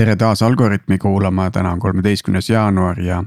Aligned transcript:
tere 0.00 0.16
taas 0.16 0.40
Algorütmi 0.42 0.96
kuulama, 0.98 1.50
täna 1.52 1.74
on 1.74 1.80
kolmeteistkümnes 1.80 2.48
jaanuar 2.50 3.00
ja 3.04 3.18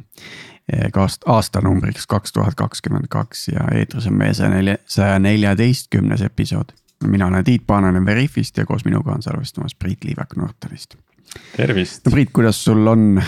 aast-, 0.98 1.28
aastanumbriks 1.30 2.08
kaks 2.10 2.34
tuhat 2.34 2.56
kakskümmend 2.58 3.06
kaks 3.14 3.48
ja 3.52 3.68
eetris 3.78 4.08
on 4.10 4.18
meie 4.18 4.34
saja 4.34 4.50
nelja, 4.50 4.80
saja 4.90 5.20
neljateistkümnes 5.22 6.26
episood. 6.26 6.74
mina 7.06 7.28
olen 7.28 7.44
Tiit 7.44 7.68
Paananen 7.68 8.06
Veriffist 8.06 8.58
ja 8.58 8.66
koos 8.66 8.86
minuga 8.86 9.12
on 9.12 9.22
salvestamas 9.22 9.76
Priit 9.76 10.04
Liivak 10.04 10.36
Nortalist. 10.36 10.96
tervist. 11.58 12.06
no 12.06 12.12
Priit, 12.12 12.34
kuidas 12.34 12.64
sul 12.66 12.88
on, 12.88 13.22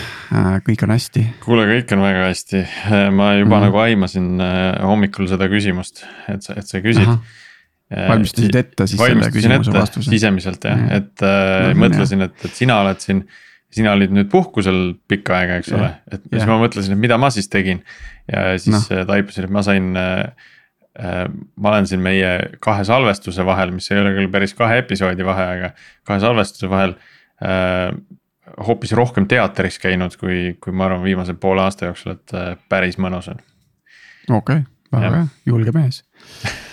kõik 0.70 0.84
on 0.84 0.98
hästi? 0.98 1.27
kuule, 1.46 1.70
kõik 1.70 1.93
on 1.93 2.02
väga 2.02 2.27
hästi, 2.32 2.66
ma 3.12 3.34
juba 3.36 3.46
mm 3.46 3.62
-hmm. 3.62 3.66
nagu 3.68 3.77
aimasin 3.77 4.41
hommikul 4.82 5.27
seda 5.27 5.50
küsimust, 5.54 6.06
et 6.34 6.42
sa, 6.42 6.57
et 6.57 6.68
sa 6.68 6.82
küsid 6.82 7.07
Aha 7.07 7.21
valmistasid 7.94 8.56
ette 8.57 8.88
siis 8.89 9.02
selle 9.02 9.32
küsimuse 9.34 9.74
vastuse? 9.74 10.10
sisemiselt 10.10 10.66
jah, 10.66 10.86
et 10.98 11.26
äh, 11.26 11.68
no, 11.70 11.82
mõtlesin, 11.86 12.26
et, 12.26 12.38
et 12.48 12.57
sina 12.57 12.80
oled 12.82 13.04
siin 13.04 13.26
sina 13.76 13.93
olid 13.96 14.14
nüüd 14.16 14.30
puhkusel 14.32 14.96
pikka 15.10 15.39
aega, 15.39 15.60
eks 15.62 15.71
ja, 15.71 15.78
ole, 15.80 15.92
et 16.10 16.26
ja. 16.29 16.38
siis 16.38 16.50
ma 16.50 16.57
mõtlesin, 16.62 16.96
et 16.96 17.02
mida 17.02 17.18
ma 17.21 17.32
siis 17.34 17.50
tegin. 17.52 17.82
ja 18.32 18.54
siis 18.62 18.76
no. 18.76 19.06
taipasin, 19.10 19.48
et 19.48 19.54
ma 19.54 19.64
sain 19.66 19.90
äh, 20.00 20.52
äh,, 21.00 21.24
ma 21.60 21.74
olen 21.74 21.90
siin 21.90 22.04
meie 22.06 22.36
kahe 22.64 22.86
salvestuse 22.88 23.46
vahel, 23.48 23.74
mis 23.76 23.90
ei 23.92 24.02
ole 24.02 24.14
küll 24.18 24.32
päris 24.34 24.56
kahe 24.57 24.79
episoodi 24.84 25.28
vahe, 25.28 25.48
aga 25.57 25.74
kahe 26.07 26.21
salvestuse 26.24 26.71
vahel 26.71 26.96
äh,. 27.43 27.90
hoopis 28.65 28.93
rohkem 28.96 29.26
teatris 29.28 29.79
käinud, 29.82 30.15
kui, 30.21 30.54
kui 30.62 30.74
ma 30.74 30.86
arvan, 30.88 31.04
viimase 31.04 31.34
poole 31.34 31.65
aasta 31.65 31.90
jooksul, 31.90 32.16
et 32.16 32.38
äh, 32.38 32.54
päris 32.70 33.00
mõnus 33.02 33.30
on. 33.34 33.42
okei 34.30 34.38
okay,, 34.38 34.70
väga 34.94 35.17
hea, 35.17 35.28
julge 35.52 35.76
mees 35.76 36.06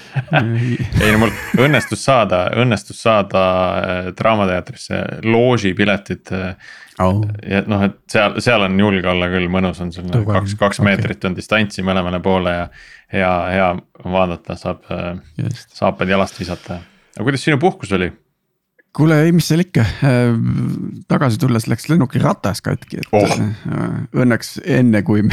ei 1.03 1.12
no 1.14 1.23
mul 1.23 1.33
õnnestus 1.62 2.05
saada, 2.05 2.45
õnnestus 2.62 3.03
saada 3.05 3.42
äh, 3.42 4.09
Draamateatrisse 4.19 5.00
loožipiletid 5.25 6.33
äh, 6.36 6.73
oh.. 7.05 7.23
ja 7.48 7.62
noh, 7.70 7.86
et 7.89 7.98
seal, 8.12 8.39
seal 8.45 8.67
on 8.69 8.78
julge 8.81 9.09
olla 9.12 9.28
küll, 9.33 9.48
mõnus 9.53 9.83
on 9.84 9.92
sul 9.95 10.09
kaks, 10.12 10.56
kaks 10.61 10.83
okay. 10.83 10.89
meetrit 10.91 11.28
on 11.28 11.36
distantsi 11.39 11.84
mõlemale 11.86 12.23
poole 12.25 12.56
ja. 12.56 12.67
hea, 13.14 13.33
hea 13.56 13.70
vaadata, 14.05 14.59
saab 14.61 14.84
Just. 15.41 15.73
saapad 15.77 16.11
jalast 16.11 16.41
visata. 16.41 16.83
aga 17.17 17.29
kuidas 17.29 17.45
sinu 17.45 17.61
puhkus 17.62 17.95
oli? 17.97 18.12
Kuule, 18.97 19.17
ei, 19.25 19.33
mis 19.35 19.47
seal 19.48 19.62
ikka, 19.65 19.85
äh, 20.05 20.33
tagasi 21.11 21.41
tulles 21.41 21.67
läks 21.71 21.89
lennuki 21.91 22.21
ratas 22.23 22.61
katki, 22.65 23.01
et 23.01 23.17
oh. 23.17 23.33
Äh, 23.33 23.98
õnneks 24.25 24.55
enne 24.69 25.03
kui 25.07 25.25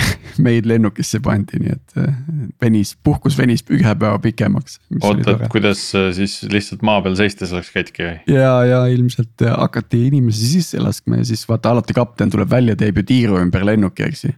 meid 0.46 0.68
lennukisse 0.70 1.22
pandi, 1.24 1.60
nii 1.64 1.76
et 1.76 2.00
äh, 2.00 2.20
venis, 2.64 2.96
puhkus 3.04 3.38
venis 3.40 3.66
ühe 3.68 3.96
päeva 4.00 4.18
pikemaks. 4.24 4.80
oota, 5.02 5.36
et 5.36 5.48
kuidas 5.52 5.84
siis 6.16 6.40
lihtsalt 6.52 6.86
maa 6.88 7.04
peal 7.06 7.18
seistes 7.20 7.54
läks 7.56 7.74
katki 7.76 8.06
või? 8.06 8.20
ja, 8.32 8.54
ja 8.68 8.84
ilmselt 8.92 9.48
hakati 9.50 10.06
inimesi 10.10 10.54
sisse 10.56 10.84
laskma 10.84 11.22
ja 11.22 11.32
siis 11.32 11.44
vaata 11.50 11.76
alati 11.76 11.96
kapten 11.98 12.32
tuleb 12.32 12.52
välja, 12.52 12.78
teeb 12.80 13.02
ju 13.02 13.10
tiiru 13.12 13.42
ümber 13.44 13.68
lennuki, 13.68 14.08
eks 14.08 14.30
ju 14.30 14.36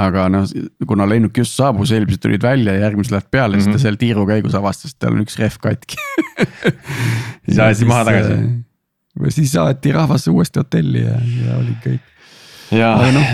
aga 0.00 0.26
noh, 0.32 0.46
kuna 0.90 1.06
lennuk 1.06 1.36
just 1.38 1.54
saabus, 1.54 1.92
eelmised 1.94 2.22
tulid 2.22 2.42
välja 2.42 2.74
ja 2.74 2.88
järgmised 2.88 3.14
lähevad 3.14 3.30
peale 3.30 3.56
mm, 3.56 3.60
-hmm. 3.60 3.62
siis 3.62 3.72
ta 3.72 3.78
mhm. 3.78 3.82
seal 3.82 3.98
tiiru 4.00 4.26
käigus 4.26 4.54
avastas, 4.58 4.94
et 4.94 4.98
tal 4.98 5.14
on 5.14 5.22
üks 5.22 5.38
rehv 5.38 5.58
katki 5.62 5.98
siis 7.46 7.60
aeti 7.60 7.88
maha 7.88 8.08
tagasi? 8.08 8.38
või 9.20 9.30
äh, 9.30 9.36
siis 9.36 9.54
aeti 9.60 9.94
rahvas 9.94 10.26
uuesti 10.32 10.62
hotelli 10.62 11.04
ja, 11.04 11.16
ja 11.44 11.56
oli 11.60 11.74
kõik. 11.84 12.12
ja 12.74 12.92
no, 13.14 13.24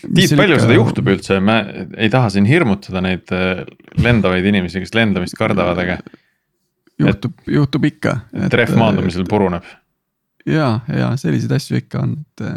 Tiit, 0.00 0.34
palju 0.36 0.56
ikka... 0.56 0.64
seda 0.64 0.78
juhtub 0.78 1.12
üldse, 1.12 1.40
ma 1.44 1.60
ei 1.96 2.10
taha 2.12 2.32
siin 2.34 2.48
hirmutada 2.48 3.02
neid 3.04 3.34
äh, 3.36 3.62
lendavaid 4.00 4.48
inimesi, 4.52 4.82
kes 4.84 4.96
lendamist 4.96 5.38
kardavad, 5.38 5.82
aga. 5.84 5.98
juhtub, 7.00 7.36
juhtub 7.48 7.86
ikka. 7.90 8.16
trehv 8.52 8.76
maandumisel 8.80 9.28
puruneb. 9.28 9.68
ja, 10.48 10.72
ja 10.88 11.14
selliseid 11.20 11.56
asju 11.60 11.82
ikka 11.84 12.04
on, 12.06 12.18
et 12.20 12.48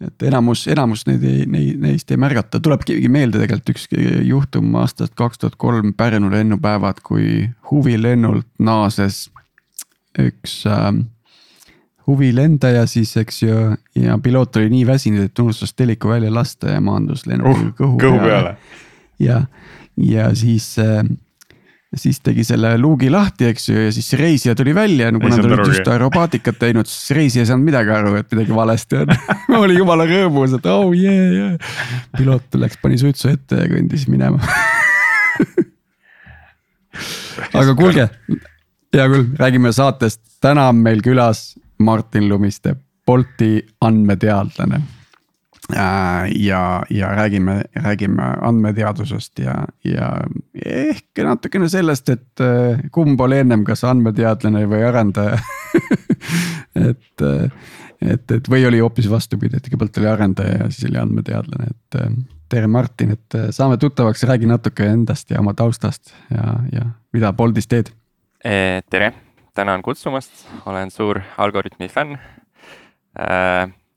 et 0.00 0.24
enamus, 0.24 0.64
enamus 0.72 1.04
neid 1.08 1.24
ei, 1.26 1.44
neid, 1.50 1.80
neist 1.82 2.10
ei 2.10 2.20
märgata, 2.20 2.60
tuleb 2.62 2.86
meelde 3.12 3.42
tegelikult 3.42 3.74
üks 3.74 3.88
juhtum 4.26 4.74
aastast 4.80 5.14
kaks 5.18 5.42
tuhat 5.42 5.58
kolm 5.60 5.92
Pärnu 5.96 6.30
lennupäevad, 6.32 7.02
kui 7.04 7.50
huvilennult 7.70 8.48
naases 8.58 9.26
üks 10.18 10.62
äh, 10.66 10.92
huvilendaja 12.10 12.86
siis, 12.90 13.16
eks 13.20 13.42
ju. 13.42 13.56
ja 13.94 14.18
piloot 14.22 14.56
oli 14.56 14.70
nii 14.72 14.86
väsinud, 14.86 15.28
et 15.28 15.38
unustas 15.38 15.74
teliku 15.74 16.10
välja 16.10 16.32
lasta 16.34 16.74
ja 16.74 16.80
maandus 16.80 17.26
lennukil 17.28 17.70
uh, 17.70 17.74
kõhu, 17.78 17.98
kõhu 18.00 18.22
peale. 18.24 18.56
ja, 19.22 19.42
ja 19.96 20.30
siis 20.34 20.72
äh, 20.82 21.04
siis 21.98 22.20
tegi 22.22 22.44
selle 22.46 22.76
luugi 22.78 23.10
lahti, 23.10 23.48
eks 23.50 23.68
ju, 23.68 23.76
ja 23.86 23.94
siis 23.94 24.06
see 24.12 24.18
reisija 24.20 24.54
tuli 24.58 24.74
välja, 24.74 25.10
no 25.10 25.18
kuna 25.22 25.40
nad 25.40 25.48
olid 25.48 25.72
just 25.72 25.88
aerobaatikat 25.90 26.60
teinud, 26.60 26.86
siis 26.86 27.16
reisija 27.16 27.42
ei 27.42 27.48
saanud 27.50 27.66
midagi 27.66 27.90
aru, 27.94 28.14
et 28.20 28.28
midagi 28.34 28.54
valesti 28.54 29.00
on. 29.00 29.14
Oli 29.62 29.78
jumala 29.78 30.06
rõõmus, 30.08 30.54
et 30.58 30.68
oh 30.70 30.94
yeah, 30.94 31.34
yeah. 31.34 31.74
piloot 32.18 32.60
läks, 32.62 32.78
pani 32.82 33.00
suitsu 33.00 33.32
ette 33.32 33.58
ja 33.58 33.66
kõndis 33.70 34.06
minema. 34.10 34.38
Aga 37.56 37.74
kuulge, 37.74 38.06
hea 38.94 39.10
küll, 39.10 39.26
räägime 39.40 39.74
saatest, 39.74 40.22
täna 40.42 40.68
on 40.70 40.78
meil 40.84 41.02
külas 41.02 41.52
Martin 41.82 42.28
Lumiste, 42.30 42.76
Bolti 43.06 43.56
andmeteadlane 43.82 44.99
ja, 46.34 46.82
ja 46.90 47.08
räägime, 47.16 47.62
räägime 47.74 48.22
andmeteadusest 48.40 49.38
ja, 49.38 49.54
ja 49.84 50.10
ehk 50.64 51.22
natukene 51.24 51.68
sellest, 51.68 52.08
et 52.08 52.42
äh, 52.44 52.80
kumb 52.92 53.20
oli 53.20 53.40
ennem, 53.42 53.64
kas 53.64 53.84
andmeteadlane 53.88 54.64
või 54.70 54.84
arendaja. 54.88 55.38
Et, 56.80 57.22
äh, 57.26 57.50
et, 58.00 58.30
et 58.30 58.48
või 58.48 58.62
oli 58.68 58.78
hoopis 58.80 59.08
vastupidi, 59.10 59.58
et 59.58 59.66
kõigepealt 59.66 59.96
oli 59.98 60.06
arendaja 60.08 60.52
ja 60.60 60.68
siis 60.70 60.86
oli 60.86 61.00
andmeteadlane, 61.00 61.66
et 61.72 61.98
tere, 62.48 62.68
Martin, 62.70 63.16
et 63.16 63.36
saame 63.52 63.76
tuttavaks, 63.82 64.22
räägi 64.30 64.46
natuke 64.48 64.86
endast 64.86 65.34
ja 65.34 65.42
oma 65.42 65.52
taustast 65.58 66.14
ja, 66.30 66.54
ja 66.72 66.86
mida 67.12 67.32
Boltis 67.36 67.66
teed. 67.68 67.90
tere, 68.40 69.10
tänan 69.54 69.82
kutsumast, 69.82 70.46
olen 70.70 70.94
suur 70.94 71.20
Algorütmi 71.42 71.90
fänn 71.90 72.16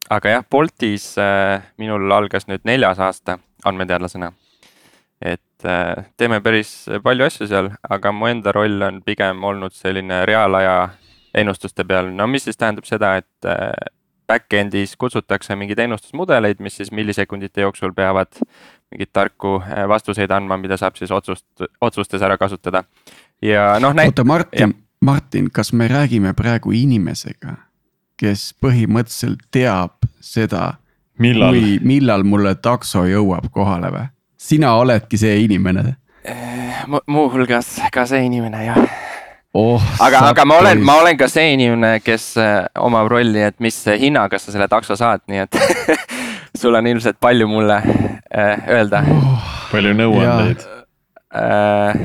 aga 0.10 0.38
jah, 0.38 0.46
Boltis 0.52 1.14
äh, 1.22 1.62
minul 1.80 2.12
algas 2.12 2.48
nüüd 2.50 2.66
neljas 2.68 3.00
aasta 3.00 3.38
andmeteadlasena. 3.66 4.32
et 5.24 5.66
äh, 5.66 6.06
teeme 6.18 6.42
päris 6.44 6.90
palju 7.04 7.26
asju 7.26 7.48
seal, 7.48 7.72
aga 7.90 8.12
mu 8.12 8.28
enda 8.28 8.52
roll 8.52 8.82
on 8.84 9.02
pigem 9.06 9.44
olnud 9.44 9.74
selline 9.74 10.26
reaalaja 10.26 10.90
ennustuste 11.34 11.86
peal, 11.88 12.12
no 12.12 12.28
mis 12.28 12.44
siis 12.44 12.60
tähendab 12.60 12.86
seda, 12.86 13.16
et 13.22 13.48
äh, 13.48 13.72
back-end'is 14.28 14.96
kutsutakse 15.00 15.56
mingeid 15.56 15.80
ennustusmudeleid, 15.86 16.60
mis 16.64 16.78
siis 16.80 16.92
millisekundite 16.92 17.62
jooksul 17.62 17.94
peavad 17.96 18.32
mingeid 18.92 19.12
tarku 19.14 19.58
vastuseid 19.90 20.32
andma, 20.32 20.58
mida 20.58 20.78
saab 20.80 20.96
siis 21.00 21.12
otsust, 21.12 21.48
otsustes 21.82 22.22
ära 22.22 22.38
kasutada. 22.38 22.84
ja 23.42 23.80
noh. 23.80 23.96
oota, 24.06 24.24
Martin, 24.24 24.76
Martin, 25.02 25.52
kas 25.52 25.74
me 25.74 25.88
räägime 25.88 26.34
praegu 26.34 26.72
inimesega? 26.72 27.58
Kes 28.20 28.52
põhimõtteliselt 28.62 29.48
teab 29.52 30.08
seda, 30.22 30.74
kui, 31.18 31.80
millal 31.82 32.26
mulle 32.28 32.56
takso 32.56 33.06
jõuab 33.10 33.50
kohale 33.54 33.92
või? 33.94 34.10
sina 34.38 34.74
oledki 34.76 35.18
see 35.18 35.40
inimene 35.46 35.96
eh,? 36.26 36.84
muuhulgas 37.08 37.78
ka 37.94 38.06
see 38.10 38.26
inimene 38.28 38.66
jah 38.66 38.82
oh,. 39.54 39.82
aga, 40.00 40.28
aga 40.32 40.46
ma 40.46 40.58
olen, 40.62 40.82
ma 40.84 40.98
olen 41.02 41.18
ka 41.18 41.30
see 41.32 41.54
inimene, 41.56 41.96
kes 42.04 42.34
äh, 42.42 42.66
omab 42.82 43.10
rolli, 43.14 43.44
et 43.46 43.60
mis 43.64 43.78
hinnaga 43.88 44.40
sa 44.42 44.54
selle 44.54 44.68
takso 44.72 44.98
saad, 45.00 45.24
nii 45.32 45.46
et 45.46 45.60
sul 46.60 46.76
on 46.76 46.88
ilmselt 46.90 47.20
palju 47.24 47.48
mulle 47.50 47.80
äh, 47.84 48.68
öelda 48.78 49.04
oh,. 49.14 49.54
palju 49.72 49.94
nõuandeid 50.02 50.66
äh,. 51.34 52.04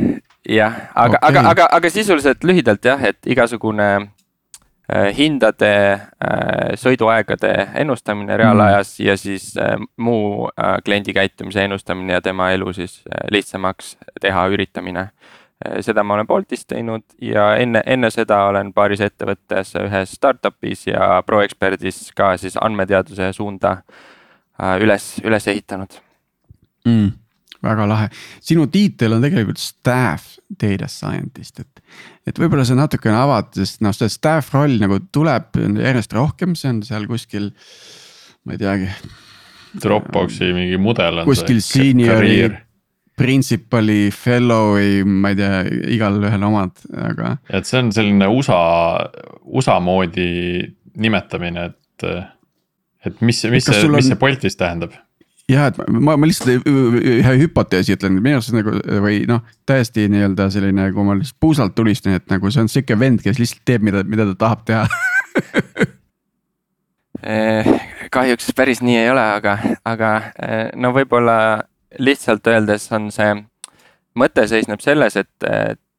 jah, 0.49 0.79
aga 0.95 1.19
okay., 1.19 1.29
aga, 1.33 1.49
aga, 1.55 1.73
aga 1.81 1.93
sisuliselt 1.93 2.47
lühidalt 2.47 2.85
jah, 2.85 3.03
et 3.11 3.19
igasugune 3.27 3.91
hindade, 5.17 5.71
äh, 6.25 6.71
sõiduaegade 6.81 7.51
ennustamine 7.77 8.37
reaalajas 8.41 8.95
mm. 8.99 9.07
ja 9.07 9.17
siis 9.21 9.51
äh, 9.61 9.77
muu 9.97 10.49
kliendi 10.85 11.13
käitumise 11.13 11.65
ennustamine 11.65 12.17
ja 12.17 12.23
tema 12.25 12.51
elu 12.57 12.73
siis 12.73 13.03
lihtsamaks 13.31 13.97
teha 14.21 14.47
üritamine. 14.49 15.11
seda 15.81 16.05
ma 16.07 16.15
olen 16.15 16.27
Boltis 16.27 16.67
teinud 16.67 17.03
ja 17.21 17.57
enne, 17.59 17.83
enne 17.87 18.11
seda 18.15 18.45
olen 18.47 18.73
paaris 18.73 19.01
ettevõttes 19.03 19.75
ühes 19.83 20.13
startup'is 20.15 20.87
ja 20.87 21.23
ProExpertis 21.27 22.13
ka 22.15 22.37
siis 22.39 22.55
andmeteaduse 22.61 23.33
suunda 23.33 23.81
üles, 24.79 25.17
üles 25.25 25.49
ehitanud 25.49 25.99
mm 26.85 27.28
väga 27.65 27.87
lahe, 27.91 28.09
sinu 28.45 28.67
tiitel 28.71 29.17
on 29.17 29.25
tegelikult 29.25 29.61
staff 29.63 30.37
data 30.49 30.89
scientist, 30.91 31.59
et. 31.61 31.83
et 32.29 32.39
võib-olla 32.39 32.65
sa 32.67 32.77
natukene 32.79 33.19
avad, 33.19 33.51
sest 33.57 33.83
noh, 33.85 33.95
see 33.97 34.11
staff 34.13 34.55
roll 34.55 34.79
nagu 34.81 35.01
tuleb 35.15 35.59
järjest 35.59 36.15
rohkem, 36.17 36.55
see 36.59 36.71
on 36.73 36.85
seal 36.87 37.09
kuskil, 37.11 37.51
ma 38.47 38.55
ei 38.55 38.63
teagi. 38.63 38.89
Dropboxi 39.83 40.53
mingi 40.57 40.79
mudel 40.81 41.23
on. 41.23 41.29
kuskil 41.29 41.61
senior'i, 41.65 42.49
principal'i, 43.19 44.09
fellow'i, 44.15 45.03
ma 45.05 45.35
ei 45.35 45.41
tea, 45.41 45.61
igalühel 45.99 46.47
omad, 46.49 46.79
aga. 47.11 47.35
et 47.51 47.69
see 47.69 47.83
on 47.83 47.93
selline 47.95 48.31
USA, 48.31 48.63
USA 49.51 49.77
moodi 49.83 50.31
nimetamine, 50.99 51.69
et 51.73 52.09
et 53.07 53.21
mis, 53.23 53.45
mis 53.51 53.65
see, 53.65 53.85
mis 53.89 53.99
on... 53.99 54.03
see 54.11 54.19
Boltis 54.19 54.59
tähendab? 54.59 54.95
Jah, 55.49 55.69
et 55.71 55.79
ma, 55.89 56.17
ma 56.17 56.29
lihtsalt 56.29 56.67
ühe 56.69 57.35
hüpoteesi 57.43 57.97
ütlen, 57.97 58.19
minu 58.21 58.39
arust 58.39 58.55
nagu 58.55 58.75
või 59.05 59.23
noh, 59.29 59.45
täiesti 59.69 60.09
nii-öelda 60.13 60.49
selline, 60.55 60.91
kui 60.95 61.07
ma 61.07 61.17
lihtsalt 61.19 61.41
puusalt 61.41 61.77
tulistan, 61.79 62.19
et 62.19 62.27
nagu 62.33 62.53
see 62.53 62.65
on 62.65 62.73
sihuke 62.73 62.99
vend, 63.01 63.23
kes 63.25 63.41
lihtsalt 63.41 63.65
teeb, 63.69 63.87
mida, 63.89 64.05
mida 64.09 64.29
ta 64.33 64.39
tahab 64.47 64.67
teha. 64.69 64.85
Eh, 67.19 67.67
kahjuks 68.15 68.53
päris 68.55 68.79
nii 68.79 68.95
ei 68.95 69.09
ole, 69.11 69.23
aga, 69.41 69.57
aga 69.91 70.11
eh, 70.39 70.69
no 70.79 70.93
võib-olla 70.95 71.35
lihtsalt 71.99 72.47
öeldes 72.47 72.85
on 72.95 73.09
see 73.11 73.33
mõte 74.15 74.45
seisneb 74.47 74.79
selles, 74.85 75.17
et 75.19 75.49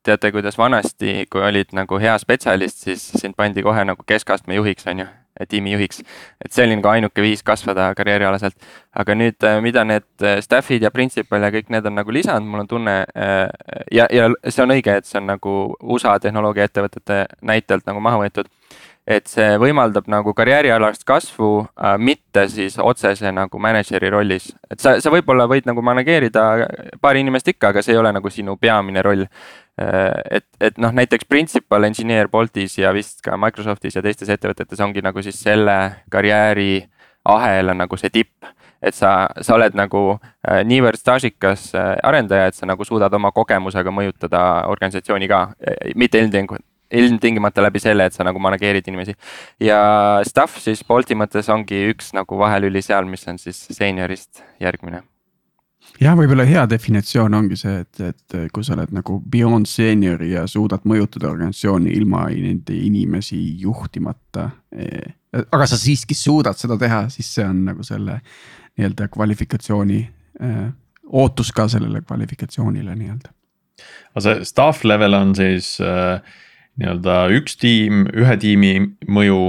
teate, 0.04 0.32
kuidas 0.32 0.58
vanasti, 0.58 1.26
kui 1.30 1.44
olid 1.44 1.76
nagu 1.76 2.00
hea 2.00 2.16
spetsialist, 2.22 2.86
siis 2.88 3.04
sind 3.20 3.36
pandi 3.38 3.64
kohe 3.66 3.84
nagu 3.86 4.04
keskastme 4.08 4.56
juhiks, 4.56 4.88
on 4.88 5.04
ju, 5.04 5.10
tiimi 5.46 5.74
juhiks. 5.74 6.02
et 6.46 6.52
see 6.52 6.66
oli 6.66 6.76
nagu 6.80 6.92
ainuke 6.92 7.22
viis 7.22 7.44
kasvada 7.44 7.94
karjäärialaselt. 7.96 8.56
aga 8.94 9.16
nüüd, 9.16 9.38
äh, 9.44 9.62
mida 9.62 9.84
need 9.86 10.08
äh, 10.22 10.40
staff'id 10.44 10.84
ja 10.84 10.92
principal 10.92 11.44
ja 11.44 11.52
kõik 11.54 11.70
need 11.70 11.86
on 11.86 11.96
nagu 11.96 12.12
lisanud, 12.12 12.48
mul 12.50 12.66
on 12.66 12.68
tunne 12.68 12.98
äh, 13.16 13.48
ja, 13.92 14.08
ja 14.12 14.30
see 14.48 14.64
on 14.64 14.76
õige, 14.76 14.98
et 14.98 15.06
see 15.06 15.22
on 15.22 15.30
nagu 15.30 15.56
USA 15.82 16.20
tehnoloogiaettevõtete 16.20 17.26
näitelt 17.42 17.88
nagu 17.88 18.02
maha 18.04 18.24
võetud 18.26 18.50
et 19.10 19.30
see 19.30 19.56
võimaldab 19.60 20.08
nagu 20.12 20.34
karjäärialast 20.38 21.04
kasvu 21.08 21.50
äh,, 21.64 21.96
mitte 21.98 22.46
siis 22.52 22.78
otsese 22.80 23.32
nagu 23.34 23.62
manager'i 23.62 24.12
rollis. 24.14 24.52
et 24.70 24.80
sa, 24.80 25.00
sa 25.02 25.14
võib-olla 25.14 25.48
võid 25.50 25.66
nagu 25.70 25.82
manageerida 25.86 26.46
paari 27.02 27.24
inimest 27.26 27.50
ikka, 27.56 27.74
aga 27.74 27.84
see 27.86 27.96
ei 27.96 28.02
ole 28.02 28.14
nagu 28.14 28.30
sinu 28.30 28.58
peamine 28.62 29.02
roll 29.06 29.26
äh,. 29.26 29.32
Et, 29.80 30.46
et 30.60 30.78
noh, 30.82 30.94
näiteks 30.96 31.28
principal 31.30 31.88
engineer 31.88 32.30
Boltis 32.32 32.78
ja 32.78 32.94
vist 32.96 33.22
ka 33.26 33.38
Microsoftis 33.38 33.96
ja 33.96 34.04
teistes 34.06 34.30
ettevõtetes 34.30 34.82
ongi 34.84 35.04
nagu 35.06 35.24
siis 35.26 35.40
selle 35.42 35.78
karjääri 36.12 36.88
ahela 37.30 37.76
nagu 37.78 37.98
see 38.00 38.12
tipp 38.14 38.50
et 38.82 38.96
sa, 38.96 39.28
sa 39.44 39.56
oled 39.58 39.76
nagu 39.76 40.04
äh, 40.16 40.64
niivõrd 40.68 41.00
staažikas 41.00 41.70
äh, 41.76 41.94
arendaja, 42.04 42.48
et 42.48 42.56
sa 42.56 42.68
nagu 42.70 42.86
suudad 42.88 43.14
oma 43.14 43.32
kogemusega 43.36 43.92
mõjutada 43.92 44.44
organisatsiooni 44.72 45.28
ka, 45.28 45.42
mitte 46.00 46.22
ilmtingimata 46.24 46.66
ilmtingimata 46.90 47.62
läbi 47.62 47.80
selle, 47.82 48.08
et 48.10 48.16
sa 48.16 48.26
nagu 48.26 48.40
manageerid 48.42 48.88
inimesi. 48.90 49.14
ja 49.62 49.80
staff 50.26 50.58
siis 50.58 50.84
Bolti 50.88 51.14
mõttes 51.14 51.50
ongi 51.54 51.84
üks 51.92 52.14
nagu 52.18 52.38
vahelüli 52.40 52.82
seal, 52.82 53.06
mis 53.06 53.28
on 53.28 53.38
siis 53.38 53.68
seeniorist 53.78 54.44
järgmine. 54.60 55.04
Jah, 56.00 56.18
võib-olla 56.18 56.46
hea 56.48 56.66
definitsioon 56.70 57.38
ongi 57.38 57.58
see, 57.60 57.84
et, 57.84 58.02
et 58.04 58.38
kui 58.54 58.66
sa 58.66 58.76
oled 58.76 58.94
nagu 58.96 59.20
beyond 59.32 59.70
senior 59.70 60.24
ja 60.26 60.46
suudad 60.50 60.86
mõjutada 60.90 61.30
organisatsiooni 61.32 61.94
ilma 61.98 62.26
nende 62.34 62.76
inimesi 62.76 63.40
juhtimata. 63.62 64.50
Eh, 64.72 65.16
aga 65.42 65.70
sa 65.70 65.80
siiski 65.80 66.18
suudad 66.18 66.58
seda 66.60 66.80
teha, 66.80 67.06
siis 67.14 67.32
see 67.36 67.48
on 67.48 67.66
nagu 67.70 67.86
selle 67.86 68.20
nii-öelda 68.80 69.10
kvalifikatsiooni 69.14 70.00
eh, 70.42 70.62
ootus 71.10 71.52
ka 71.56 71.68
sellele 71.72 72.04
kvalifikatsioonile 72.06 72.96
nii-öelda. 72.96 73.34
aga 74.14 74.22
see 74.24 74.46
staff 74.46 74.84
level 74.84 75.14
on 75.18 75.36
siis 75.36 75.78
äh 75.82 76.22
nii-öelda 76.80 77.16
üks 77.36 77.58
tiim, 77.60 78.06
ühe 78.16 78.36
tiimi 78.40 78.74
mõju 79.12 79.42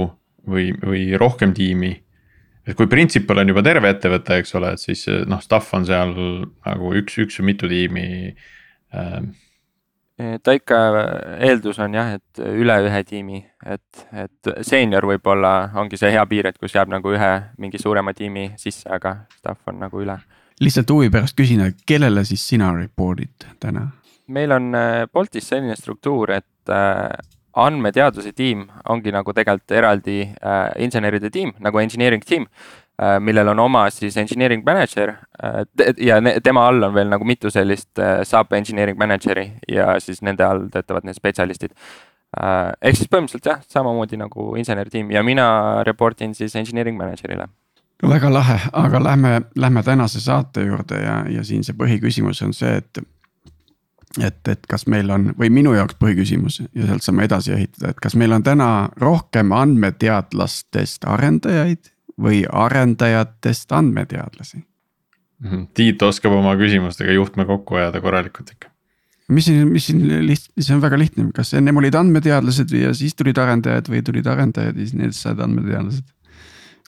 või, 0.51 0.71
või 0.83 1.03
rohkem 1.19 1.55
tiimi. 1.55 1.95
Et 2.71 2.77
kui 2.77 2.89
principal 2.91 3.43
on 3.43 3.51
juba 3.51 3.63
terve 3.65 3.91
ettevõte, 3.91 4.39
eks 4.41 4.55
ole, 4.59 4.73
et 4.75 4.81
siis 4.81 5.05
noh, 5.29 5.41
staff 5.43 5.73
on 5.77 5.85
seal 5.87 6.13
nagu 6.15 6.91
üks, 7.01 7.17
üks 7.25 7.39
või 7.41 7.51
mitu 7.51 7.69
tiimi 7.71 8.05
ähm.. 8.95 9.31
ta 10.43 10.55
ikka, 10.55 10.79
eeldus 11.43 11.81
on 11.83 11.97
jah, 11.97 12.15
et 12.19 12.43
üle 12.47 12.77
ühe 12.87 13.01
tiimi, 13.07 13.41
et, 13.65 14.05
et 14.23 14.51
seenior 14.67 15.07
võib-olla 15.09 15.71
ongi 15.81 15.99
see 15.99 16.13
hea 16.15 16.25
piir, 16.29 16.51
et 16.51 16.59
kus 16.61 16.75
jääb 16.77 16.91
nagu 16.93 17.13
ühe 17.13 17.31
mingi 17.61 17.81
suurema 17.81 18.15
tiimi 18.17 18.51
sisse, 18.61 18.87
aga 18.91 19.17
staff 19.37 19.67
on 19.71 19.81
nagu 19.83 20.03
üle. 20.03 20.19
lihtsalt 20.61 20.93
huvi 20.93 21.09
pärast 21.13 21.37
küsin, 21.37 21.65
kellele 21.85 22.23
siis 22.27 22.47
sina 22.47 22.71
report'id 22.77 23.49
täna? 23.59 23.89
meil 24.31 24.55
on 24.55 24.71
äh, 24.77 25.03
Boltis 25.11 25.49
selline 25.51 25.75
struktuur, 25.75 26.31
et 26.39 26.71
äh, 26.71 27.11
andmeteaduse 27.53 28.31
tiim 28.35 28.67
ongi 28.89 29.11
nagu 29.11 29.33
tegelikult 29.33 29.73
eraldi 29.75 30.21
äh, 30.23 30.61
inseneride 30.83 31.31
tiim 31.33 31.53
nagu 31.59 31.79
engineering 31.79 32.23
tiim 32.25 32.45
äh,, 32.47 33.17
millel 33.19 33.51
on 33.53 33.59
oma 33.59 33.85
siis 33.91 34.17
engineering 34.17 34.63
manager 34.65 35.15
äh, 35.43 35.63
ja 35.97 36.21
ne, 36.21 36.37
tema 36.43 36.67
all 36.67 36.83
on 36.83 36.93
veel 36.95 37.11
nagu 37.11 37.27
mitu 37.27 37.51
sellist 37.51 37.99
äh, 37.99 38.21
sub 38.27 38.53
engineering 38.53 38.99
manager'i 38.99 39.51
ja 39.67 39.95
siis 39.99 40.21
nende 40.21 40.47
all 40.47 40.69
töötavad 40.71 41.07
need 41.07 41.19
spetsialistid 41.19 41.73
äh,. 41.73 42.71
ehk 42.81 42.99
siis 42.99 43.11
põhimõtteliselt 43.11 43.51
jah, 43.51 43.65
samamoodi 43.67 44.21
nagu 44.21 44.53
inseneritiim 44.61 45.11
ja 45.11 45.23
mina 45.23 45.49
report 45.87 46.21
in 46.21 46.35
siis 46.37 46.55
engineering 46.55 46.99
manager'ile 46.99 47.49
väga 48.01 48.33
lahe, 48.33 48.59
aga 48.73 49.03
lähme, 49.03 49.41
lähme 49.55 49.83
tänase 49.83 50.19
saate 50.21 50.63
juurde 50.65 51.01
ja, 51.03 51.23
ja 51.29 51.43
siin 51.45 51.63
see 51.63 51.75
põhiküsimus 51.77 52.41
on 52.45 52.53
see, 52.53 52.79
et 52.81 53.01
et, 54.19 54.47
et 54.47 54.67
kas 54.69 54.87
meil 54.91 55.11
on 55.13 55.29
või 55.39 55.51
minu 55.53 55.73
jaoks 55.75 55.95
põhiküsimus 56.01 56.59
ja 56.63 56.87
sealt 56.87 57.05
saame 57.05 57.27
edasi 57.27 57.53
ehitada, 57.55 57.93
et 57.93 58.01
kas 58.03 58.15
meil 58.19 58.33
on 58.35 58.43
täna 58.43 58.89
rohkem 58.99 59.53
andmeteadlastest 59.55 61.07
arendajaid 61.07 61.91
või 62.21 62.43
arendajatest 62.45 63.71
andmeteadlasi? 63.71 64.65
Mhm. 65.41 65.71
Tiit 65.73 66.03
oskab 66.05 66.35
oma 66.37 66.53
küsimustega 66.59 67.15
juhtme 67.15 67.47
kokku 67.49 67.79
ajada 67.79 68.01
korralikult 68.01 68.51
ikka. 68.51 68.69
mis 69.31 69.45
siin, 69.45 69.67
mis 69.71 69.85
siin 69.87 70.01
liht-, 70.27 70.51
see 70.59 70.75
on 70.75 70.81
väga 70.83 70.97
lihtne, 70.99 71.29
kas 71.33 71.53
ennem 71.55 71.77
olid 71.79 71.95
andmeteadlased 71.95 72.73
ja 72.75 72.93
siis 72.93 73.15
tulid 73.15 73.37
arendajad 73.39 73.87
või 73.89 74.03
tulid 74.03 74.27
arendajad 74.27 74.75
ja 74.75 74.85
siis 74.85 74.93
nendest 74.93 75.23
said 75.23 75.39
andmeteadlased? 75.39 76.03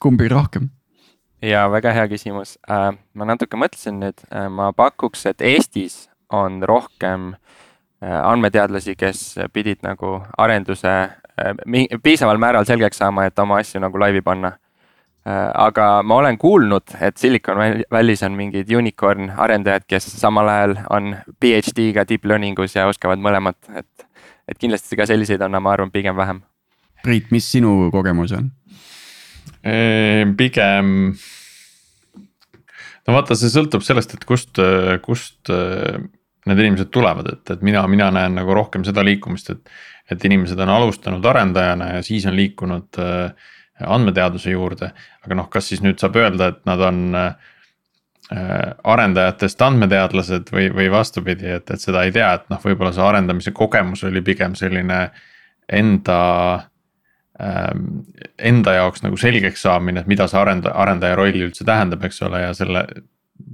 kumbi 0.02 0.28
rohkem? 0.28 0.70
ja 1.42 1.70
väga 1.72 1.94
hea 1.96 2.08
küsimus 2.12 2.58
äh,, 2.70 2.92
ma 3.14 3.26
natuke 3.26 3.58
mõtlesin 3.58 4.02
nüüd 4.04 4.26
äh,, 4.28 4.50
ma 4.52 4.74
pakuks, 4.76 5.26
et 5.32 5.42
Eestis 5.42 6.10
on 6.34 6.64
rohkem 6.64 7.34
äh, 7.34 8.20
andmeteadlasi, 8.24 8.96
kes 8.98 9.24
pidid 9.54 9.84
nagu 9.86 10.18
arenduse 10.38 10.92
äh, 10.94 11.98
piisaval 12.04 12.42
määral 12.42 12.68
selgeks 12.68 13.02
saama, 13.02 13.28
et 13.30 13.40
oma 13.40 13.62
asju 13.62 13.82
nagu 13.84 14.02
laivi 14.02 14.24
panna. 14.26 14.56
Äh, 15.28 15.50
aga 15.66 15.88
ma 16.04 16.20
olen 16.20 16.38
kuulnud, 16.38 16.96
et 17.02 17.18
Silicon 17.22 17.62
Valley's 17.94 18.26
on 18.26 18.36
mingid 18.40 18.72
unicorn 18.74 19.32
arendajad, 19.38 19.86
kes 19.88 20.10
samal 20.20 20.50
ajal 20.52 20.78
on 20.90 21.14
PhD-ga 21.40 22.08
deep 22.10 22.26
learning 22.26 22.60
us 22.60 22.76
ja 22.76 22.88
oskavad 22.90 23.22
mõlemat, 23.24 23.60
et, 23.78 24.10
et 24.50 24.60
kindlasti 24.60 25.00
ka 25.00 25.08
selliseid 25.08 25.46
on, 25.46 25.62
ma 25.62 25.78
arvan, 25.78 25.94
pigem 25.94 26.18
vähem. 26.18 26.44
Priit, 27.04 27.32
mis 27.36 27.48
sinu 27.52 27.92
kogemus 27.92 28.36
on? 28.36 28.52
pigem 30.36 30.88
no 33.08 33.14
vaata, 33.16 33.36
see 33.40 33.52
sõltub 33.52 33.84
sellest, 33.84 34.16
et 34.18 34.26
kust, 34.28 34.60
kust 35.06 35.52
need 36.50 36.60
inimesed 36.60 36.92
tulevad, 36.92 37.30
et, 37.34 37.56
et 37.56 37.62
mina, 37.66 37.86
mina 37.88 38.10
näen 38.12 38.36
nagu 38.40 38.54
rohkem 38.54 38.86
seda 38.88 39.06
liikumist, 39.06 39.50
et. 39.56 39.76
et 40.12 40.26
inimesed 40.28 40.60
on 40.60 40.70
alustanud 40.70 41.24
arendajana 41.26 41.86
ja 41.94 42.02
siis 42.04 42.26
on 42.28 42.36
liikunud 42.36 42.98
äh, 43.00 43.52
andmeteaduse 43.88 44.52
juurde, 44.52 44.90
aga 45.24 45.36
noh, 45.40 45.48
kas 45.50 45.70
siis 45.72 45.82
nüüd 45.82 46.02
saab 46.02 46.18
öelda, 46.20 46.50
et 46.52 46.60
nad 46.68 46.82
on 46.84 47.00
äh, 47.16 47.54
arendajatest 48.84 49.62
andmeteadlased 49.62 50.52
või, 50.54 50.68
või 50.76 50.90
vastupidi, 50.92 51.50
et, 51.58 51.72
et 51.72 51.82
seda 51.82 52.04
ei 52.04 52.14
tea, 52.16 52.34
et 52.38 52.52
noh, 52.52 52.62
võib-olla 52.64 52.94
see 52.96 53.04
arendamise 53.04 53.54
kogemus 53.56 54.04
oli 54.08 54.22
pigem 54.26 54.56
selline 54.60 55.08
enda 55.72 56.20
ähm,. 57.42 58.04
Enda 58.44 58.74
jaoks 58.76 59.04
nagu 59.04 59.18
selgeks 59.18 59.62
saamine, 59.64 60.02
et 60.04 60.08
mida 60.10 60.28
see 60.28 60.38
arendaja, 60.40 60.76
arendaja 60.84 61.16
roll 61.18 61.46
üldse 61.46 61.66
tähendab, 61.66 62.04
eks 62.06 62.22
ole, 62.28 62.42
ja 62.44 62.52
selle, 62.58 62.84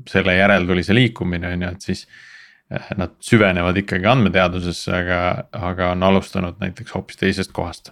selle 0.10 0.34
järel 0.36 0.66
tuli 0.68 0.84
see 0.84 0.98
liikumine 0.98 1.54
on 1.54 1.64
ju, 1.64 1.70
et 1.78 1.88
siis 1.92 2.02
nad 2.70 3.16
süvenevad 3.26 3.78
ikkagi 3.82 4.06
andmeteadusesse, 4.10 4.92
aga, 4.94 5.22
aga 5.58 5.94
on 5.96 6.04
alustanud 6.06 6.60
näiteks 6.62 6.94
hoopis 6.94 7.18
teisest 7.18 7.54
kohast. 7.56 7.92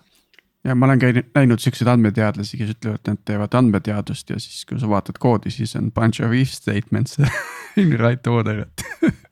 ja 0.67 0.75
ma 0.75 0.86
olen 0.86 1.00
käinud, 1.00 1.31
näinud 1.36 1.63
siukseid 1.63 1.89
andmeteadlasi, 1.89 2.60
kes 2.60 2.75
ütlevad, 2.75 3.01
et 3.01 3.10
nad 3.13 3.24
teevad 3.25 3.57
andmeteadust 3.57 4.29
ja 4.29 4.39
siis, 4.43 4.65
kui 4.69 4.79
sa 4.79 4.89
vaatad 4.89 5.17
koodi, 5.19 5.53
siis 5.53 5.75
on 5.79 5.91
bunch 5.91 6.22
of 6.22 6.36
if 6.36 6.53
statements 6.53 7.17
in 7.81 7.98
right 8.00 8.27
order, 8.27 8.65
et 8.67 8.86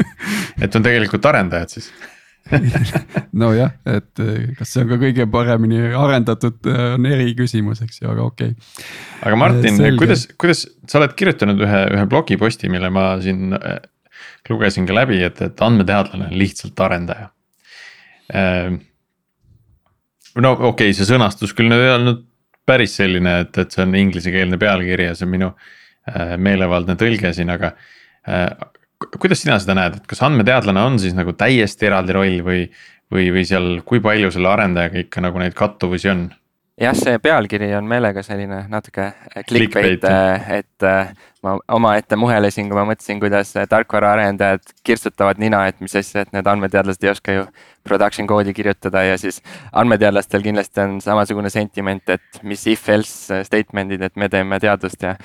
et 0.65 0.75
on 0.75 0.85
tegelikult 0.85 1.25
arendajad 1.29 1.77
siis. 1.77 1.93
Nojah, 3.41 3.71
et 3.89 4.21
eh, 4.21 4.51
kas 4.57 4.69
see 4.69 4.83
on 4.83 4.91
ka 4.91 4.99
kõige 5.01 5.25
paremini 5.33 5.79
arendatud, 5.97 6.59
eh, 6.69 6.83
on 6.93 7.07
eriküsimus, 7.09 7.81
eks 7.85 8.03
ju, 8.03 8.09
aga 8.11 8.25
okei. 8.25 8.53
Okay.. 8.53 8.85
aga 9.25 9.39
Martin, 9.41 9.81
kuidas, 9.97 10.27
kuidas 10.37 10.67
sa 10.85 11.01
oled 11.01 11.17
kirjutanud 11.17 11.61
ühe, 11.65 11.81
ühe 11.97 12.05
blogiposti, 12.09 12.69
mille 12.69 12.93
ma 12.93 13.11
siin 13.21 13.57
lugesin 14.49 14.87
ka 14.87 14.95
läbi, 14.95 15.21
et, 15.25 15.41
et 15.41 15.61
andmeteadlane 15.61 16.29
on 16.29 16.37
lihtsalt 16.37 16.79
arendaja. 16.85 17.29
Ehm, 18.33 18.79
no 20.41 20.53
okei 20.55 20.69
okay,, 20.71 20.95
see 20.97 21.07
sõnastus 21.09 21.53
küll 21.57 21.73
ei 21.73 21.91
olnud 21.93 22.23
päris 22.65 22.95
selline, 22.97 23.39
et, 23.45 23.57
et 23.61 23.75
see 23.75 23.83
on 23.85 23.93
inglisekeelne 23.97 24.57
pealkiri 24.61 25.09
ja 25.09 25.17
see 25.17 25.27
on 25.27 25.33
minu 25.35 25.51
äh, 25.51 26.35
meelevaldne 26.41 26.97
tõlge 26.99 27.33
siin, 27.37 27.53
aga. 27.53 27.75
Äh, 28.29 28.49
kuidas 29.19 29.41
sina 29.43 29.57
seda 29.61 29.75
näed, 29.77 29.99
et 29.99 30.05
kas 30.09 30.23
andmeteadlane 30.25 30.81
on 30.81 30.97
siis 31.01 31.13
nagu 31.17 31.35
täiesti 31.37 31.89
eraldi 31.89 32.15
roll 32.15 32.39
või, 32.45 32.61
või, 33.11 33.27
või 33.35 33.43
seal, 33.45 33.67
kui 33.85 34.01
palju 34.03 34.31
selle 34.33 34.49
arendajaga 34.49 35.03
ikka 35.03 35.23
nagu 35.25 35.41
neid 35.41 35.57
kattuvusi 35.57 36.09
on? 36.13 36.25
Jah, 36.81 36.95
see 36.97 37.19
pealkiri 37.23 37.69
on 37.77 37.87
meelega 37.87 38.23
selline 38.25 38.65
natuke 38.71 39.07
clickbait, 39.47 40.03
et 40.57 40.87
ma 41.45 41.55
omaette 41.77 42.17
muhelesin, 42.19 42.67
kui 42.69 42.77
ma 42.77 42.83
mõtlesin, 42.89 43.19
kuidas 43.21 43.53
tarkvaraarendajad 43.71 44.73
kirtsutavad 44.85 45.39
nina, 45.41 45.65
et 45.69 45.79
mis 45.83 45.95
asja, 45.95 46.25
et 46.25 46.33
need 46.35 46.47
andmeteadlased 46.51 47.05
ei 47.05 47.11
oska 47.13 47.35
ju 47.37 47.45
production 47.85 48.27
koodi 48.27 48.53
kirjutada 48.57 49.03
ja 49.05 49.17
siis 49.21 49.41
andmeteadlastel 49.71 50.43
kindlasti 50.43 50.83
on 50.83 50.97
samasugune 51.05 51.51
sentiment, 51.53 52.03
et 52.09 52.41
mis 52.43 52.65
if 52.73 52.89
else 52.89 53.43
statement'id, 53.47 54.03
et 54.09 54.15
me 54.19 54.29
teeme 54.31 54.59
teadust 54.59 55.05
ja. 55.05 55.15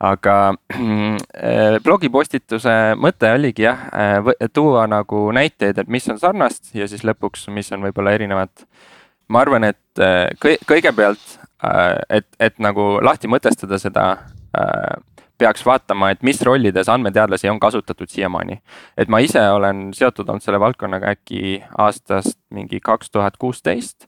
aga 0.00 0.56
blogipostituse 1.86 2.74
mõte 2.98 3.30
oligi 3.36 3.68
jah, 3.68 3.86
tuua 4.52 4.88
nagu 4.90 5.28
näiteid, 5.36 5.84
et 5.84 5.92
mis 5.92 6.08
on 6.10 6.18
sarnast 6.18 6.74
ja 6.74 6.88
siis 6.90 7.06
lõpuks, 7.06 7.46
mis 7.54 7.70
on 7.76 7.86
võib-olla 7.86 8.16
erinevad 8.16 8.66
ma 9.28 9.42
arvan, 9.42 9.66
et 9.66 10.02
äh, 10.02 10.30
kõigepealt, 10.68 11.36
äh, 11.64 11.98
et, 12.20 12.28
et 12.40 12.58
nagu 12.62 12.96
lahti 13.04 13.30
mõtestada 13.30 13.78
seda 13.82 14.06
äh, 14.56 14.96
peaks 15.38 15.66
vaatama, 15.66 16.12
et 16.14 16.22
mis 16.24 16.40
rollides 16.46 16.88
andmeteadlasi 16.88 17.50
on 17.52 17.60
kasutatud 17.60 18.08
siiamaani. 18.08 18.60
et 18.96 19.08
ma 19.08 19.20
ise 19.20 19.42
olen 19.50 19.90
seotud 19.94 20.28
olnud 20.28 20.44
selle 20.44 20.60
valdkonnaga 20.60 21.12
äkki 21.12 21.62
aastast 21.78 22.38
mingi 22.50 22.80
kaks 22.80 23.10
tuhat 23.10 23.36
kuusteist. 23.36 24.06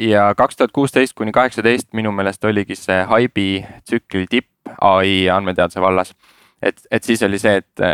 ja 0.00 0.34
kaks 0.34 0.56
tuhat 0.56 0.72
kuusteist 0.72 1.12
kuni 1.14 1.32
kaheksateist 1.32 1.92
minu 1.92 2.12
meelest 2.12 2.44
oligi 2.44 2.76
see 2.76 3.02
haibi 3.04 3.66
tsükli 3.84 4.24
tipp 4.30 4.72
ai 4.80 5.28
andmeteaduse 5.28 5.80
vallas. 5.80 6.14
et, 6.62 6.80
et 6.90 7.04
siis 7.04 7.22
oli 7.22 7.38
see, 7.38 7.60
et 7.60 7.84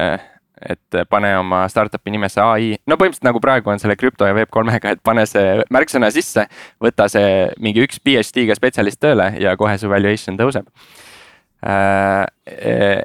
et 0.70 0.98
pane 1.10 1.30
oma 1.38 1.64
startup'i 1.70 2.12
nimesse 2.14 2.42
ai, 2.42 2.74
no 2.86 2.98
põhimõtteliselt 3.00 3.28
nagu 3.28 3.42
praegu 3.42 3.72
on 3.72 3.82
selle 3.82 3.96
krüpto 4.00 4.28
ja 4.28 4.36
Web3-ga, 4.36 4.94
et 4.96 5.02
pane 5.04 5.26
see 5.28 5.64
märksõna 5.74 6.10
sisse. 6.14 6.46
võta 6.82 7.08
see 7.12 7.48
mingi 7.62 7.84
üks 7.84 8.00
PhD-ga 8.04 8.56
spetsialist 8.58 9.00
tööle 9.02 9.32
ja 9.40 9.56
kohe 9.60 9.76
su 9.78 9.90
valuation 9.92 10.38
tõuseb. 10.40 10.68
Äh, 11.64 12.24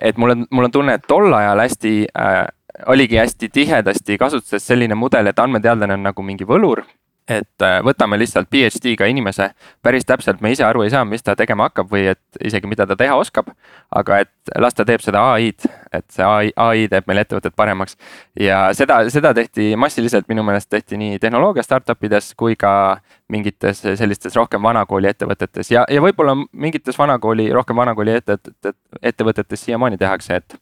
et 0.03 0.17
mul 0.19 0.35
on, 0.35 0.47
mul 0.51 0.67
on 0.67 0.71
tunne, 0.71 0.97
et 0.99 1.05
tol 1.07 1.31
ajal 1.33 1.63
hästi 1.63 1.93
äh, 2.11 2.45
oligi 2.87 3.19
hästi 3.19 3.49
tihedasti 3.49 4.17
kasutuses 4.17 4.65
selline 4.67 4.95
mudel, 4.95 5.27
et 5.27 5.39
andmeteadlane 5.39 5.95
on 5.95 6.03
nagu 6.09 6.23
mingi 6.25 6.47
võlur 6.47 6.83
et 7.29 7.63
äh, 7.65 7.77
võtame 7.85 8.17
lihtsalt 8.19 8.49
PhD-ga 8.51 9.07
inimese, 9.09 9.51
päris 9.85 10.07
täpselt 10.07 10.41
me 10.41 10.51
ise 10.53 10.63
aru 10.65 10.83
ei 10.85 10.91
saa, 10.93 11.05
mis 11.05 11.23
ta 11.25 11.35
tegema 11.37 11.67
hakkab 11.69 11.89
või 11.91 12.07
et 12.13 12.41
isegi 12.45 12.69
mida 12.69 12.87
ta 12.89 12.97
teha 12.99 13.15
oskab. 13.19 13.51
aga 13.95 14.19
et 14.23 14.53
las 14.57 14.73
ta 14.73 14.85
teeb 14.85 15.01
seda 15.01 15.21
ai-d, 15.33 15.69
et 15.93 16.05
see 16.13 16.25
ai, 16.25 16.51
ai 16.55 16.87
teeb 16.89 17.07
meil 17.07 17.21
ettevõtet 17.23 17.55
paremaks. 17.55 17.97
ja 18.39 18.69
seda, 18.73 19.01
seda 19.09 19.33
tehti 19.33 19.75
massiliselt, 19.75 20.27
minu 20.29 20.43
meelest 20.43 20.69
tehti 20.69 20.97
nii 20.97 21.19
tehnoloogia 21.19 21.63
startup 21.63 22.03
ides 22.03 22.33
kui 22.37 22.55
ka 22.55 22.99
mingites 23.29 23.83
sellistes 23.83 24.35
rohkem 24.35 24.63
vanakooli 24.63 25.09
ettevõtetes 25.09 25.71
ja, 25.71 25.85
ja 25.89 26.01
võib-olla 26.01 26.35
mingites 26.51 26.97
vanakooli, 26.97 27.51
rohkem 27.53 27.77
vanakooli 27.77 28.17
ettevõtetes, 28.19 28.79
ettevõtetes 29.01 29.65
siiamaani 29.67 29.97
tehakse, 29.97 30.41
et. 30.41 30.57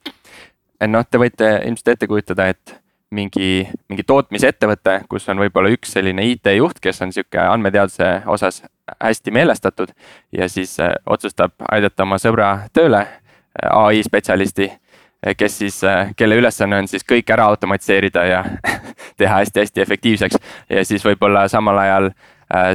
et 0.81 0.91
noh, 0.91 1.05
te 1.09 1.19
võite 1.21 1.53
ilmselt 1.65 1.95
ette 1.95 2.07
kujutada, 2.07 2.51
et 2.51 2.75
mingi, 3.11 3.67
mingi 3.89 4.03
tootmisettevõte, 4.07 5.01
kus 5.09 5.27
on 5.31 5.39
võib-olla 5.39 5.71
üks 5.71 5.93
selline 5.95 6.25
IT-juht, 6.33 6.81
kes 6.83 7.01
on 7.05 7.13
sihuke 7.15 7.39
andmeteaduse 7.39 8.09
osas 8.27 8.63
hästi 9.03 9.31
meelestatud. 9.31 9.87
ja 10.31 10.49
siis 10.49 10.79
äh, 10.79 10.93
otsustab 11.05 11.51
aidata 11.71 12.03
oma 12.03 12.19
sõbra 12.19 12.67
tööle, 12.73 12.99
äh, 12.99 13.69
ai 13.71 14.03
spetsialisti, 14.03 14.71
äh, 14.71 15.35
kes 15.37 15.57
siis, 15.57 15.81
kelle 16.15 16.35
ülesanne 16.35 16.81
on 16.83 16.87
siis 16.87 17.05
kõik 17.07 17.31
ära 17.33 17.45
automatiseerida 17.47 18.25
ja 18.25 18.43
teha 19.19 19.43
hästi-hästi 19.43 19.81
efektiivseks. 19.81 20.35
ja 20.69 20.85
siis 20.85 21.05
võib-olla 21.05 21.47
samal 21.47 21.77
ajal 21.77 22.11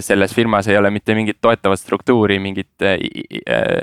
selles 0.04 0.34
firmas 0.36 0.66
ei 0.68 0.76
ole 0.76 0.90
mitte 0.92 1.14
mingit 1.16 1.38
toetavat 1.40 1.80
struktuuri, 1.80 2.36
mingit 2.38 2.84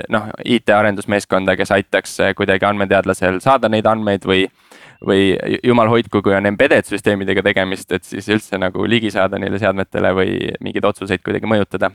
noh, 0.08 0.28
IT-arendusmeeskonda, 0.44 1.56
kes 1.58 1.72
aitaks 1.74 2.12
kuidagi 2.38 2.68
andmeteadlasel 2.68 3.40
saada 3.42 3.66
neid 3.68 3.88
andmeid 3.90 4.22
või 4.22 4.44
või 5.06 5.32
jumal 5.64 5.88
hoidku, 5.88 6.22
kui 6.22 6.34
on 6.36 6.46
embedded 6.50 6.88
süsteemidega 6.88 7.42
tegemist, 7.44 7.90
et 7.92 8.04
siis 8.04 8.28
üldse 8.28 8.58
nagu 8.60 8.84
ligi 8.88 9.10
saada 9.14 9.38
neile 9.40 9.58
seadmetele 9.60 10.12
või 10.16 10.34
mingeid 10.60 10.84
otsuseid 10.84 11.24
kuidagi 11.24 11.48
mõjutada. 11.48 11.90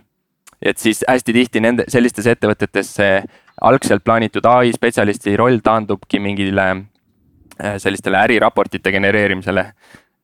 et 0.61 0.77
siis 0.77 1.03
hästi 1.07 1.33
tihti 1.33 1.59
nende, 1.59 1.83
sellistes 1.87 2.25
ettevõtetes 2.25 2.95
see 2.95 3.21
algselt 3.61 4.03
plaanitud 4.03 4.45
ai 4.45 4.71
spetsialisti 4.73 5.35
roll 5.37 5.59
taandubki 5.63 6.19
mingile 6.19 6.65
äh, 6.71 7.77
sellistele 7.77 8.17
äriraportite 8.17 8.91
genereerimisele. 8.91 9.65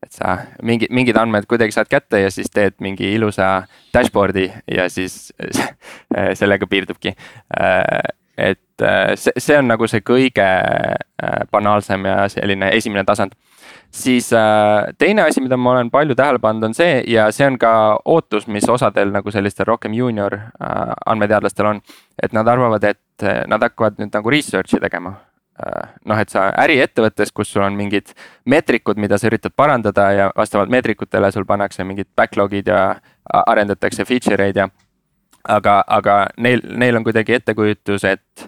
et 0.03 0.11
sa 0.11 0.37
mingi, 0.63 0.87
mingid 0.89 1.17
andmed 1.17 1.45
kuidagi 1.45 1.71
saad 1.71 1.87
kätte 1.89 2.19
ja 2.19 2.31
siis 2.31 2.49
teed 2.49 2.73
mingi 2.79 3.13
ilusa 3.13 3.67
dashboard'i 3.93 4.51
ja 4.67 4.89
siis 4.89 5.33
sellega 6.39 6.67
piirdubki 6.67 7.13
äh, 7.13 8.01
et 8.37 8.81
äh, 8.81 9.15
see, 9.15 9.31
see 9.37 9.57
on 9.59 9.67
nagu 9.71 9.87
see 9.89 10.03
kõige 10.05 10.45
äh, 10.45 11.39
banaalsem 11.51 12.05
ja 12.07 12.27
selline 12.31 12.71
esimene 12.75 13.03
tasand. 13.05 13.35
siis 13.91 14.31
äh, 14.33 14.93
teine 14.97 15.21
asi, 15.21 15.41
mida 15.41 15.57
ma 15.57 15.71
olen 15.71 15.91
palju 15.91 16.15
tähele 16.15 16.39
pannud, 16.39 16.63
on 16.63 16.73
see 16.73 17.03
ja 17.07 17.31
see 17.31 17.47
on 17.47 17.57
ka 17.59 17.73
ootus, 18.05 18.47
mis 18.47 18.69
osadel 18.69 19.11
nagu 19.11 19.31
sellistel 19.31 19.65
rohkem 19.65 19.93
juunior 19.93 20.37
andmeteadlastel 21.05 21.65
on. 21.65 21.81
et 22.23 22.33
nad 22.33 22.47
arvavad, 22.47 22.83
et 22.83 23.27
nad 23.47 23.61
hakkavad 23.61 23.99
nüüd 23.99 24.13
nagu 24.13 24.29
research'i 24.29 24.79
tegema 24.79 25.17
noh, 26.05 26.17
et 26.17 26.29
sa 26.31 26.47
äriettevõttes, 26.57 27.29
kus 27.35 27.51
sul 27.53 27.61
on 27.61 27.75
mingid 27.77 28.15
meetrikud, 28.49 28.97
mida 28.97 29.19
sa 29.19 29.27
üritad 29.29 29.53
parandada 29.55 30.07
ja 30.15 30.29
vastavalt 30.37 30.71
meetrikutele 30.73 31.29
sul 31.31 31.45
pannakse 31.45 31.83
mingid 31.85 32.07
backlog'id 32.17 32.71
ja 32.71 32.95
arendatakse 33.45 34.05
feature 34.05 34.47
eid 34.47 34.57
ja 34.57 34.69
aga, 35.43 35.81
aga 35.87 36.17
neil, 36.37 36.63
neil 36.77 36.99
on 36.99 37.05
kuidagi 37.07 37.39
ettekujutus, 37.39 38.05
et 38.09 38.47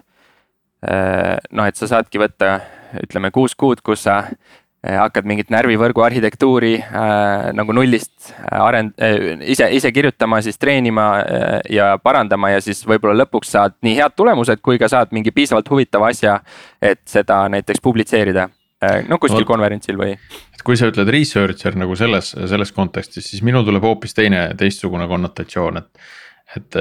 äh, 0.86 1.36
noh, 1.50 1.66
et 1.66 1.76
sa 1.76 1.90
saadki 1.90 2.20
võtta, 2.22 2.58
ütleme 3.02 3.32
kuus 3.34 3.56
kuud, 3.58 3.82
kus 3.84 4.04
sa 4.06 4.20
äh, 4.24 4.54
hakkad 4.84 5.26
mingit 5.28 5.50
närvivõrgu 5.52 6.04
arhitektuuri 6.04 6.74
äh, 6.82 7.50
nagu 7.56 7.74
nullist 7.76 8.30
äh, 8.32 8.58
arend- 8.60 8.96
äh,, 9.02 9.40
ise, 9.50 9.68
ise 9.72 9.92
kirjutama, 9.94 10.40
siis 10.44 10.60
treenima 10.60 11.06
äh, 11.20 11.60
ja 11.72 11.94
parandama 12.02 12.52
ja 12.54 12.60
siis 12.64 12.84
võib-olla 12.88 13.24
lõpuks 13.24 13.54
saad 13.56 13.78
nii 13.84 13.96
head 13.98 14.16
tulemused, 14.16 14.60
kui 14.64 14.80
ka 14.80 14.90
saad 14.92 15.14
mingi 15.16 15.32
piisavalt 15.34 15.70
huvitava 15.70 16.12
asja, 16.12 16.38
et 16.82 17.02
seda 17.08 17.44
näiteks 17.52 17.82
publitseerida 17.84 18.48
äh,. 18.84 19.00
no 19.08 19.18
kuskil 19.22 19.44
Oot, 19.44 19.50
konverentsil 19.54 19.98
või. 20.00 20.18
et 20.54 20.66
kui 20.66 20.76
sa 20.80 20.90
ütled 20.92 21.08
researcher 21.12 21.78
nagu 21.80 21.96
selles, 21.96 22.34
selles 22.36 22.74
kontekstis, 22.76 23.30
siis 23.32 23.44
minul 23.46 23.64
tuleb 23.64 23.84
hoopis 23.88 24.16
teine, 24.16 24.50
teistsugune 24.60 25.08
konnotatsioon, 25.08 25.80
et 25.80 26.06
et, 26.56 26.76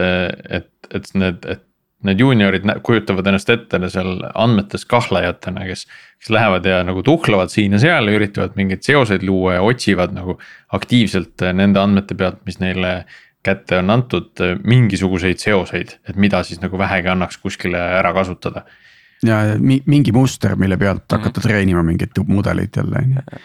et, 0.60 0.72
et 0.94 1.13
need, 1.18 1.46
et 1.46 1.63
need 2.03 2.20
juuniorid 2.20 2.68
kujutavad 2.84 3.27
ennast 3.32 3.50
ette 3.53 3.80
seal 3.92 4.18
andmetes 4.36 4.84
kahlajatena, 4.89 5.65
kes, 5.70 5.86
kes 6.20 6.32
lähevad 6.36 6.65
ja 6.68 6.82
nagu 6.84 7.03
tuhlevad 7.06 7.51
siin 7.53 7.77
ja 7.77 7.82
seal 7.84 8.10
ja 8.10 8.18
üritavad 8.18 8.58
mingeid 8.60 8.84
seoseid 8.86 9.24
luua 9.27 9.58
ja 9.58 9.65
otsivad 9.65 10.15
nagu 10.15 10.38
aktiivselt 10.75 11.46
nende 11.56 11.80
andmete 11.80 12.18
pealt, 12.20 12.42
mis 12.48 12.60
neile 12.63 13.03
kätte 13.44 13.80
on 13.82 13.92
antud, 13.92 14.39
mingisuguseid 14.63 15.42
seoseid, 15.42 15.98
et 16.08 16.20
mida 16.20 16.44
siis 16.48 16.62
nagu 16.63 16.80
vähegi 16.80 17.12
annaks 17.12 17.39
kuskile 17.44 17.80
ära 18.00 18.13
kasutada. 18.15 18.63
Ja 19.24 19.42
mingi 19.60 20.12
muster, 20.12 20.56
mille 20.56 20.77
pealt 20.77 21.06
hakata 21.12 21.30
mm 21.30 21.34
-hmm. 21.34 21.48
treenima 21.48 21.84
mingeid 21.84 22.24
mudeleid 22.27 22.77
jälle 22.77 22.98
on 23.03 23.13
ju 23.13 23.38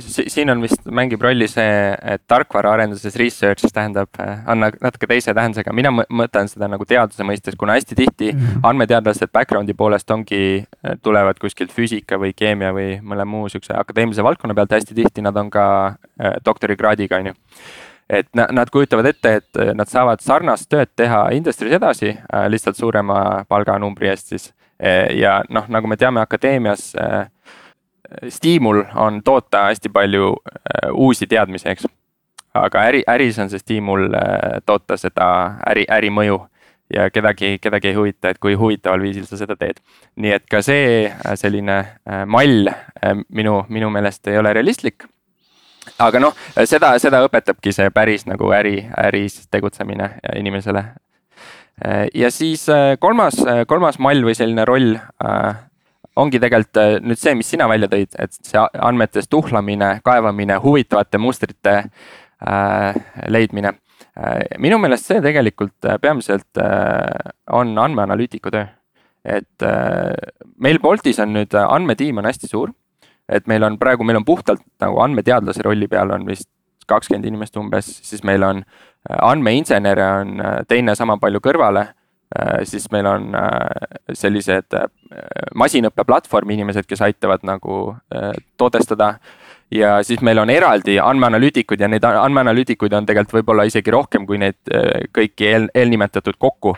siin 0.00 0.50
on 0.50 0.62
vist, 0.62 0.84
mängib 0.92 1.22
rolli 1.22 1.48
see, 1.48 1.94
et 2.14 2.22
tarkvaraarenduses 2.28 3.16
research 3.16 3.70
tähendab, 3.74 4.10
äh, 4.20 4.42
on 4.50 4.64
natuke 4.66 5.08
teise 5.10 5.34
tähendusega, 5.34 5.72
mina 5.76 5.92
mõtlen 5.92 6.50
seda 6.50 6.68
nagu 6.70 6.84
teaduse 6.88 7.24
mõistes, 7.26 7.56
kuna 7.58 7.76
hästi 7.76 7.98
tihti 7.98 8.32
mm 8.32 8.38
-hmm. 8.40 8.66
andmeteadlased 8.70 9.32
background'i 9.32 9.74
poolest 9.74 10.10
ongi, 10.10 10.66
äh, 10.84 10.98
tulevad 11.02 11.40
kuskilt 11.40 11.72
füüsika 11.72 12.20
või 12.20 12.32
keemia 12.36 12.72
või 12.72 13.00
mõne 13.02 13.24
muu 13.24 13.48
sihukese 13.48 13.74
akadeemilise 13.76 14.22
valdkonna 14.22 14.54
pealt, 14.54 14.72
hästi 14.72 14.94
tihti 14.94 15.22
nad 15.22 15.36
on 15.36 15.50
ka 15.50 15.86
äh, 15.86 16.36
doktorikraadiga, 16.44 17.16
on 17.16 17.26
ju 17.26 17.34
et 18.10 18.28
nad 18.34 18.70
kujutavad 18.70 19.06
ette, 19.06 19.34
et 19.34 19.74
nad 19.74 19.88
saavad 19.88 20.20
sarnast 20.20 20.68
tööd 20.70 20.88
teha 20.96 21.30
industry's 21.34 21.74
edasi 21.74 22.16
lihtsalt 22.48 22.76
suurema 22.76 23.44
palganumbri 23.48 24.08
eest 24.08 24.26
siis. 24.26 24.52
Ja 25.20 25.42
noh, 25.48 25.68
nagu 25.68 25.88
me 25.88 25.96
teame, 25.96 26.20
akadeemias 26.20 26.92
äh, 27.00 27.28
stiimul 28.28 28.84
on 28.94 29.22
toota 29.24 29.66
hästi 29.70 29.88
palju 29.88 30.34
äh, 30.36 30.90
uusi 30.92 31.26
teadmisi, 31.26 31.68
eks. 31.68 31.86
aga 32.54 32.82
äri, 32.88 33.02
äris 33.08 33.38
on 33.38 33.50
see 33.50 33.60
stiimul 33.60 34.08
toota 34.66 34.96
seda 34.96 35.26
äri, 35.68 35.84
ärimõju 35.92 36.38
ja 36.94 37.10
kedagi, 37.10 37.58
kedagi 37.58 37.88
ei 37.88 37.94
huvita, 37.98 38.30
et 38.30 38.38
kui 38.38 38.54
huvitaval 38.54 39.02
viisil 39.02 39.26
sa 39.26 39.36
seda 39.36 39.56
teed. 39.56 39.80
nii 40.16 40.32
et 40.32 40.46
ka 40.50 40.62
see 40.62 41.10
selline 41.34 41.76
mall 42.26 42.70
minu, 43.28 43.58
minu 43.68 43.90
meelest 43.90 44.28
ei 44.28 44.38
ole 44.38 44.52
realistlik. 44.52 45.04
aga 45.98 46.20
noh, 46.20 46.36
seda, 46.64 46.94
seda 46.98 47.20
õpetabki 47.26 47.72
see 47.72 47.90
päris 47.90 48.26
nagu 48.26 48.52
äri, 48.52 48.86
äris 48.96 49.48
tegutsemine 49.50 50.10
inimesele. 50.36 50.84
Ja 52.14 52.30
siis 52.32 52.66
kolmas, 53.00 53.36
kolmas 53.68 53.98
mall 54.00 54.24
või 54.24 54.34
selline 54.34 54.64
roll 54.64 54.94
ongi 56.16 56.40
tegelikult 56.40 56.80
äh, 56.80 56.94
nüüd 57.04 57.20
see, 57.20 57.34
mis 57.36 57.50
sina 57.52 57.66
välja 57.68 57.90
tõid, 57.92 58.14
et 58.18 58.32
see 58.32 58.60
andmetes 58.60 59.28
tuhlamine, 59.28 59.98
kaevamine, 60.04 60.56
huvitavate 60.62 61.20
mustrite 61.20 61.76
äh, 61.82 63.02
leidmine 63.28 63.76
minu 64.64 64.78
meelest 64.80 65.10
see 65.10 65.20
tegelikult 65.20 65.86
peamiselt 66.00 66.56
on 67.52 67.74
andmeanalüütiku 67.76 68.48
töö. 68.52 68.64
et 69.24 69.64
meil 70.56 70.78
Boltis 70.80 71.18
on 71.20 71.34
nüüd 71.34 71.52
andmetiim 71.52 72.16
on 72.22 72.24
hästi 72.24 72.48
suur. 72.48 72.72
et 73.28 73.46
meil 73.46 73.62
on 73.64 73.76
praegu, 73.78 74.04
meil 74.04 74.16
on 74.16 74.24
puhtalt 74.24 74.62
nagu 74.80 75.02
andmeteadlase 75.04 75.62
rolli 75.68 75.88
peal 75.88 76.10
on 76.16 76.24
vist 76.26 76.48
kakskümmend 76.86 77.26
inimest 77.26 77.56
umbes, 77.56 77.88
siis 78.06 78.24
meil 78.24 78.42
on 78.42 78.64
andmeinsenere 79.06 80.06
on 80.20 80.42
teine 80.68 80.94
sama 80.98 81.16
palju 81.22 81.40
kõrvale 81.44 81.86
Äh, 82.34 82.64
siis 82.64 82.90
meil 82.90 83.06
on 83.06 83.34
äh, 83.38 83.98
sellised 84.12 84.74
äh, 84.74 84.88
masinõppeplatvormi 85.54 86.56
inimesed, 86.56 86.88
kes 86.90 87.04
aitavad 87.06 87.44
nagu 87.46 87.94
tootestada. 88.58 89.18
ja 89.70 90.02
siis 90.02 90.20
meil 90.22 90.38
on 90.38 90.50
eraldi 90.50 90.98
andmeanalüütikud 91.02 91.80
ja 91.80 91.88
neid 91.88 92.04
andmeanalüütikuid 92.06 92.92
on 92.94 93.06
tegelikult 93.06 93.40
võib-olla 93.40 93.64
isegi 93.66 93.90
rohkem 93.90 94.26
kui 94.26 94.38
neid 94.38 94.58
kõiki 95.14 95.48
eel, 95.48 95.66
eelnimetatud 95.74 96.38
kokku 96.38 96.76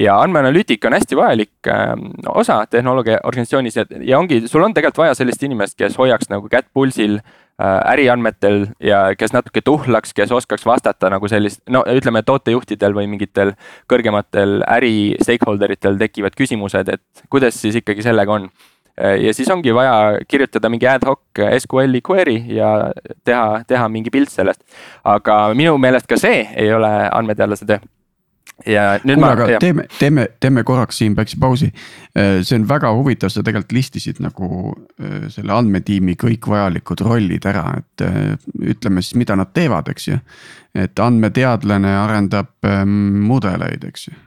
ja 0.00 0.20
andmeanalüütika 0.22 0.88
on 0.88 0.94
hästi 0.94 1.16
vajalik 1.16 1.70
äh, 1.70 1.94
osa 2.28 2.60
tehnoloogia 2.70 3.18
organisatsioonis 3.24 3.76
ja, 3.76 4.18
ongi, 4.18 4.44
sul 4.46 4.62
on 4.62 4.74
tegelikult 4.74 5.02
vaja 5.02 5.18
sellist 5.18 5.42
inimest, 5.42 5.78
kes 5.78 5.98
hoiaks 5.98 6.30
nagu 6.30 6.48
kätt 6.52 6.70
pulsil 6.74 7.18
äh, 7.18 7.47
äriandmetel 7.58 8.68
ja 8.82 9.00
kes 9.18 9.32
natuke 9.34 9.62
tuhlaks, 9.64 10.14
kes 10.14 10.32
oskaks 10.32 10.66
vastata 10.66 11.10
nagu 11.10 11.28
sellist, 11.30 11.64
no 11.70 11.82
ütleme, 11.90 12.22
tootejuhtidel 12.22 12.94
või 12.94 13.08
mingitel 13.10 13.54
kõrgematel 13.90 14.62
äri 14.68 15.16
stakeholder 15.22 15.74
itel 15.74 15.98
tekivad 15.98 16.38
küsimused, 16.38 16.92
et 16.94 17.24
kuidas 17.30 17.58
siis 17.58 17.80
ikkagi 17.80 18.06
sellega 18.06 18.36
on 18.36 18.46
äh, 18.46 19.18
ja 19.24 19.34
siis 19.34 19.50
ongi 19.50 19.74
vaja 19.74 20.22
kirjutada 20.30 20.70
mingi 20.70 20.86
ad 20.86 21.06
hoc 21.08 21.42
SQL-i 21.58 22.02
query 22.06 22.38
ja 22.54 22.92
teha, 23.26 23.64
teha 23.66 23.90
mingi 23.90 24.14
pilt 24.14 24.30
sellest. 24.30 24.62
aga 25.04 25.48
minu 25.58 25.74
meelest 25.82 26.06
ka 26.06 26.20
see 26.20 26.44
ei 26.54 26.72
ole 26.72 26.92
andmeteadlase 27.10 27.66
töö 27.66 27.82
ja 28.66 28.84
nüüd 29.06 29.20
Kuule, 29.20 29.34
ma. 29.36 29.58
teeme, 29.62 29.84
teeme, 29.98 30.26
teeme 30.40 30.64
korraks 30.66 30.98
siin 30.98 31.14
väikse 31.16 31.38
pausi. 31.40 31.68
Äh, 32.18 32.40
see 32.42 32.58
on 32.58 32.66
väga 32.68 32.90
huvitav, 32.96 33.30
sa 33.32 33.42
tegelikult 33.46 33.74
listisid 33.76 34.22
nagu 34.24 34.72
äh, 34.74 35.28
selle 35.32 35.54
andmetiimi 35.54 36.16
kõik 36.18 36.48
vajalikud 36.50 37.02
rollid 37.06 37.46
ära, 37.48 37.66
et 37.78 38.06
äh, 38.06 38.34
ütleme 38.74 39.04
siis, 39.04 39.18
mida 39.20 39.36
nad 39.38 39.52
teevad, 39.54 39.90
eks 39.92 40.08
ju. 40.10 40.18
et 40.78 41.00
andmeteadlane 41.02 41.94
arendab 41.98 42.52
ähm, 42.66 43.22
mudeleid, 43.26 43.86
eks 43.88 44.08
ju, 44.10 44.18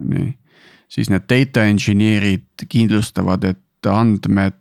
nii. 0.00 0.30
siis 0.90 1.10
need 1.12 1.26
data 1.30 1.66
engineer'id 1.68 2.66
kindlustavad, 2.68 3.44
et 3.44 3.90
andmed 3.90 4.56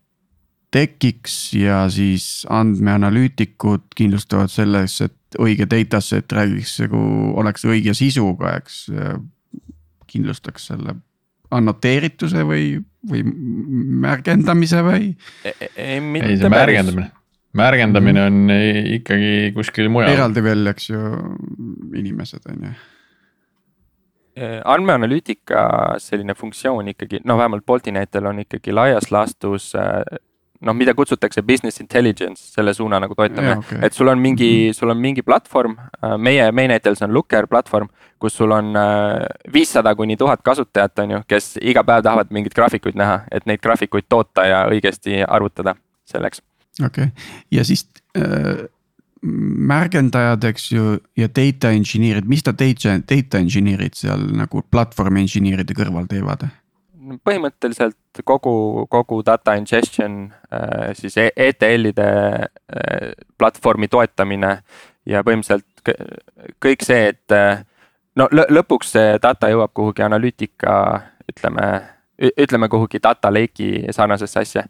tekiks 0.73 1.53
ja 1.57 1.87
siis 1.89 2.45
andmeanalüütikud 2.49 3.87
kindlustavad 3.97 4.51
selles, 4.53 4.99
et 5.01 5.15
õige 5.37 5.67
data 5.69 6.01
set 6.01 6.31
räägiks 6.33 6.79
nagu 6.85 6.99
oleks 7.39 7.65
õige 7.69 7.93
sisuga, 7.97 8.55
eks. 8.61 8.87
kindlustaks 10.09 10.71
selle 10.71 10.95
annoteerituse 11.53 12.43
või, 12.45 12.79
või 13.09 13.23
märgendamise 14.05 14.81
või? 14.85 15.13
E, 15.45 15.53
e, 15.53 15.69
ei, 15.75 15.99
ei 16.21 16.37
see 16.37 16.49
märgendamine, 16.49 17.09
märgendamine 17.57 18.23
on 18.25 18.53
ikkagi 18.97 19.51
kuskil 19.57 19.89
mujal. 19.93 20.13
eraldi 20.13 20.45
veel, 20.45 20.65
eks 20.73 20.89
ju, 20.89 21.03
inimesed 21.97 22.49
on 22.53 22.69
ju 22.69 22.73
e, 24.39 24.49
andmeanalüütika 24.65 25.61
selline 26.01 26.35
funktsioon 26.37 26.93
ikkagi, 26.93 27.21
no 27.25 27.37
vähemalt 27.37 27.65
Bolti 27.65 27.93
näitel 27.95 28.29
on 28.29 28.41
ikkagi 28.45 28.73
laias 28.75 29.11
laastus 29.11 29.71
noh, 30.65 30.75
mida 30.75 30.93
kutsutakse 30.93 31.41
business 31.41 31.79
intelligence, 31.79 32.51
selle 32.53 32.73
suuna 32.73 32.99
nagu 32.99 33.15
toetame, 33.15 33.55
okay. 33.61 33.79
et 33.85 33.95
sul 33.95 34.11
on 34.11 34.19
mingi, 34.19 34.49
mhm. 34.69 34.77
sul 34.77 34.91
on 34.91 34.99
mingi 34.99 35.23
platvorm, 35.25 35.77
äh, 36.03 36.15
meie, 36.17 36.49
meie 36.55 36.71
näitel 36.73 36.97
see 36.99 37.07
on 37.07 37.13
Looker 37.15 37.47
platvorm, 37.47 37.89
kus 38.19 38.35
sul 38.35 38.51
on 38.55 38.73
äh, 38.79 39.27
viissada 39.53 39.95
kuni 39.95 40.17
tuhat 40.19 40.43
kasutajat, 40.45 41.05
on 41.05 41.15
ju, 41.15 41.21
kes 41.29 41.53
iga 41.61 41.85
päev 41.87 42.03
tahavad 42.07 42.33
mingeid 42.35 42.57
graafikuid 42.57 42.99
näha, 42.99 43.21
et 43.31 43.47
neid 43.49 43.63
graafikuid 43.63 44.09
toota 44.11 44.47
ja 44.47 44.65
õigesti 44.71 45.23
arvutada 45.27 45.77
selleks. 46.09 46.43
okei 46.83 47.07
okay., 47.07 47.31
ja 47.55 47.63
siis 47.63 47.87
äh, 48.17 48.67
märgendajad, 49.21 50.43
eks 50.47 50.71
ju, 50.71 50.97
ja 51.19 51.27
data 51.27 51.71
engineer'id, 51.75 52.27
mis 52.27 52.43
ta 52.43 52.53
data, 52.55 52.95
data 53.03 53.39
engineer'id 53.39 53.97
seal 53.99 54.23
nagu 54.35 54.63
platvormi 54.71 55.23
engineer'ide 55.25 55.75
kõrval 55.75 56.07
teevad? 56.11 56.47
Põhimõtteliselt 57.23 58.21
kogu, 58.25 58.85
kogu 58.89 59.21
data 59.25 59.55
ingestion 59.59 60.31
äh, 60.53 60.91
siis 60.97 61.17
ETL-ide 61.17 62.09
äh, 62.09 63.11
platvormi 63.37 63.87
toetamine 63.87 64.51
ja 65.09 65.23
põhimõtteliselt 65.25 65.93
kõik 66.63 66.83
see, 66.85 67.13
et 67.13 67.35
äh, 67.35 67.63
no 68.19 68.27
lõpuks 68.31 68.93
see 68.95 69.15
data 69.23 69.49
jõuab 69.51 69.73
kuhugi 69.73 70.03
analüütika, 70.05 70.75
ütleme, 71.31 71.71
ütleme 72.29 72.69
kuhugi 72.69 73.01
data 73.03 73.31
lake'i 73.33 73.93
sarnasesse 73.95 74.39
asja. 74.39 74.67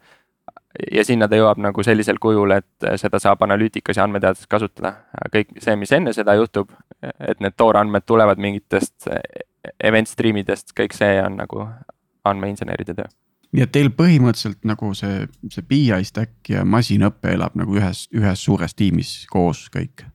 ja 0.92 1.04
sinna 1.04 1.28
ta 1.28 1.36
jõuab 1.36 1.58
nagu 1.58 1.82
sellisel 1.82 2.18
kujul, 2.22 2.52
et 2.54 2.90
seda 3.00 3.18
saab 3.18 3.42
analüütikas 3.42 3.96
ja 3.96 4.04
andmeteaduses 4.04 4.46
kasutada. 4.46 4.94
kõik 5.34 5.56
see, 5.58 5.76
mis 5.76 5.92
enne 5.92 6.12
seda 6.12 6.34
juhtub, 6.38 6.70
et 7.02 7.40
need 7.40 7.56
toorandmed 7.56 8.06
tulevad 8.06 8.38
mingitest 8.38 9.08
event 9.80 10.08
stream 10.08 10.36
idest, 10.36 10.72
kõik 10.76 10.94
see 10.96 11.18
on 11.22 11.36
nagu 11.40 11.66
andmeinseneride 12.24 12.94
töö. 12.94 13.10
nii 13.52 13.64
et 13.66 13.72
teil 13.74 13.90
põhimõtteliselt 13.90 14.62
nagu 14.68 14.92
see, 14.94 15.26
see 15.50 15.66
BI 15.66 16.04
stack 16.06 16.52
ja 16.52 16.64
masinõpe 16.64 17.34
elab 17.34 17.56
nagu 17.58 17.76
ühes, 17.78 18.06
ühes 18.14 18.44
suures 18.44 18.76
tiimis 18.78 19.26
koos 19.30 19.66
kõik? 19.74 20.06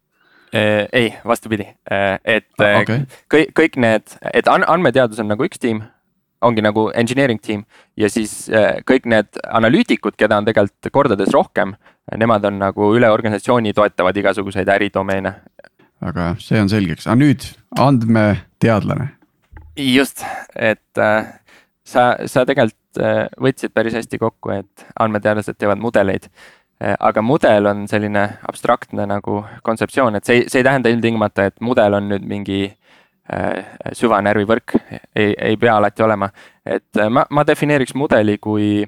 ei, 0.93 1.13
vastupidi, 1.25 1.65
et 2.23 2.47
ah, 2.63 2.77
okay. 2.79 3.03
kõik, 3.33 3.51
kõik 3.59 3.75
need, 3.81 4.13
et 4.33 4.47
andmeteadus 4.47 5.19
on 5.19 5.27
nagu 5.33 5.43
üks 5.43 5.59
tiim, 5.59 5.81
ongi 6.45 6.63
nagu 6.63 6.87
engineering 6.95 7.41
tiim 7.43 7.65
ja 7.99 8.09
siis 8.11 8.45
kõik 8.87 9.07
need 9.09 9.39
analüütikud, 9.43 10.15
keda 10.19 10.39
on 10.39 10.47
tegelikult 10.47 10.91
kordades 10.95 11.33
rohkem, 11.35 11.73
nemad 12.15 12.45
on 12.47 12.59
nagu 12.61 12.91
üle 12.95 13.09
organisatsiooni 13.11 13.73
toetavad 13.75 14.17
igasuguseid 14.21 14.69
äridomeene. 14.77 15.33
aga 16.05 16.35
see 16.39 16.61
on 16.61 16.69
selgeks, 16.69 17.07
aga 17.07 17.19
nüüd 17.19 17.49
andmeteadlane. 17.79 19.09
just, 19.75 20.23
et 20.55 21.03
sa, 21.85 22.05
sa 22.25 22.43
tegelikult 22.47 23.01
äh, 23.01 23.25
võtsid 23.41 23.73
päris 23.75 23.95
hästi 23.97 24.19
kokku, 24.21 24.53
et 24.55 24.87
andmeteadlased 24.99 25.57
teevad 25.59 25.81
mudeleid. 25.81 26.27
Äh, 26.81 26.95
aga 26.99 27.23
mudel 27.23 27.69
on 27.69 27.85
selline 27.91 28.25
abstraktne 28.49 29.05
nagu 29.09 29.43
kontseptsioon, 29.65 30.17
et 30.17 30.27
see, 30.27 30.43
see 30.49 30.63
ei 30.63 30.67
tähenda 30.67 30.91
ilmtingimata, 30.91 31.49
et 31.51 31.61
mudel 31.63 31.99
on 31.99 32.09
nüüd 32.11 32.25
mingi 32.27 32.63
äh, 32.65 33.77
süvanärvivõrk, 33.93 34.77
ei, 35.13 35.33
ei 35.51 35.61
pea 35.61 35.77
alati 35.77 36.05
olema. 36.05 36.31
et 36.65 37.05
ma, 37.09 37.25
ma 37.29 37.45
defineeriks 37.45 37.93
mudeli 37.93 38.39
kui 38.41 38.83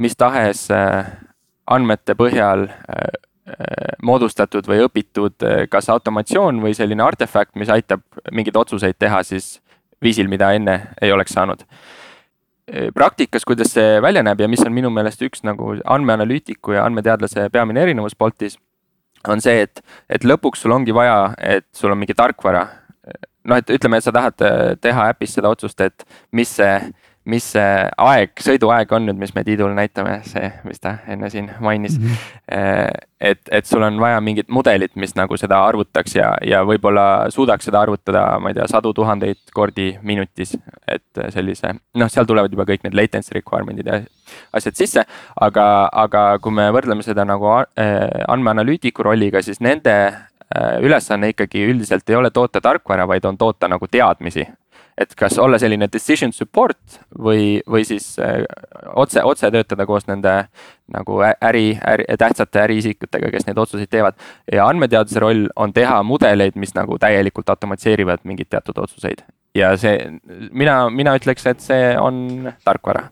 mis 0.00 0.16
tahes 0.16 0.64
andmete 1.70 2.16
põhjal 2.18 2.64
moodustatud 4.02 4.66
või 4.66 4.80
õpitud 4.86 5.44
kas 5.70 5.88
automatsioon 5.92 6.58
või 6.62 6.72
selline 6.74 7.02
artefakt, 7.04 7.52
mis 7.54 7.68
aitab 7.68 8.02
mingeid 8.32 8.56
otsuseid 8.56 8.96
teha 8.98 9.22
siis 9.26 9.58
viisil, 10.02 10.26
mida 10.28 10.52
enne 10.56 10.76
ei 11.02 11.12
oleks 11.12 11.36
saanud 11.36 11.66
praktikas, 12.94 13.44
kuidas 13.48 13.72
see 13.74 14.00
välja 14.02 14.22
näeb 14.22 14.40
ja 14.40 14.48
mis 14.48 14.62
on 14.66 14.74
minu 14.74 14.90
meelest 14.94 15.22
üks 15.26 15.44
nagu 15.46 15.74
andmeanalüütiku 15.84 16.76
ja 16.76 16.84
andmeteadlase 16.86 17.48
peamine 17.52 17.82
erinevus 17.82 18.16
Boltis. 18.18 18.58
on 19.28 19.40
see, 19.40 19.62
et, 19.66 19.82
et 20.08 20.24
lõpuks 20.24 20.62
sul 20.62 20.72
ongi 20.72 20.94
vaja, 20.94 21.34
et 21.38 21.66
sul 21.76 21.92
on 21.92 21.98
mingi 21.98 22.14
tarkvara. 22.14 22.66
noh, 23.44 23.56
et 23.56 23.70
ütleme, 23.70 23.98
et 23.98 24.04
sa 24.04 24.12
tahad 24.12 24.36
teha 24.80 25.08
äpis 25.10 25.34
seda 25.34 25.48
otsust, 25.48 25.80
et 25.80 26.04
mis 26.32 26.48
see 26.60 26.74
mis 27.30 27.46
see 27.54 27.70
aeg, 28.04 28.32
sõiduaeg 28.42 28.92
on 28.96 29.06
nüüd, 29.08 29.18
mis 29.20 29.32
me 29.36 29.44
Tiidule 29.46 29.74
näitame, 29.76 30.18
see, 30.26 30.50
mis 30.66 30.82
ta 30.82 30.96
enne 31.10 31.30
siin 31.32 31.50
mainis 31.62 31.96
mm. 31.98 32.06
-hmm. 32.06 33.00
et, 33.30 33.40
et 33.50 33.66
sul 33.66 33.82
on 33.86 34.00
vaja 34.00 34.20
mingit 34.20 34.48
mudelit, 34.48 34.94
mis 34.96 35.14
nagu 35.18 35.36
seda 35.40 35.60
arvutaks 35.66 36.16
ja, 36.16 36.32
ja 36.46 36.62
võib-olla 36.66 37.30
suudaks 37.30 37.68
seda 37.68 37.80
arvutada, 37.80 38.24
ma 38.40 38.50
ei 38.50 38.58
tea, 38.58 38.66
sadu 38.70 38.92
tuhandeid 38.96 39.54
kordi 39.54 39.92
minutis. 40.02 40.56
et 40.88 41.22
sellise, 41.30 41.74
noh, 41.94 42.08
seal 42.10 42.26
tulevad 42.26 42.52
juba 42.52 42.66
kõik 42.66 42.82
need 42.84 42.96
latency 42.98 43.34
requirement'id 43.34 43.86
ja 43.86 44.00
asjad 44.52 44.74
sisse. 44.74 45.04
aga, 45.40 45.66
aga 45.92 46.38
kui 46.42 46.52
me 46.52 46.70
võrdleme 46.70 47.06
seda 47.06 47.24
nagu 47.24 47.52
äh, 47.60 48.24
andmeanalüütiku 48.28 49.02
rolliga, 49.06 49.42
siis 49.42 49.60
nende 49.60 49.94
äh, 50.06 50.80
ülesanne 50.82 51.34
ikkagi 51.34 51.66
üldiselt 51.70 52.10
ei 52.10 52.16
ole 52.16 52.30
toota 52.30 52.60
tarkvara, 52.60 53.06
vaid 53.06 53.24
on 53.24 53.38
toota 53.38 53.68
nagu 53.68 53.86
teadmisi 53.86 54.46
et 55.00 55.14
kas 55.16 55.38
olla 55.40 55.58
selline 55.60 55.88
decision 55.92 56.32
support 56.36 57.00
või, 57.16 57.60
või 57.68 57.86
siis 57.88 58.12
äh, 58.20 58.42
otse, 58.94 59.24
otse 59.24 59.50
töötada 59.50 59.86
koos 59.88 60.06
nende 60.10 60.34
nagu 60.90 61.20
äri, 61.22 61.72
äri, 61.86 62.06
tähtsate 62.18 62.64
äriisikutega, 62.64 63.30
kes 63.32 63.46
neid 63.46 63.58
otsuseid 63.62 63.90
teevad. 63.90 64.18
ja 64.52 64.66
andmeteaduse 64.68 65.22
roll 65.22 65.48
on 65.56 65.72
teha 65.72 66.02
mudeleid, 66.02 66.58
mis 66.60 66.74
nagu 66.76 66.98
täielikult 66.98 67.48
automatiseerivad 67.48 68.26
mingeid 68.28 68.50
teatud 68.50 68.82
otsuseid 68.84 69.24
ja 69.56 69.72
see, 69.80 69.96
mina, 70.52 70.84
mina 70.94 71.14
ütleks, 71.18 71.46
et 71.50 71.64
see 71.64 71.94
on 71.98 72.50
tarkvara 72.66 73.08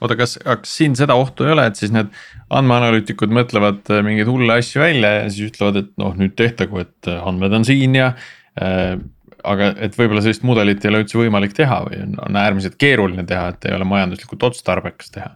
oota, 0.00 0.16
kas, 0.18 0.36
kas 0.42 0.74
siin 0.78 0.96
seda 0.98 1.16
ohtu 1.18 1.46
ei 1.46 1.54
ole, 1.54 1.66
et 1.68 1.78
siis 1.78 1.92
need 1.94 2.10
andmeanalüütikud 2.56 3.32
mõtlevad 3.36 3.92
äh, 3.92 4.02
mingeid 4.06 4.30
hulle 4.30 4.58
asju 4.60 4.82
välja 4.82 5.12
ja 5.18 5.30
siis 5.30 5.52
ütlevad, 5.52 5.82
et 5.84 5.90
noh, 6.00 6.14
nüüd 6.18 6.36
tehtagu, 6.38 6.82
et 6.82 7.10
äh, 7.10 7.20
andmed 7.26 7.60
on 7.60 7.66
siin 7.68 7.96
ja 7.98 8.12
aga 9.44 9.72
et 9.86 9.96
võib-olla 9.98 10.22
sellist 10.24 10.44
mudelit 10.46 10.84
ei 10.84 10.92
ole 10.92 11.04
üldse 11.04 11.18
võimalik 11.18 11.54
teha 11.56 11.82
või 11.86 12.02
on, 12.04 12.16
on 12.28 12.40
äärmiselt 12.40 12.78
keeruline 12.80 13.24
teha, 13.28 13.52
et 13.54 13.68
ei 13.68 13.76
ole 13.76 13.88
majanduslikult 13.88 14.50
otstarbekas 14.50 15.14
teha 15.14 15.34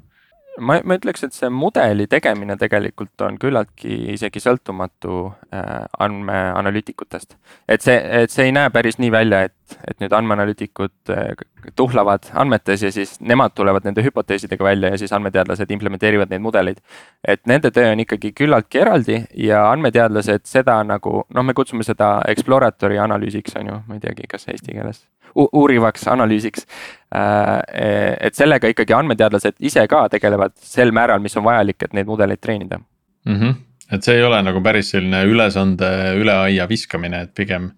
ma, 0.61 0.79
ma 0.85 0.99
ütleks, 0.99 1.25
et 1.27 1.35
see 1.35 1.51
mudeli 1.53 2.07
tegemine 2.11 2.57
tegelikult 2.61 3.25
on 3.27 3.39
küllaltki 3.41 3.97
isegi 4.15 4.43
sõltumatu 4.43 5.27
äh, 5.55 5.85
andmeanalüütikutest. 6.05 7.37
et 7.69 7.83
see, 7.83 7.97
et 8.23 8.31
see 8.31 8.49
ei 8.49 8.55
näe 8.55 8.71
päris 8.75 8.99
nii 9.03 9.11
välja, 9.13 9.45
et, 9.49 9.79
et 9.89 10.01
nüüd 10.03 10.15
andmeanalüütikud 10.15 11.15
äh, 11.15 11.45
tuhlavad 11.77 12.29
andmetes 12.35 12.85
ja 12.85 12.93
siis 12.93 13.17
nemad 13.21 13.55
tulevad 13.57 13.87
nende 13.89 14.05
hüpoteesidega 14.05 14.65
välja 14.65 14.93
ja 14.95 15.01
siis 15.01 15.13
andmeteadlased 15.17 15.71
implementeerivad 15.71 16.31
neid 16.31 16.45
mudeleid. 16.45 16.83
et 17.27 17.47
nende 17.47 17.71
töö 17.71 17.93
on 17.93 18.05
ikkagi 18.05 18.33
küllaltki 18.37 18.85
eraldi 18.85 19.23
ja 19.35 19.65
andmeteadlased 19.71 20.47
seda 20.51 20.83
nagu 20.85 21.25
noh, 21.29 21.43
me 21.43 21.55
kutsume 21.55 21.87
seda 21.87 22.21
exploratory 22.29 22.99
analüüsiks 22.99 23.57
on 23.61 23.73
ju, 23.73 23.83
ma 23.89 23.99
ei 23.99 24.05
teagi, 24.07 24.29
kas 24.31 24.49
eesti 24.49 24.73
keeles 24.73 25.05
uurivaks 25.35 26.09
analüüsiks. 26.09 26.67
Äh, 27.15 28.17
et 28.21 28.35
sellega 28.35 28.71
ikkagi 28.73 28.95
andmeteadlased 28.97 29.61
ise 29.63 29.87
ka 29.91 30.07
tegelevad 30.13 30.57
sel 30.59 30.93
määral, 30.95 31.23
mis 31.23 31.37
on 31.39 31.47
vajalik, 31.47 31.83
et 31.87 31.95
neid 31.95 32.11
mudeleid 32.11 32.43
treenida 32.43 32.81
mm. 32.81 33.37
-hmm. 33.37 33.55
et 33.93 34.03
see 34.03 34.17
ei 34.19 34.25
ole 34.25 34.43
nagu 34.43 34.63
päris 34.63 34.91
selline 34.91 35.25
ülesande 35.31 35.91
üle 36.19 36.35
aia 36.49 36.69
viskamine, 36.69 37.23
et 37.23 37.35
pigem 37.35 37.71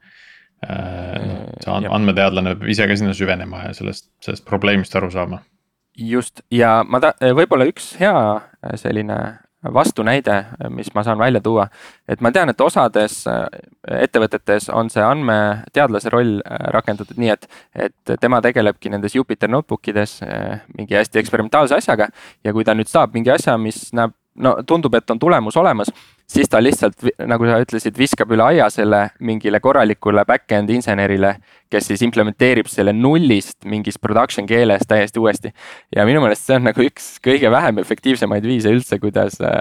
äh, 0.65 1.27
noh, 1.27 1.43
see 1.61 1.91
andmeteadlane 1.99 2.57
peab 2.57 2.73
ise 2.73 2.89
ka 2.89 2.97
sinna 2.97 3.15
süvenema 3.15 3.67
ja 3.67 3.75
sellest, 3.75 4.09
sellest 4.25 4.47
probleemist 4.49 4.97
aru 4.97 5.11
saama. 5.11 5.43
just 5.97 6.41
ja 6.51 6.83
ma 6.85 7.01
ta-, 7.01 7.17
võib-olla 7.21 7.69
üks 7.69 7.95
hea 8.01 8.41
selline 8.77 9.21
vastunäide, 9.75 10.45
mis 10.69 10.95
ma 10.95 11.03
saan 11.03 11.19
välja 11.19 11.41
tuua. 11.41 11.69
et 12.09 12.21
ma 12.21 12.31
tean, 12.33 12.49
et 12.49 12.61
osades 12.61 13.25
äh, 13.27 13.47
ettevõtetes 14.03 14.69
on 14.73 14.91
see 14.91 15.03
andmeteadlase 15.03 16.11
roll 16.13 16.39
äh, 16.41 16.69
rakendatud 16.75 17.19
nii, 17.19 17.31
et, 17.31 17.49
et 17.75 18.15
tema 18.21 18.41
tegelebki 18.43 18.91
nendes 18.91 19.15
Jupyter 19.15 19.51
notebook 19.51 19.89
ides 19.89 20.21
äh, 20.23 20.61
mingi 20.77 20.95
hästi 20.95 21.19
eksperimentaalse 21.19 21.77
asjaga. 21.77 22.09
ja 22.45 22.53
kui 22.53 22.65
ta 22.65 22.75
nüüd 22.75 22.91
saab 22.91 23.15
mingi 23.15 23.31
asja, 23.31 23.57
mis 23.59 23.89
näeb 23.97 24.15
no 24.43 24.55
tundub, 24.67 24.95
et 24.95 25.11
on 25.11 25.19
tulemus 25.19 25.57
olemas, 25.57 25.91
siis 26.29 26.49
ta 26.51 26.61
lihtsalt, 26.63 27.03
nagu 27.29 27.47
sa 27.49 27.59
ütlesid, 27.63 27.97
viskab 27.99 28.33
üle 28.35 28.45
aia 28.45 28.69
selle 28.73 29.03
mingile 29.25 29.61
korralikule 29.63 30.25
back-end 30.29 30.71
insenerile, 30.75 31.37
kes 31.73 31.91
siis 31.91 32.03
implementeerib 32.07 32.69
selle 32.71 32.95
nullist 32.97 33.67
mingis 33.69 33.99
production 34.03 34.47
keeles 34.47 34.87
täiesti 34.89 35.23
uuesti. 35.23 35.53
ja 35.97 36.07
minu 36.07 36.23
meelest 36.25 36.47
see 36.47 36.57
on 36.59 36.67
nagu 36.69 36.87
üks 36.87 37.17
kõige 37.25 37.51
vähem 37.51 37.83
efektiivsemaid 37.83 38.47
viise 38.47 38.73
üldse, 38.73 39.01
kuidas 39.03 39.41
äh, 39.41 39.53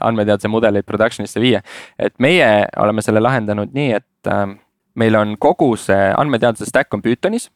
andmeteaduse 0.00 0.48
mudeleid 0.48 0.88
production'isse 0.88 1.40
viia. 1.40 1.62
et 1.98 2.14
meie 2.18 2.66
oleme 2.76 3.02
selle 3.02 3.20
lahendanud 3.20 3.74
nii, 3.74 3.92
et 4.00 4.32
äh, 4.32 4.46
meil 4.94 5.16
on 5.16 5.36
kogu 5.38 5.74
see 5.76 6.12
andmeteaduse 6.16 6.68
stack 6.68 6.94
on 6.94 7.02
Pythonis 7.02 7.50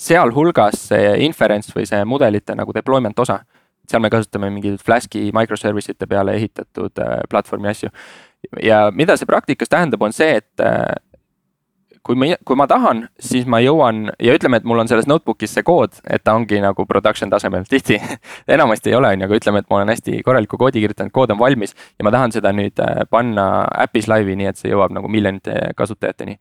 sealhulgas 0.00 0.88
see 0.90 1.16
inference 1.26 1.72
või 1.76 1.86
see 1.88 2.04
mudelite 2.08 2.56
nagu 2.56 2.72
deployment 2.72 3.18
osa 3.20 3.42
seal 3.90 4.02
me 4.02 4.10
kasutame 4.12 4.50
mingeid 4.54 4.80
Flaski 4.84 5.28
microservice 5.36 5.94
ite 5.94 6.08
peale 6.10 6.36
ehitatud 6.38 7.02
äh, 7.02 7.20
platvormi 7.30 7.70
asju. 7.72 7.90
ja 8.62 8.88
mida 8.94 9.16
see 9.20 9.28
praktikas 9.28 9.68
tähendab, 9.68 10.02
on 10.02 10.14
see, 10.16 10.38
et 10.40 10.64
äh, 10.64 10.94
kui 12.06 12.16
ma, 12.16 12.30
kui 12.46 12.56
ma 12.56 12.66
tahan, 12.70 13.02
siis 13.20 13.44
ma 13.50 13.60
jõuan 13.60 14.08
ja 14.22 14.34
ütleme, 14.36 14.60
et 14.60 14.66
mul 14.68 14.80
on 14.80 14.88
selles 14.88 15.08
notebook'is 15.10 15.52
see 15.56 15.64
kood, 15.66 15.98
et 16.08 16.24
ta 16.24 16.34
ongi 16.38 16.60
nagu 16.62 16.86
production 16.88 17.32
tasemel, 17.32 17.66
tihti 17.72 17.98
enamasti 18.48 18.92
ei 18.92 18.96
ole, 18.98 19.12
on 19.12 19.24
ju, 19.24 19.28
aga 19.28 19.40
ütleme, 19.42 19.62
et 19.62 19.68
ma 19.70 19.80
olen 19.80 19.92
hästi 19.92 20.22
korraliku 20.26 20.60
koodi 20.60 20.84
kirjutanud, 20.84 21.12
kood 21.14 21.34
on 21.34 21.40
valmis. 21.42 21.76
ja 21.98 22.06
ma 22.06 22.14
tahan 22.14 22.32
seda 22.36 22.54
nüüd 22.56 22.80
äh, 22.80 23.04
panna 23.10 23.50
äpis 23.84 24.08
laivi, 24.08 24.38
nii 24.40 24.50
et 24.52 24.62
see 24.62 24.72
jõuab 24.72 24.96
nagu 24.96 25.12
miljonite 25.12 25.74
kasutajateni. 25.76 26.38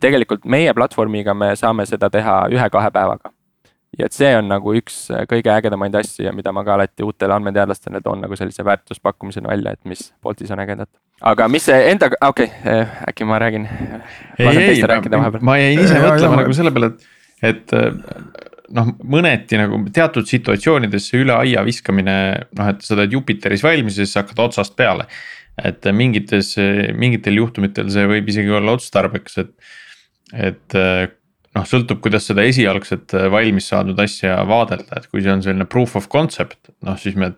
tegelikult 0.00 0.44
meie 0.44 0.74
platvormiga 0.76 1.34
me 1.34 1.54
saame 1.56 1.88
seda 1.88 2.10
teha 2.12 2.42
ühe-kahe 2.52 2.92
päevaga 2.92 3.32
ja 3.96 4.08
et 4.08 4.16
see 4.16 4.30
on 4.36 4.48
nagu 4.50 4.74
üks 4.76 4.96
äh, 5.14 5.24
kõige 5.30 5.52
ägedamaid 5.54 5.94
asju 6.00 6.26
ja 6.26 6.32
mida 6.36 6.52
ma 6.54 6.64
ka 6.66 6.76
alati 6.76 7.06
uutele 7.06 7.36
andmeteadlastele 7.38 8.02
toon 8.04 8.20
nagu 8.24 8.36
sellise 8.36 8.64
väärtuspakkumisena 8.66 9.50
välja, 9.50 9.72
et 9.76 9.88
mis 9.88 10.10
Boltis 10.22 10.52
on 10.54 10.60
ägedat. 10.64 10.90
aga 11.32 11.48
mis 11.48 11.68
see 11.70 11.78
enda, 11.92 12.10
okei 12.20 12.50
okay,, 12.50 12.74
äh, 12.82 12.98
äkki 13.08 13.28
ma 13.28 13.40
räägin. 13.40 13.68
ei, 14.38 14.48
ei, 14.48 14.84
ma 15.40 15.56
jäin 15.60 15.82
ise 15.86 16.02
mõtlema 16.04 16.42
nagu 16.42 16.58
selle 16.58 16.74
peale, 16.74 16.92
et, 16.92 17.08
et 17.54 17.76
äh, 17.78 17.90
noh, 18.76 18.92
mõneti 19.16 19.60
nagu 19.60 19.80
teatud 19.94 20.28
situatsioonides 20.28 21.08
see 21.08 21.24
üle 21.24 21.36
aia 21.38 21.64
viskamine, 21.66 22.18
noh, 22.58 22.72
et 22.74 22.84
sa 22.84 22.98
teed 22.98 23.16
Jupiteris 23.16 23.64
valmis 23.64 23.96
ja 23.96 24.04
siis 24.04 24.20
hakkad 24.20 24.48
otsast 24.50 24.76
peale. 24.76 25.08
et 25.58 25.86
mingites, 25.90 26.52
mingitel 26.94 27.40
juhtumitel 27.40 27.88
see 27.90 28.04
võib 28.06 28.28
isegi 28.30 28.52
olla 28.54 28.76
otstarbekas, 28.76 29.40
et, 29.42 29.48
et 30.38 30.76
noh, 31.58 31.66
sõltub, 31.66 32.00
kuidas 32.04 32.28
seda 32.30 32.44
esialgset 32.46 33.14
äh, 33.16 33.26
valmis 33.32 33.68
saadud 33.72 33.98
asja 34.02 34.38
vaadelda, 34.48 35.00
et 35.00 35.08
kui 35.10 35.24
see 35.24 35.34
on 35.34 35.42
selline 35.44 35.66
proof 35.70 35.96
of 35.98 36.08
concept, 36.12 36.70
noh 36.86 36.98
siis 37.00 37.18
me 37.18 37.32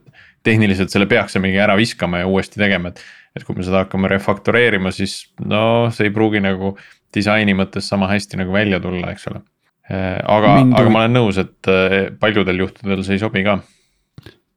tehniliselt 0.47 0.93
selle 0.93 1.09
peaksimegi 1.09 1.61
ära 1.61 1.77
viskama 1.77 2.23
ja 2.23 2.29
uuesti 2.29 2.61
tegema, 2.61 2.93
et. 2.93 3.03
et 3.37 3.45
kui 3.47 3.55
me 3.55 3.63
seda 3.63 3.85
hakkame 3.85 4.09
refaktoreerima, 4.11 4.91
siis 4.91 5.21
no 5.47 5.91
see 5.95 6.09
ei 6.09 6.15
pruugi 6.15 6.41
nagu 6.43 6.73
disaini 7.15 7.55
mõttes 7.55 7.87
sama 7.91 8.09
hästi 8.11 8.41
nagu 8.41 8.55
välja 8.55 8.81
tulla, 8.83 9.13
eks 9.15 9.29
ole. 9.31 9.43
Äh, 9.91 10.17
aga, 10.23 10.57
aga 10.79 10.91
ma 10.91 11.05
olen 11.05 11.17
nõus, 11.19 11.39
et 11.43 11.71
äh, 11.71 12.11
paljudel 12.21 12.65
juhtudel 12.65 13.05
see 13.07 13.19
ei 13.19 13.23
sobi 13.23 13.45
ka. 13.47 13.61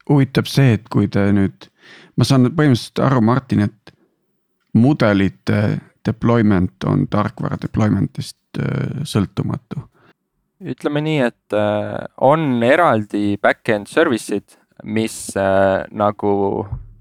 huvitab 0.10 0.50
see, 0.50 0.78
et 0.80 0.90
kui 0.92 1.08
te 1.12 1.26
nüüd, 1.36 1.70
ma 2.18 2.28
saan 2.28 2.50
põhimõtteliselt 2.50 3.04
aru, 3.06 3.22
Martin, 3.26 3.68
et 3.68 3.94
mudelite 4.74 5.62
deployment 6.04 6.90
on 6.90 7.06
tarkvara 7.08 7.60
deployment'ist 7.62 8.38
sõltumatu? 9.08 9.88
ütleme 10.64 11.02
nii, 11.04 11.20
et 11.28 11.56
äh, 11.58 12.06
on 12.24 12.64
eraldi 12.64 13.38
back-end 13.42 13.90
service'id, 13.92 14.56
mis 14.84 15.16
äh, 15.40 15.84
nagu 15.92 16.34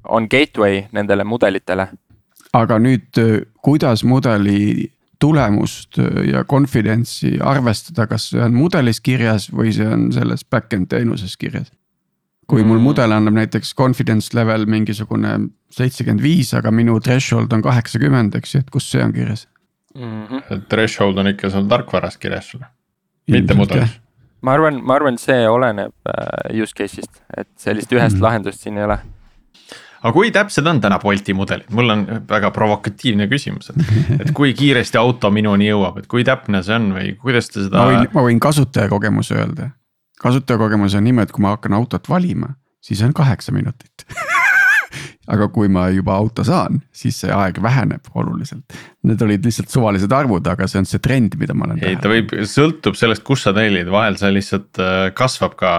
on 0.02 0.26
gateway 0.30 0.86
nendele 0.92 1.24
mudelitele. 1.24 1.88
aga 2.52 2.76
nüüd, 2.82 3.16
kuidas 3.64 4.02
mudeli 4.04 4.90
tulemust 5.22 5.96
ja 6.26 6.42
confidence'i 6.44 7.38
arvestada, 7.40 8.08
kas 8.10 8.26
see 8.32 8.42
on 8.42 8.56
mudelis 8.56 9.00
kirjas 9.00 9.46
või 9.52 9.70
see 9.72 9.86
on 9.86 10.10
selles 10.12 10.44
back-end 10.44 10.90
teenuses 10.90 11.36
kirjas? 11.36 11.70
kui 12.50 12.64
mul 12.66 12.80
mm. 12.80 12.84
mudel 12.84 13.14
annab 13.14 13.38
näiteks 13.38 13.70
confidence 13.78 14.34
level 14.36 14.66
mingisugune 14.68 15.38
seitsekümmend 15.72 16.20
viis, 16.20 16.50
aga 16.58 16.74
minu 16.74 16.98
threshold 17.00 17.54
on 17.54 17.62
kaheksakümmend, 17.64 18.34
eks 18.36 18.56
ju, 18.56 18.60
et 18.60 18.74
kus 18.74 18.90
see 18.90 19.00
on 19.00 19.14
kirjas 19.14 19.46
mm? 19.94 20.26
-hmm. 20.26 20.62
Threshold 20.68 21.18
on 21.18 21.32
ikka 21.32 21.50
seal 21.50 21.66
tarkvaras 21.70 22.18
kirjas 22.18 22.50
sul, 22.50 22.62
mitte 23.30 23.54
mudelis. 23.54 23.98
ma 24.42 24.54
arvan, 24.58 24.80
ma 24.84 24.94
arvan, 24.94 25.18
see 25.18 25.48
oleneb 25.48 25.94
äh, 26.08 26.62
use 26.62 26.74
case'ist, 26.78 27.22
et 27.36 27.48
sellist 27.56 27.92
ühest 27.92 28.14
mm 28.14 28.18
-hmm. 28.18 28.22
lahendust 28.22 28.60
siin 28.60 28.78
ei 28.78 28.84
ole 28.84 28.98
aga 30.02 30.12
kui 30.12 30.30
täpsed 30.30 30.66
on 30.66 30.80
täna 30.80 30.98
Bolti 30.98 31.34
mudelid, 31.34 31.70
mul 31.70 31.90
on 31.90 32.06
väga 32.28 32.50
provokatiivne 32.50 33.28
küsimus, 33.28 33.70
et, 33.70 33.86
et 34.20 34.32
kui 34.34 34.54
kiiresti 34.54 34.98
auto 34.98 35.30
minuni 35.30 35.68
jõuab, 35.68 35.98
et 35.98 36.06
kui 36.06 36.24
täpne 36.24 36.62
see 36.62 36.74
on 36.74 36.92
või 36.96 37.14
kuidas 37.20 37.48
te 37.50 37.62
seda. 37.62 37.78
ma 37.78 37.86
võin, 37.92 38.10
ma 38.14 38.26
võin 38.26 38.40
kasutajakogemuse 38.40 39.34
öelda 39.34 39.70
kasutajakogemus 40.22 40.94
on 40.94 41.04
niimoodi, 41.04 41.30
et 41.30 41.34
kui 41.34 41.42
ma 41.42 41.56
hakkan 41.56 41.74
autot 41.78 42.08
valima, 42.08 42.54
siis 42.82 43.02
on 43.02 43.14
kaheksa 43.16 43.54
minutit 43.54 44.06
aga 45.32 45.48
kui 45.54 45.70
ma 45.72 45.86
juba 45.92 46.16
auto 46.18 46.44
saan, 46.46 46.80
siis 46.94 47.20
see 47.22 47.32
aeg 47.34 47.58
väheneb 47.62 48.10
oluliselt. 48.18 48.76
Need 49.08 49.24
olid 49.26 49.48
lihtsalt 49.48 49.72
suvalised 49.72 50.12
arvud, 50.12 50.46
aga 50.52 50.68
see 50.70 50.82
on 50.82 50.88
see 50.88 51.02
trend, 51.02 51.36
mida 51.40 51.56
ma 51.56 51.68
olen. 51.68 51.82
ei, 51.86 51.98
ta 52.00 52.12
võib, 52.12 52.34
sõltub 52.48 52.98
sellest, 52.98 53.24
kus 53.26 53.46
sa 53.46 53.54
tellid, 53.56 53.90
vahel 53.92 54.18
see 54.20 54.32
lihtsalt 54.34 54.82
äh, 54.82 55.08
kasvab 55.18 55.58
ka. 55.60 55.74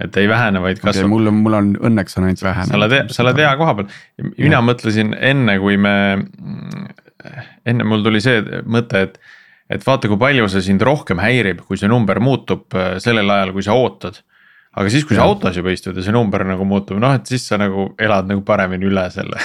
et 0.00 0.16
ei 0.16 0.28
vähene, 0.28 0.62
vaid 0.64 0.78
kasvab 0.80 1.04
okay,. 1.04 1.10
mul 1.12 1.28
on, 1.28 1.42
mul 1.44 1.58
on 1.58 1.74
õnneks 1.90 2.16
on 2.16 2.28
ainult 2.28 2.42
vähenenud. 2.42 2.72
sa 2.72 2.78
oled, 2.80 3.12
sa 3.12 3.24
oled 3.26 3.42
hea 3.42 3.50
koha 3.60 3.74
peal, 3.80 3.90
mina 4.38 4.56
ja. 4.56 4.62
mõtlesin 4.64 5.12
enne, 5.14 5.58
kui 5.60 5.76
me, 5.76 5.94
enne 7.68 7.84
mul 7.84 8.06
tuli 8.06 8.22
see 8.24 8.40
mõte, 8.64 9.04
et 9.08 9.20
et 9.70 9.86
vaata, 9.86 10.10
kui 10.10 10.18
palju 10.18 10.48
see 10.50 10.64
sind 10.66 10.82
rohkem 10.82 11.20
häirib, 11.22 11.62
kui 11.66 11.78
see 11.78 11.90
number 11.90 12.18
muutub 12.22 12.74
äh, 12.74 12.96
sellel 13.02 13.30
ajal, 13.30 13.54
kui 13.54 13.66
sa 13.66 13.76
ootad. 13.78 14.18
Aga 14.78 14.92
siis, 14.92 15.06
kui 15.06 15.18
sa 15.18 15.26
autos 15.26 15.56
juba 15.58 15.72
istud 15.74 15.96
ja 15.98 16.04
see 16.04 16.14
number 16.14 16.44
nagu 16.46 16.66
muutub, 16.68 17.00
noh, 17.02 17.14
et 17.18 17.30
siis 17.30 17.46
sa 17.50 17.58
nagu 17.60 17.90
elad 18.00 18.28
nagu 18.30 18.44
paremini 18.46 18.86
üle 18.90 19.06
selle 19.14 19.40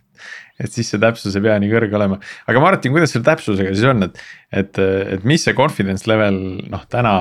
et 0.62 0.70
siis 0.70 0.90
see 0.90 1.02
täpsus 1.02 1.36
ei 1.36 1.44
pea 1.44 1.56
nii 1.62 1.70
kõrge 1.72 1.98
olema, 1.98 2.18
aga 2.50 2.62
Martin, 2.62 2.94
kuidas 2.94 3.14
selle 3.14 3.26
täpsusega 3.28 3.74
siis 3.74 3.86
on, 3.90 4.08
et, 4.08 4.20
et, 4.54 4.82
et 5.16 5.26
mis 5.28 5.46
see 5.46 5.56
confidence 5.56 6.10
level 6.10 6.40
noh, 6.70 6.86
täna. 6.90 7.14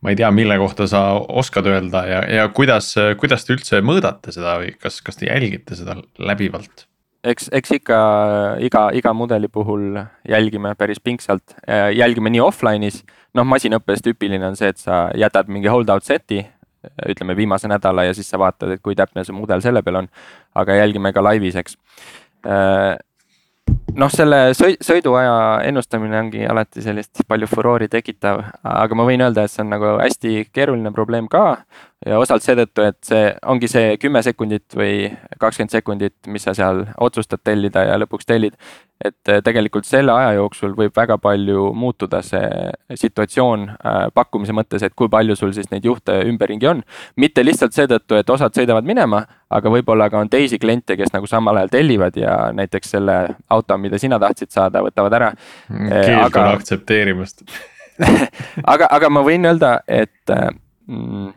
ma 0.00 0.12
ei 0.12 0.16
tea, 0.16 0.30
mille 0.32 0.56
kohta 0.60 0.86
sa 0.88 1.02
oskad 1.20 1.66
öelda 1.68 2.06
ja, 2.08 2.20
ja 2.40 2.46
kuidas, 2.56 2.94
kuidas 3.20 3.44
te 3.44 3.52
üldse 3.56 3.82
mõõdate 3.84 4.32
seda 4.32 4.56
või 4.62 4.72
kas, 4.80 5.02
kas 5.04 5.20
te 5.20 5.28
jälgite 5.28 5.76
seda 5.76 5.98
läbivalt? 6.16 6.86
eks, 7.20 7.50
eks 7.52 7.74
ikka 7.76 7.98
iga, 8.64 8.86
iga 8.96 9.12
mudeli 9.16 9.48
puhul 9.52 10.00
jälgime 10.28 10.72
päris 10.78 11.00
pingsalt, 11.04 11.56
jälgime 11.94 12.32
nii 12.32 12.40
offline'is, 12.40 13.02
noh, 13.36 13.46
masinõppes 13.46 14.02
tüüpiline 14.04 14.46
on 14.50 14.56
see, 14.58 14.70
et 14.72 14.80
sa 14.80 15.04
jätad 15.18 15.50
mingi 15.52 15.70
holdout 15.70 16.06
set'i, 16.06 16.42
ütleme 17.08 17.36
viimase 17.36 17.68
nädala 17.68 18.06
ja 18.06 18.16
siis 18.16 18.30
sa 18.30 18.40
vaatad, 18.40 18.72
et 18.74 18.82
kui 18.82 18.96
täpne 18.96 19.24
see 19.26 19.36
mudel 19.36 19.62
selle 19.64 19.82
peal 19.84 20.02
on. 20.02 20.10
aga 20.54 20.80
jälgime 20.80 21.12
ka 21.12 21.22
laivis, 21.22 21.56
eks. 21.60 21.76
noh, 24.00 24.10
selle 24.10 24.40
sõiduaja 24.56 25.34
ennustamine 25.68 26.18
ongi 26.18 26.46
alati 26.48 26.82
sellist 26.82 27.22
palju 27.28 27.50
furoori 27.50 27.88
tekitav, 27.92 28.42
aga 28.64 28.98
ma 28.98 29.06
võin 29.06 29.26
öelda, 29.26 29.44
et 29.44 29.52
see 29.52 29.62
on 29.64 29.72
nagu 29.76 29.94
hästi 30.00 30.34
keeruline 30.52 30.92
probleem 30.96 31.28
ka. 31.28 31.62
ja 32.06 32.18
osalt 32.18 32.42
seetõttu, 32.42 32.88
et 32.88 32.98
see 33.04 33.28
ongi 33.44 33.68
see 33.68 33.96
kümme 34.00 34.22
sekundit 34.24 34.72
või 34.76 35.10
kakskümmend 35.38 35.76
sekundit, 35.76 36.16
mis 36.26 36.48
sa 36.48 36.56
seal 36.56 36.86
otsustad 36.96 37.44
tellida 37.44 37.84
ja 37.92 38.00
lõpuks 38.00 38.26
tellid 38.26 38.56
et 39.04 39.28
äh, 39.32 39.40
tegelikult 39.44 39.88
selle 39.88 40.12
aja 40.12 40.34
jooksul 40.36 40.74
võib 40.76 40.92
väga 40.96 41.16
palju 41.22 41.70
muutuda 41.76 42.20
see 42.24 42.98
situatsioon 43.00 43.66
äh, 43.72 44.00
pakkumise 44.14 44.54
mõttes, 44.56 44.84
et 44.84 44.94
kui 44.96 45.08
palju 45.12 45.36
sul 45.38 45.54
siis 45.56 45.70
neid 45.72 45.88
juhte 45.88 46.18
ümberringi 46.28 46.68
on. 46.68 46.82
mitte 47.16 47.44
lihtsalt 47.44 47.76
seetõttu, 47.76 48.18
et 48.20 48.30
osad 48.30 48.56
sõidavad 48.56 48.84
minema, 48.84 49.22
aga 49.50 49.72
võib-olla 49.72 50.10
ka 50.12 50.20
on 50.20 50.28
teisi 50.32 50.60
kliente, 50.60 50.98
kes 51.00 51.14
nagu 51.16 51.28
samal 51.30 51.62
ajal 51.62 51.72
tellivad 51.72 52.16
ja 52.20 52.36
näiteks 52.52 52.96
selle 52.96 53.18
auto, 53.48 53.78
mida 53.80 53.98
sina 53.98 54.20
tahtsid 54.20 54.52
saada, 54.52 54.84
võtavad 54.84 55.16
ära. 55.16 55.32
Mm, 55.68 55.88
äh, 55.88 56.06
keeldun 56.06 56.26
aga... 56.28 56.46
aktsepteerimast 56.58 57.44
aga, 58.72 58.86
aga 58.88 59.10
ma 59.12 59.24
võin 59.24 59.48
öelda, 59.48 59.78
et 59.88 60.28
mm, 60.30 61.32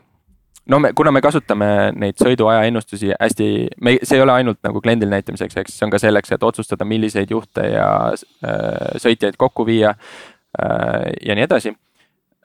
no 0.66 0.80
me, 0.80 0.94
kuna 0.96 1.12
me 1.12 1.22
kasutame 1.24 1.68
neid 2.00 2.20
sõiduaja 2.22 2.68
ennustusi 2.70 3.12
hästi, 3.14 3.48
me, 3.84 3.98
see 4.04 4.20
ei 4.20 4.24
ole 4.24 4.36
ainult 4.38 4.62
nagu 4.66 4.82
kliendil 4.84 5.12
näitamiseks, 5.12 5.58
eks 5.60 5.78
see 5.78 5.88
on 5.88 5.94
ka 5.94 6.02
selleks, 6.02 6.34
et 6.36 6.44
otsustada, 6.44 6.88
milliseid 6.88 7.32
juhte 7.34 7.68
ja 7.74 7.88
äh, 8.14 8.98
sõitjaid 9.04 9.38
kokku 9.40 9.68
viia 9.68 9.94
äh, 9.94 11.12
ja 11.26 11.38
nii 11.38 11.48
edasi. 11.48 11.76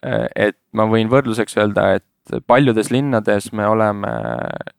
Äh, 0.06 0.26
et 0.48 0.58
ma 0.72 0.88
võin 0.90 1.10
võrdluseks 1.12 1.58
öelda, 1.60 1.90
et 1.98 2.06
paljudes 2.46 2.90
linnades 2.92 3.52
me 3.56 3.66
oleme 3.66 4.10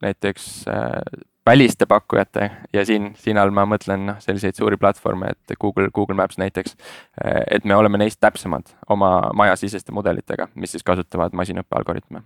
näiteks 0.03 0.49
äh, 0.69 1.23
väliste 1.49 1.87
pakkujate 1.89 2.51
ja 2.73 2.83
siin, 2.85 3.13
siin 3.17 3.39
all 3.41 3.53
ma 3.55 3.63
mõtlen 3.65 4.03
noh, 4.11 4.19
selliseid 4.21 4.59
suuri 4.59 4.77
platvorme, 4.77 5.31
et 5.33 5.55
Google, 5.61 5.89
Google 5.95 6.19
Maps 6.19 6.37
näiteks. 6.37 6.75
Äh, 7.23 7.41
et 7.57 7.65
me 7.65 7.79
oleme 7.79 8.01
neist 8.03 8.19
täpsemad 8.21 8.75
oma 8.89 9.31
majasiseste 9.33 9.95
mudelitega, 9.95 10.51
mis 10.55 10.75
siis 10.75 10.85
kasutavad 10.85 11.33
masinõppe 11.33 11.79
algoritme 11.79 12.25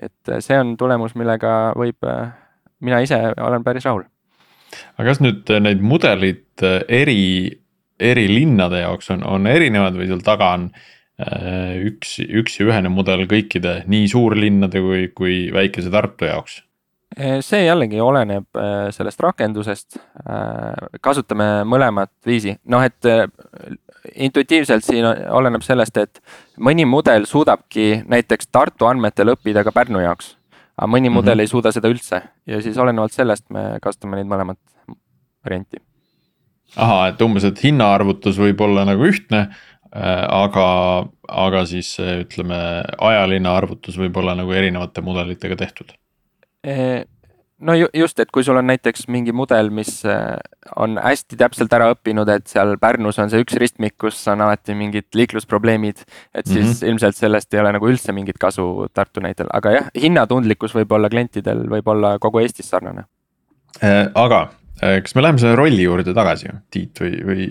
et 0.00 0.30
äh, 0.30 0.40
see 0.44 0.58
on 0.60 0.76
tulemus, 0.80 1.16
millega 1.18 1.72
võib, 1.78 2.00
äh, 2.08 2.32
mina 2.84 3.02
ise 3.04 3.18
olen 3.40 3.64
päris 3.66 3.86
rahul. 3.88 4.06
aga 4.96 5.06
kas 5.10 5.20
nüüd 5.24 5.50
äh, 5.52 5.60
need 5.64 5.84
mudelid 5.84 6.64
eri, 6.88 7.50
eri 8.00 8.26
linnade 8.30 8.82
jaoks 8.84 9.12
on, 9.14 9.24
on 9.28 9.46
erinevad 9.50 9.96
või 9.98 10.08
seal 10.10 10.24
taga 10.24 10.54
on 10.58 10.72
üks, 11.22 12.16
üks 12.24 12.56
ja 12.58 12.64
ühene 12.66 12.90
mudel 12.90 13.26
kõikide 13.30 13.82
nii 13.86 14.08
suurlinnade 14.10 14.80
kui, 14.82 15.02
kui 15.14 15.34
väikese 15.54 15.92
Tartu 15.92 16.26
jaoks? 16.26 16.62
See 17.44 17.64
jällegi 17.66 18.00
oleneb 18.00 18.60
sellest 18.94 19.20
rakendusest, 19.20 19.98
kasutame 21.00 21.48
mõlemat 21.68 22.12
viisi, 22.26 22.54
noh 22.72 22.84
et 22.84 23.08
intuitiivselt 24.14 24.84
siin 24.84 25.06
oleneb 25.06 25.62
sellest, 25.64 25.96
et 25.96 26.20
mõni 26.60 26.86
mudel 26.88 27.26
suudabki 27.28 28.02
näiteks 28.08 28.50
Tartu 28.52 28.88
andmetel 28.90 29.34
õppida 29.34 29.64
ka 29.64 29.72
Pärnu 29.72 30.02
jaoks. 30.02 30.36
aga 30.76 30.88
mõni 30.88 31.08
mm 31.08 31.12
-hmm. 31.12 31.14
mudel 31.14 31.38
ei 31.38 31.46
suuda 31.46 31.72
seda 31.72 31.88
üldse 31.88 32.22
ja 32.46 32.62
siis 32.62 32.78
olenevalt 32.78 33.12
sellest 33.12 33.50
me 33.50 33.78
kasutame 33.82 34.16
neid 34.16 34.26
mõlemat 34.26 34.58
varianti. 35.44 35.76
ahah, 36.76 37.08
et 37.08 37.20
umbes, 37.20 37.44
et 37.44 37.64
hinnaarvutus 37.64 38.38
võib 38.38 38.60
olla 38.60 38.84
nagu 38.84 39.04
ühtne, 39.04 39.48
äh, 39.96 40.26
aga, 40.28 41.06
aga 41.28 41.64
siis 41.66 41.98
ütleme, 41.98 42.82
ajaline 42.98 43.48
arvutus 43.48 43.98
võib 43.98 44.16
olla 44.16 44.34
nagu 44.34 44.52
erinevate 44.52 45.00
mudelitega 45.00 45.56
tehtud 45.56 45.92
no 47.62 47.74
just, 47.76 48.18
et 48.22 48.30
kui 48.34 48.44
sul 48.44 48.58
on 48.58 48.66
näiteks 48.68 49.06
mingi 49.12 49.34
mudel, 49.34 49.70
mis 49.74 50.02
äh, 50.08 50.36
on 50.82 50.98
hästi 51.02 51.38
täpselt 51.40 51.72
ära 51.74 51.90
õppinud, 51.94 52.30
et 52.32 52.50
seal 52.50 52.74
Pärnus 52.82 53.20
on 53.22 53.30
see 53.32 53.42
üks 53.44 53.56
ristmik, 53.60 53.96
kus 54.00 54.20
on 54.32 54.42
alati 54.44 54.76
mingid 54.78 55.08
liiklusprobleemid. 55.18 56.04
et 56.34 56.46
siis 56.46 56.64
mm 56.66 56.72
-hmm. 56.72 56.88
ilmselt 56.90 57.16
sellest 57.16 57.54
ei 57.54 57.60
ole 57.60 57.72
nagu 57.72 57.88
üldse 57.88 58.12
mingit 58.12 58.38
kasu 58.38 58.88
Tartu 58.94 59.20
näitel, 59.20 59.46
aga 59.52 59.70
jah, 59.70 59.90
hinnatundlikkus 59.94 60.74
võib 60.74 60.92
olla 60.92 61.08
klientidel, 61.08 61.66
võib 61.70 61.88
olla 61.88 62.18
kogu 62.18 62.38
Eestis 62.38 62.70
sarnane 62.70 63.04
äh,. 63.82 64.10
aga 64.14 64.48
kas 64.80 65.14
me 65.14 65.22
läheme 65.22 65.38
selle 65.38 65.56
rolli 65.56 65.82
juurde 65.82 66.14
tagasi, 66.14 66.48
Tiit 66.70 67.00
või, 67.00 67.18
või, 67.26 67.50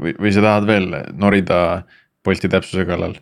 või, 0.00 0.14
või 0.20 0.32
sa 0.32 0.40
tahad 0.40 0.66
veel 0.66 0.94
norida 1.12 1.82
Bolti 2.24 2.48
täpsuse 2.48 2.84
kallal? 2.84 3.14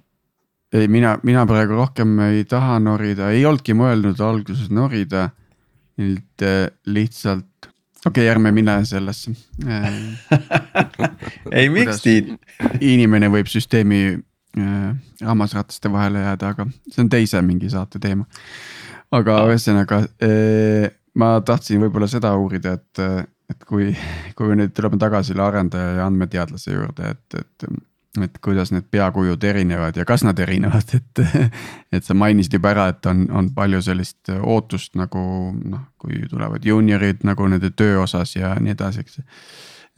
Ei, 0.76 0.88
mina, 0.92 1.16
mina 1.26 1.44
praegu 1.48 1.78
rohkem 1.78 2.18
ei 2.28 2.44
taha 2.48 2.78
norida, 2.82 3.30
ei 3.34 3.44
olnudki 3.48 3.76
mõelnud 3.76 4.20
alguses 4.22 4.70
norida 4.74 5.30
nüüd 6.00 6.44
äh, 6.44 6.66
lihtsalt, 6.92 7.68
okei 8.04 8.26
okay,, 8.26 8.30
ärme 8.30 8.52
mine 8.54 8.78
sellesse 8.88 9.32
ei, 11.58 11.70
miks 11.72 12.02
Tiit? 12.04 12.34
inimene 12.84 13.30
võib 13.32 13.48
süsteemi 13.50 14.02
äh, 14.12 14.90
hammasrataste 15.24 15.92
vahele 15.92 16.26
jääda, 16.26 16.52
aga 16.52 16.68
see 16.90 17.02
on 17.04 17.10
teise 17.12 17.40
mingi 17.46 17.72
saate 17.72 18.02
teema. 18.02 18.28
aga 19.16 19.40
ühesõnaga 19.48 20.02
äh, 20.04 20.92
ma 21.16 21.36
tahtsin 21.46 21.80
võib-olla 21.80 22.08
seda 22.10 22.34
uurida, 22.36 22.76
et, 22.76 23.26
et 23.52 23.68
kui, 23.68 23.92
kui 24.36 24.56
nüüd 24.58 24.74
tuleme 24.76 25.00
tagasi 25.00 25.32
selle 25.32 25.46
arendaja 25.46 26.00
ja 26.00 26.08
andmeteadlase 26.10 26.74
juurde, 26.74 27.14
et, 27.16 27.40
et 27.40 27.70
et 28.24 28.38
kuidas 28.42 28.72
need 28.72 28.86
peakujud 28.90 29.44
erinevad 29.44 29.96
ja 29.96 30.04
kas 30.08 30.24
nad 30.24 30.38
erinevad, 30.38 30.94
et. 30.96 31.22
et 31.96 32.04
sa 32.04 32.14
mainisid 32.14 32.56
juba 32.58 32.72
ära, 32.74 32.88
et 32.92 33.06
on, 33.06 33.24
on 33.30 33.50
palju 33.54 33.80
sellist 33.84 34.30
ootust 34.36 34.96
nagu 34.98 35.20
noh, 35.56 35.86
kui 36.00 36.18
tulevad 36.30 36.64
juuniorid 36.64 37.24
nagu 37.28 37.48
nende 37.48 37.70
töö 37.76 38.00
osas 38.02 38.36
ja 38.36 38.54
nii 38.60 38.74
edasi, 38.74 39.04
eks. 39.04 39.20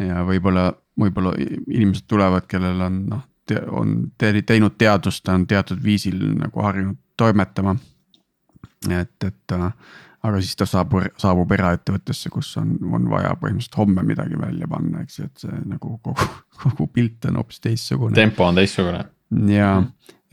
ja 0.05 0.23
võib-olla, 0.29 0.71
võib-olla 1.01 1.35
inimesed 1.39 2.07
tulevad, 2.11 2.47
kellel 2.51 2.85
on 2.87 3.03
noh, 3.15 3.25
on 3.73 3.95
teinud 4.19 4.77
teadust, 4.79 5.29
on 5.29 5.47
teatud 5.49 5.81
viisil 5.83 6.19
nagu 6.37 6.63
harjunud 6.63 6.99
toimetama. 7.17 7.77
et, 8.91 9.25
et 9.25 9.57
aga 10.27 10.41
siis 10.43 10.57
ta 10.59 10.67
saabub, 10.67 11.07
saabub 11.21 11.53
eraettevõttesse, 11.55 12.31
kus 12.35 12.51
on, 12.61 12.75
on 12.95 13.07
vaja 13.11 13.35
põhimõtteliselt 13.39 13.79
homme 13.79 14.05
midagi 14.07 14.39
välja 14.41 14.69
panna, 14.71 15.05
eks 15.05 15.21
ju, 15.21 15.29
et 15.29 15.45
see 15.47 15.61
nagu 15.69 15.95
kogu, 16.03 16.29
kogu 16.63 16.89
pilt 16.95 17.29
on 17.31 17.39
hoopis 17.41 17.63
teistsugune. 17.65 18.17
tempo 18.19 18.47
on 18.49 18.59
teistsugune. 18.59 19.05
ja 19.53 19.73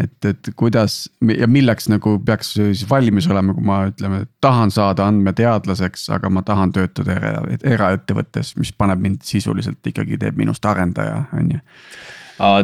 et, 0.02 0.26
et 0.28 0.50
kuidas 0.60 0.98
ja 1.38 1.48
milleks 1.48 1.88
nagu 1.92 2.18
peaks 2.26 2.56
siis 2.58 2.84
valmis 2.90 3.28
olema, 3.32 3.56
kui 3.56 3.66
ma 3.66 3.80
ütleme, 3.92 4.24
tahan 4.44 4.74
saada 4.74 5.08
andmeteadlaseks, 5.12 6.10
aga 6.18 6.32
ma 6.34 6.44
tahan 6.46 6.74
töötada 6.76 7.16
era, 7.16 7.34
eraettevõttes, 7.76 8.56
mis 8.60 8.74
paneb 8.76 9.04
mind 9.04 9.24
sisuliselt 9.28 9.92
ikkagi 9.94 10.20
teeb 10.22 10.40
minust 10.40 10.66
arendaja, 10.66 11.24
on 11.38 11.54
ju. 11.56 11.62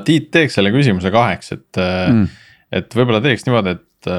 Tiit 0.07 0.31
teeks 0.33 0.57
selle 0.57 0.73
küsimuse 0.73 1.13
kaheks, 1.13 1.53
et 1.55 1.79
mm., 1.79 2.25
et 2.71 2.95
võib-olla 2.95 3.19
teeks 3.23 3.43
niimoodi, 3.43 3.77
et 3.77 4.11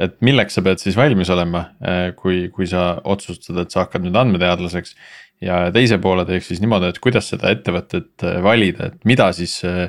et 0.00 0.20
milleks 0.24 0.56
sa 0.56 0.64
pead 0.64 0.80
siis 0.80 0.96
valmis 0.98 1.30
olema, 1.32 1.66
äh, 1.84 2.04
kui, 2.16 2.46
kui 2.54 2.68
sa 2.68 2.94
otsustad, 3.04 3.58
et 3.60 3.72
sa 3.72 3.84
hakkad 3.84 4.06
nüüd 4.06 4.16
andmeteadlaseks. 4.16 4.96
ja 5.40 5.70
teise 5.72 5.96
poole 5.96 6.26
teeks 6.28 6.50
siis 6.50 6.60
niimoodi, 6.60 6.90
et 6.92 6.98
kuidas 7.00 7.30
seda 7.32 7.52
ettevõtet 7.52 8.24
äh, 8.28 8.40
valida, 8.44 8.90
et 8.90 9.04
mida 9.08 9.30
siis 9.36 9.54
äh, 9.64 9.88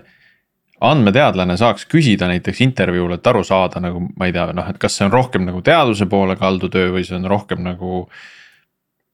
andmeteadlane 0.81 1.57
saaks 1.59 1.85
küsida 1.91 2.29
näiteks 2.31 2.61
intervjuul, 2.63 3.17
et 3.17 3.27
aru 3.27 3.43
saada 3.47 3.81
nagu 3.83 4.05
ma 4.15 4.27
ei 4.29 4.35
tea, 4.35 4.47
noh, 4.55 4.69
et 4.71 4.79
kas 4.81 4.95
see 4.97 5.07
on 5.07 5.13
rohkem 5.13 5.43
nagu 5.47 5.61
teaduse 5.65 6.07
poole 6.11 6.37
kaldu 6.39 6.71
töö 6.71 6.93
või 6.95 7.03
see 7.07 7.17
on 7.19 7.27
rohkem 7.31 7.63
nagu. 7.65 8.05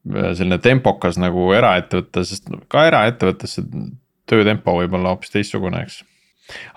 selline 0.08 0.56
tempokas 0.64 1.18
nagu 1.20 1.50
eraettevõte, 1.52 2.22
sest 2.24 2.46
ka 2.72 2.86
eraettevõttes 2.88 3.58
see 3.58 3.66
töötempo 4.30 4.78
võib 4.78 4.94
olla 4.96 5.10
hoopis 5.12 5.34
teistsugune, 5.34 5.82
eks. 5.84 5.98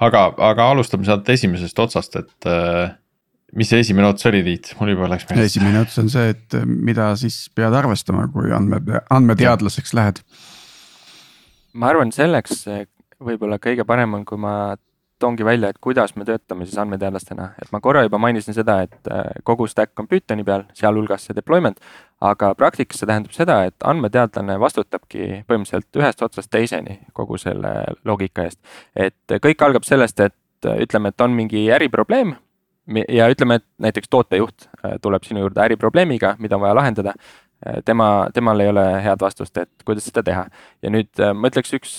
aga, 0.03 0.25
aga 0.51 0.67
alustame 0.73 1.07
sealt 1.07 1.29
esimesest 1.29 1.79
otsast, 1.79 2.17
et 2.17 2.49
mis 3.57 3.71
see 3.71 3.83
esimene 3.85 4.11
ots 4.11 4.27
oli, 4.31 4.43
Tiit, 4.47 4.75
mul 4.81 4.95
juba 4.95 5.09
läks 5.11 5.27
meelest. 5.31 5.57
esimene 5.57 5.83
ots 5.85 5.99
on 6.03 6.11
see, 6.13 6.35
et 6.35 6.59
mida 6.67 7.11
siis 7.21 7.43
pead 7.55 7.75
arvestama, 7.75 8.29
kui 8.35 8.53
andme, 8.55 9.01
andmeteadlaseks 9.11 9.95
lähed. 9.99 10.23
ma 11.73 11.91
arvan, 11.93 12.13
selleks 12.15 12.65
võib-olla 13.21 13.61
kõige 13.63 13.85
parem 13.87 14.15
on, 14.19 14.25
kui 14.29 14.41
ma 14.41 14.55
toongi 15.21 15.45
välja, 15.45 15.69
et 15.69 15.79
kuidas 15.81 16.15
me 16.17 16.25
töötame 16.25 16.65
siis 16.65 16.79
andmeteadlastena, 16.81 17.51
et 17.61 17.73
ma 17.75 17.81
korra 17.85 18.03
juba 18.07 18.19
mainisin 18.19 18.57
seda, 18.57 18.79
et 18.87 19.11
äh, 19.13 19.27
kogu 19.45 19.67
stack 19.69 19.99
on 20.01 20.09
Pythoni 20.09 20.45
peal, 20.47 20.65
sealhulgas 20.75 21.27
see 21.29 21.37
deployment. 21.37 21.81
aga 22.21 22.55
praktikas 22.55 23.01
see 23.01 23.09
tähendab 23.09 23.33
seda, 23.33 23.63
et 23.69 23.85
andmeteadlane 23.85 24.59
vastutabki 24.61 25.43
põhimõtteliselt 25.49 26.01
ühest 26.01 26.23
otsast 26.25 26.51
teiseni 26.53 26.99
kogu 27.17 27.39
selle 27.41 27.73
loogika 28.05 28.45
eest. 28.49 28.61
et 28.97 29.41
kõik 29.45 29.65
algab 29.65 29.85
sellest, 29.85 30.21
et 30.21 30.71
ütleme, 30.81 31.09
et 31.09 31.21
on 31.21 31.37
mingi 31.37 31.69
äriprobleem 31.73 32.35
ja 33.09 33.29
ütleme, 33.31 33.61
et 33.61 33.67
näiteks 33.83 34.11
tootejuht 34.11 34.67
äh, 34.85 34.97
tuleb 35.03 35.25
sinu 35.27 35.45
juurde 35.45 35.63
äriprobleemiga, 35.65 36.35
mida 36.39 36.59
on 36.59 36.65
vaja 36.65 36.77
lahendada. 36.79 37.15
Äh, 37.67 37.81
tema, 37.85 38.29
temal 38.35 38.61
ei 38.61 38.71
ole 38.73 38.85
head 39.05 39.21
vastust, 39.21 39.57
et 39.59 39.85
kuidas 39.85 40.07
seda 40.09 40.25
teha. 40.27 40.47
ja 40.83 40.93
nüüd 40.93 41.11
äh, 41.21 41.35
ma 41.35 41.51
ütleks, 41.53 41.75
üks 41.77 41.99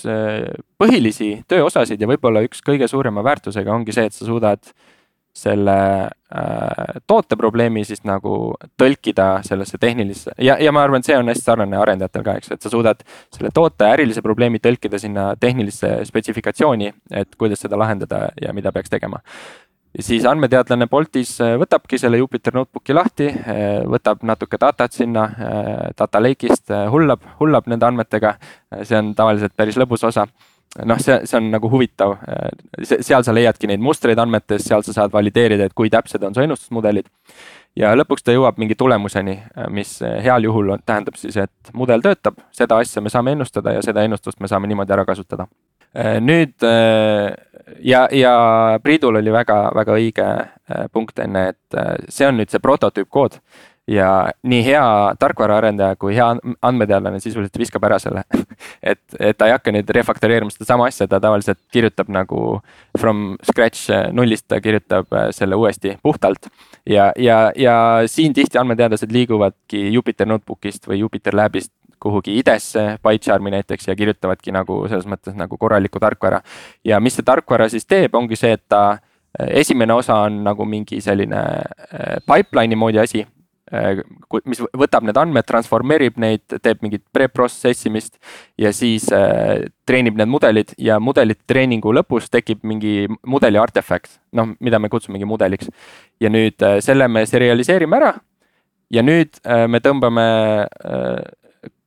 põhilisi 0.80 1.34
tööosasid 1.48 2.00
ja 2.00 2.10
võib-olla 2.10 2.44
üks 2.46 2.64
kõige 2.66 2.88
suurema 2.90 3.24
väärtusega 3.24 3.74
ongi 3.74 3.94
see, 3.94 4.08
et 4.10 4.16
sa 4.16 4.26
suudad 4.28 4.72
selle 5.32 5.76
äh, 6.04 7.00
toote 7.06 7.36
probleemi 7.40 7.84
siis 7.88 8.02
nagu 8.04 8.52
tõlkida 8.80 9.40
sellesse 9.46 9.78
tehnilisse 9.80 10.34
ja, 10.36 10.58
ja 10.60 10.72
ma 10.76 10.82
arvan, 10.84 11.00
et 11.00 11.08
see 11.08 11.16
on 11.16 11.32
hästi 11.32 11.46
sarnane 11.46 11.78
arendajatel 11.80 12.26
ka, 12.26 12.36
eks, 12.40 12.52
et 12.52 12.64
sa 12.64 12.72
suudad 12.72 13.00
selle 13.32 13.52
toote 13.54 13.88
ärilise 13.88 14.20
probleemi 14.24 14.60
tõlkida 14.60 15.00
sinna 15.00 15.30
tehnilisse 15.40 15.94
spetsifikatsiooni, 16.08 16.92
et 17.22 17.36
kuidas 17.40 17.64
seda 17.64 17.80
lahendada 17.80 18.26
ja 18.42 18.52
mida 18.52 18.74
peaks 18.76 18.92
tegema 18.92 19.22
ja 19.96 20.02
siis 20.02 20.24
andmeteadlane 20.28 20.86
Boltis 20.90 21.34
äh, 21.40 21.54
võtabki 21.60 21.98
selle 22.00 22.20
Jupyter 22.20 22.54
notebook'i 22.56 22.96
lahti, 22.96 23.28
äh, 23.28 23.82
võtab 23.88 24.24
natuke 24.26 24.60
datat 24.60 24.96
sinna 24.96 25.26
äh, 25.28 25.90
data 25.98 26.22
lake'ist, 26.22 26.72
hullab, 26.92 27.26
hullab 27.40 27.68
nende 27.70 27.86
andmetega. 27.88 28.36
see 28.82 28.98
on 28.98 29.14
tavaliselt 29.14 29.56
päris 29.56 29.76
lõbus 29.76 30.04
osa. 30.08 30.26
noh, 30.88 30.98
see, 30.98 31.18
see 31.28 31.36
on 31.36 31.50
nagu 31.52 31.68
huvitav, 31.68 32.14
seal 32.88 33.24
sa 33.24 33.32
leiadki 33.34 33.68
neid 33.68 33.80
mustreid 33.84 34.18
andmetes, 34.18 34.64
seal 34.64 34.82
sa 34.82 34.92
saad 34.92 35.12
valideerida, 35.12 35.66
et 35.68 35.74
kui 35.76 35.90
täpsed 35.90 36.22
on 36.24 36.34
su 36.34 36.40
ennustusmudelid. 36.40 37.10
ja 37.76 37.92
lõpuks 37.96 38.24
ta 38.24 38.32
jõuab 38.32 38.56
mingi 38.56 38.74
tulemuseni, 38.74 39.36
mis 39.68 39.98
heal 40.00 40.48
juhul 40.48 40.72
on, 40.72 40.80
tähendab 40.86 41.20
siis, 41.20 41.36
et 41.36 41.74
mudel 41.74 42.00
töötab, 42.00 42.40
seda 42.52 42.80
asja 42.80 43.02
me 43.02 43.12
saame 43.12 43.36
ennustada 43.36 43.76
ja 43.76 43.84
seda 43.84 44.04
ennustust 44.08 44.40
me 44.40 44.48
saame 44.48 44.72
niimoodi 44.72 44.96
ära 44.96 45.04
kasutada 45.04 45.48
nüüd 46.24 46.64
ja, 47.80 48.06
ja 48.12 48.32
Priidul 48.82 49.20
oli 49.20 49.32
väga-väga 49.32 49.98
õige 49.98 50.28
äh, 50.28 50.86
punkt 50.92 51.18
enne, 51.22 51.52
et 51.52 52.08
see 52.08 52.26
on 52.28 52.40
nüüd 52.40 52.52
see 52.52 52.62
prototüüpkood. 52.62 53.40
ja 53.90 54.30
nii 54.46 54.60
hea 54.62 54.82
tarkvaraarendaja 55.18 55.96
kui 55.98 56.14
hea 56.14 56.28
andmeteadlane 56.62 57.18
sisuliselt 57.20 57.58
viskab 57.58 57.82
ära 57.82 57.96
selle 57.98 58.22
et, 58.92 59.00
et 59.18 59.34
ta 59.36 59.48
ei 59.48 59.54
hakka 59.56 59.74
nüüd 59.74 59.90
refaktoreerima 59.90 60.54
sedasama 60.54 60.86
asja, 60.86 61.08
ta 61.10 61.18
tavaliselt 61.20 61.58
kirjutab 61.74 62.12
nagu 62.14 62.60
from 62.98 63.34
scratch 63.42 63.90
nullist, 64.14 64.46
ta 64.46 64.60
kirjutab 64.62 65.10
selle 65.34 65.58
uuesti 65.58 65.96
puhtalt. 66.02 66.46
ja, 66.86 67.10
ja, 67.16 67.50
ja 67.56 67.76
siin 68.06 68.34
tihti 68.34 68.58
andmeteadlased 68.58 69.10
liiguvadki 69.12 69.88
Jupyter 69.96 70.30
Notebookist 70.30 70.86
või 70.86 71.02
Jupyter 71.02 71.34
Labist 71.34 71.72
kuhugi 72.02 72.34
idesse, 72.40 72.98
PyCharmi 73.02 73.54
näiteks 73.54 73.88
ja 73.88 73.96
kirjutavadki 73.96 74.54
nagu 74.54 74.82
selles 74.90 75.06
mõttes 75.06 75.38
nagu 75.38 75.58
korralikku 75.58 76.02
tarkvara. 76.02 76.42
ja 76.84 77.00
mis 77.00 77.14
see 77.16 77.26
tarkvara 77.26 77.68
siis 77.70 77.86
teeb, 77.86 78.14
ongi 78.18 78.36
see, 78.36 78.58
et 78.58 78.66
ta 78.68 78.98
esimene 79.38 79.94
osa 79.94 80.14
on 80.26 80.42
nagu 80.44 80.64
mingi 80.68 81.00
selline 81.00 81.38
äh, 81.38 82.18
pipeline'i 82.26 82.76
moodi 82.76 83.00
asi. 83.02 83.24
Äh, 83.72 84.02
mis 84.44 84.60
võtab 84.76 85.06
need 85.08 85.16
andmed, 85.16 85.46
transformeerib 85.48 86.18
neid, 86.20 86.44
teeb 86.60 86.82
mingit 86.84 87.04
pre-process 87.14 87.86
imist 87.88 88.18
ja 88.60 88.72
siis 88.76 89.08
äh, 89.16 89.64
treenib 89.88 90.18
need 90.20 90.28
mudelid 90.28 90.74
ja 90.78 90.98
mudelite 91.00 91.40
treeningu 91.48 91.94
lõpus 91.96 92.28
tekib 92.32 92.66
mingi 92.68 93.06
mudeli 93.24 93.60
artefakt, 93.60 94.18
noh, 94.36 94.52
mida 94.60 94.82
me 94.82 94.92
kutsumegi 94.92 95.28
mudeliks. 95.28 95.72
ja 96.20 96.28
nüüd 96.30 96.60
selle 96.84 97.08
me 97.08 97.24
serialiseerime 97.26 97.96
ära 97.96 98.12
ja 98.92 99.02
nüüd 99.02 99.40
me 99.42 99.80
tõmbame 99.80 100.26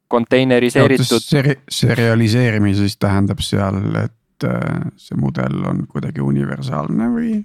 konteineriseeritud. 0.08 1.24
Seri-, 1.24 1.60
serialiseerimine 1.70 2.76
siis 2.78 2.98
tähendab 3.02 3.41
seal, 3.46 3.82
et 4.04 4.48
äh, 4.48 4.86
see 5.02 5.18
mudel 5.20 5.63
on 5.68 5.86
kuidagi 5.91 6.24
universaalne 6.24 7.10
või? 7.13 7.36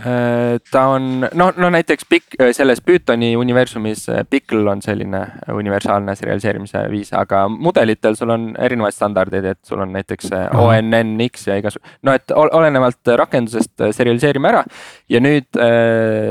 Äh, 0.00 0.58
ta 0.72 0.86
on 0.94 1.20
noh, 1.20 1.50
no 1.56 1.68
näiteks 1.70 2.06
Pik-, 2.08 2.36
selles 2.56 2.80
Pythoni 2.80 3.34
universumis 3.36 4.08
äh, 4.08 4.22
Pickle 4.30 4.70
on 4.70 4.80
selline 4.82 5.20
universaalne 5.52 6.14
serialiseerimise 6.16 6.86
viis, 6.90 7.12
aga 7.12 7.42
mudelitel 7.52 8.16
sul 8.16 8.32
on 8.32 8.46
erinevaid 8.56 8.96
standardeid, 8.96 9.44
et 9.52 9.60
sul 9.66 9.82
on 9.84 9.92
näiteks 9.92 10.32
ONNX 10.56 11.46
ja 11.50 11.58
igasugu. 11.60 11.84
no 12.02 12.14
et 12.16 12.32
olenevalt 12.32 13.12
rakendusest 13.20 13.90
serialiseerime 13.92 14.48
ära 14.48 14.64
ja 15.08 15.20
nüüd 15.20 15.60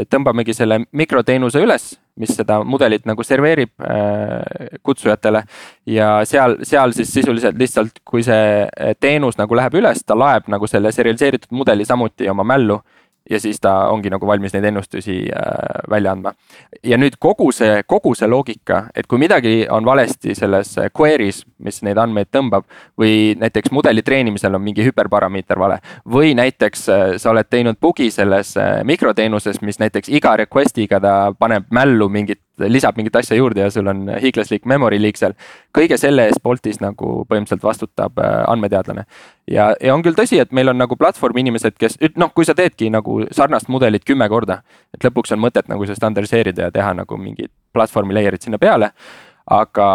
tõmbamegi 0.10 0.56
selle 0.58 0.82
mikroteenuse 0.90 1.62
üles 1.62 1.92
mis 2.20 2.34
seda 2.36 2.60
mudelit 2.68 3.06
nagu 3.08 3.24
serveerib 3.24 3.72
äh, 3.86 4.80
kutsujatele. 4.84 5.44
ja 5.86 6.10
seal, 6.26 6.58
seal 6.64 6.94
siis 6.98 7.14
sisuliselt 7.14 7.58
lihtsalt, 7.58 8.02
kui 8.06 8.24
see 8.26 8.66
teenus 9.00 9.38
nagu 9.40 9.56
läheb 9.56 9.78
üles, 9.80 10.04
ta 10.06 10.18
laeb 10.18 10.50
nagu 10.52 10.68
selle 10.68 10.92
serialiseeritud 10.96 11.54
mudeli 11.56 11.86
samuti 11.86 12.30
oma 12.30 12.44
mällu 12.44 12.82
ja 13.30 13.40
siis 13.40 13.60
ta 13.62 13.90
ongi 13.90 14.10
nagu 14.10 14.28
valmis 14.28 14.54
neid 14.54 14.66
ennustusi 14.72 15.18
äh, 15.30 15.84
välja 15.90 16.12
andma. 16.12 16.34
ja 16.84 16.98
nüüd 16.98 17.18
kogu 17.20 17.52
see, 17.52 17.84
kogu 17.88 18.16
see 18.16 18.28
loogika, 18.28 18.86
et 18.96 19.08
kui 19.08 19.20
midagi 19.22 19.68
on 19.70 19.86
valesti 19.86 20.36
selles 20.36 20.76
query's, 20.98 21.44
mis 21.58 21.82
neid 21.84 21.98
andmeid 21.98 22.32
tõmbab. 22.32 22.66
või 23.00 23.36
näiteks 23.40 23.72
mudeli 23.72 24.02
treenimisel 24.02 24.56
on 24.56 24.62
mingi 24.64 24.86
hüperparameeter 24.86 25.60
vale 25.60 25.80
või 26.06 26.34
näiteks 26.36 26.90
äh, 26.90 27.06
sa 27.18 27.32
oled 27.32 27.50
teinud 27.50 27.80
bugi 27.82 28.12
selles 28.12 28.56
äh, 28.58 28.84
mikroteenuses, 28.84 29.62
mis 29.62 29.80
näiteks 29.80 30.10
iga 30.10 30.36
request'iga 30.38 31.00
ta 31.00 31.16
paneb 31.40 31.70
mällu 31.72 32.10
mingit 32.10 32.42
lisab 32.68 32.98
mingit 32.98 33.16
asja 33.16 33.38
juurde 33.38 33.62
ja 33.62 33.72
sul 33.72 33.88
on 33.88 34.08
hiiglaslik 34.22 34.66
memory 34.66 35.00
leak 35.02 35.18
seal. 35.18 35.36
kõige 35.78 35.98
selle 35.98 36.28
eest 36.30 36.44
Boltis 36.44 36.82
nagu 36.82 37.24
põhimõtteliselt 37.30 37.64
vastutab 37.64 38.20
äh, 38.20 38.44
andmeteadlane. 38.48 39.06
ja, 39.52 39.74
ja 39.82 39.96
on 39.96 40.04
küll 40.04 40.18
tõsi, 40.18 40.40
et 40.42 40.52
meil 40.52 40.70
on 40.70 40.78
nagu 40.78 40.96
platvormi 40.96 41.46
inimesed, 41.46 41.78
kes 41.80 41.98
noh, 42.18 42.34
kui 42.36 42.46
sa 42.46 42.56
teedki 42.56 42.90
nagu 42.90 43.22
sarnast 43.32 43.68
mudelit 43.68 44.06
kümme 44.06 44.30
korda. 44.30 44.62
et 44.94 45.04
lõpuks 45.04 45.34
on 45.34 45.40
mõtet 45.40 45.68
nagu 45.68 45.86
see 45.86 45.96
standardiseerida 45.96 46.70
ja 46.70 46.72
teha 46.72 46.94
nagu 46.94 47.18
mingid 47.18 47.52
platvormi 47.74 48.14
layer'id 48.14 48.42
sinna 48.42 48.58
peale 48.58 48.92
aga 49.50 49.88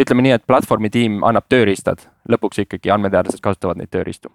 ütleme 0.00 0.24
nii, 0.24 0.38
et 0.38 0.46
platvormi 0.48 0.90
tiim 0.92 1.20
annab 1.26 1.46
tööriistad, 1.52 2.06
lõpuks 2.30 2.62
ikkagi 2.64 2.92
andmeteadlased 2.94 3.42
kasutavad 3.44 3.80
neid 3.80 3.92
tööriistu. 3.92 4.32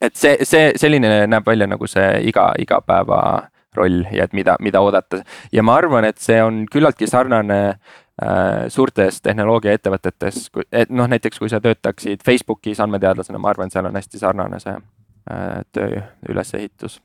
et 0.00 0.16
see, 0.16 0.36
see 0.44 0.72
selline 0.76 1.26
näeb 1.30 1.46
välja 1.46 1.66
nagu 1.70 1.86
see 1.88 2.20
iga, 2.28 2.52
igapäeva 2.58 3.48
roll 3.76 4.04
ja 4.12 4.28
et 4.28 4.32
mida, 4.36 4.56
mida 4.60 4.80
oodata. 4.84 5.22
ja 5.52 5.62
ma 5.62 5.76
arvan, 5.80 6.04
et 6.04 6.18
see 6.22 6.40
on 6.42 6.64
küllaltki 6.70 7.06
sarnane 7.10 7.60
äh, 7.70 8.66
suurtes 8.68 9.22
tehnoloogiaettevõtetes, 9.22 10.50
et 10.72 10.90
noh, 10.90 11.08
näiteks 11.10 11.38
kui 11.38 11.50
sa 11.52 11.60
töötaksid 11.60 12.22
Facebookis 12.24 12.80
andmeteadlasena, 12.80 13.38
ma 13.38 13.52
arvan, 13.54 13.72
seal 13.72 13.90
on 13.90 13.96
hästi 13.98 14.22
sarnane 14.22 14.60
see 14.62 14.76
äh, 14.76 15.60
töö 15.72 16.04
ülesehitus. 16.28 17.00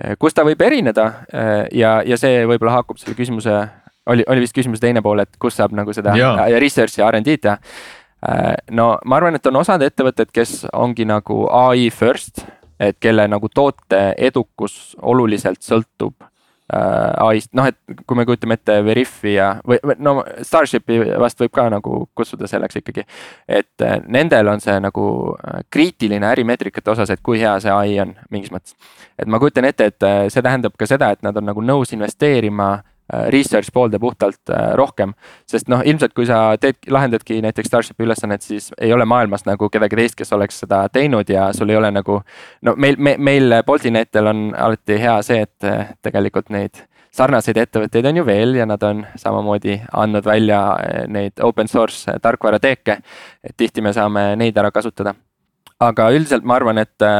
Äh, 0.00 0.16
kus 0.18 0.34
ta 0.34 0.44
võib 0.46 0.60
erineda 0.64 1.06
äh, 1.28 1.66
ja, 1.76 2.00
ja 2.06 2.16
see 2.20 2.46
võib-olla 2.48 2.78
haakub 2.78 3.00
selle 3.00 3.16
küsimuse, 3.18 3.58
oli, 4.08 4.24
oli 4.28 4.46
vist 4.46 4.56
küsimuse 4.56 4.80
teine 4.80 5.02
pool, 5.04 5.20
et 5.24 5.36
kus 5.40 5.58
saab 5.60 5.74
nagu 5.76 5.92
seda 5.92 6.16
ja, 6.18 6.34
ja 6.48 6.62
research'i 6.62 7.02
ja 7.02 7.10
RD-d 7.12 7.36
teha 7.44 7.58
äh, 7.58 8.54
no 8.72 8.94
ma 9.04 9.20
arvan, 9.20 9.36
et 9.36 9.46
on 9.50 9.60
osad 9.60 9.84
ettevõtted, 9.84 10.32
kes 10.32 10.62
ongi 10.72 11.04
nagu 11.08 11.44
ai 11.52 11.90
first 11.94 12.46
et 12.80 12.98
kelle 13.00 13.28
nagu 13.28 13.48
toote 13.48 14.02
edukus 14.18 14.96
oluliselt 15.02 15.62
sõltub 15.62 16.14
äh, 16.72 17.26
ai-st, 17.26 17.52
noh, 17.56 17.68
et 17.68 18.04
kui 18.06 18.16
me 18.18 18.24
kujutame 18.28 18.56
ette 18.58 18.78
Veriffi 18.84 19.34
ja, 19.34 19.48
või, 19.66 19.78
või 19.84 19.96
no 20.02 20.14
Starshipi 20.46 20.98
vast 21.20 21.40
võib 21.42 21.52
ka 21.54 21.66
nagu 21.72 22.04
kutsuda 22.18 22.48
selleks 22.50 22.80
ikkagi. 22.80 23.04
et 23.48 23.84
äh, 23.84 23.98
nendel 24.06 24.48
on 24.52 24.62
see 24.64 24.78
nagu 24.80 25.06
äh, 25.36 25.60
kriitiline 25.70 26.26
ärimeetrikate 26.28 26.94
osas, 26.94 27.10
et 27.10 27.22
kui 27.22 27.40
hea 27.42 27.54
see 27.60 27.72
ai 27.72 27.98
on 28.04 28.14
mingis 28.30 28.52
mõttes. 28.54 28.76
et 29.18 29.28
ma 29.28 29.40
kujutan 29.42 29.68
ette, 29.68 29.90
et 29.92 30.08
äh, 30.08 30.24
see 30.32 30.42
tähendab 30.42 30.76
ka 30.78 30.88
seda, 30.88 31.12
et 31.12 31.22
nad 31.22 31.36
on 31.36 31.50
nagu 31.52 31.64
nõus 31.64 31.92
investeerima 31.96 32.78
research 33.12 33.72
poolde 33.72 33.98
puhtalt 33.98 34.50
äh, 34.50 34.74
rohkem. 34.74 35.14
sest 35.46 35.68
noh, 35.68 35.82
ilmselt 35.84 36.14
kui 36.14 36.26
sa 36.26 36.56
teed, 36.60 36.78
lahendadki 36.90 37.40
näiteks 37.42 37.68
Starshipi 37.68 38.06
ülesannet, 38.06 38.42
siis 38.42 38.70
ei 38.80 38.92
ole 38.92 39.04
maailmas 39.04 39.44
nagu 39.46 39.68
kedagi 39.70 39.96
teist, 39.96 40.16
kes 40.18 40.32
oleks 40.32 40.62
seda 40.64 40.86
teinud 40.92 41.28
ja 41.28 41.50
sul 41.52 41.70
ei 41.70 41.76
ole 41.76 41.90
nagu. 41.90 42.20
no 42.62 42.74
meil, 42.76 42.96
me, 42.98 43.16
meil 43.18 43.58
Boltinetel 43.66 44.26
on 44.26 44.48
alati 44.56 44.98
hea 45.00 45.18
see, 45.22 45.42
et 45.42 45.68
äh, 45.68 45.92
tegelikult 46.02 46.50
neid 46.50 46.84
sarnaseid 47.12 47.58
ettevõtteid 47.60 48.06
on 48.08 48.22
ju 48.22 48.24
veel 48.24 48.56
ja 48.56 48.66
nad 48.66 48.82
on 48.88 49.04
samamoodi 49.20 49.76
andnud 49.92 50.24
välja 50.24 50.62
neid 51.12 51.42
open 51.44 51.68
source 51.68 52.16
tarkvarateeke. 52.22 52.98
et 53.44 53.56
tihti 53.56 53.82
me 53.82 53.92
saame 53.92 54.36
neid 54.36 54.56
ära 54.56 54.70
kasutada. 54.70 55.14
aga 55.80 56.10
üldiselt 56.10 56.44
ma 56.44 56.56
arvan, 56.56 56.78
et 56.78 57.10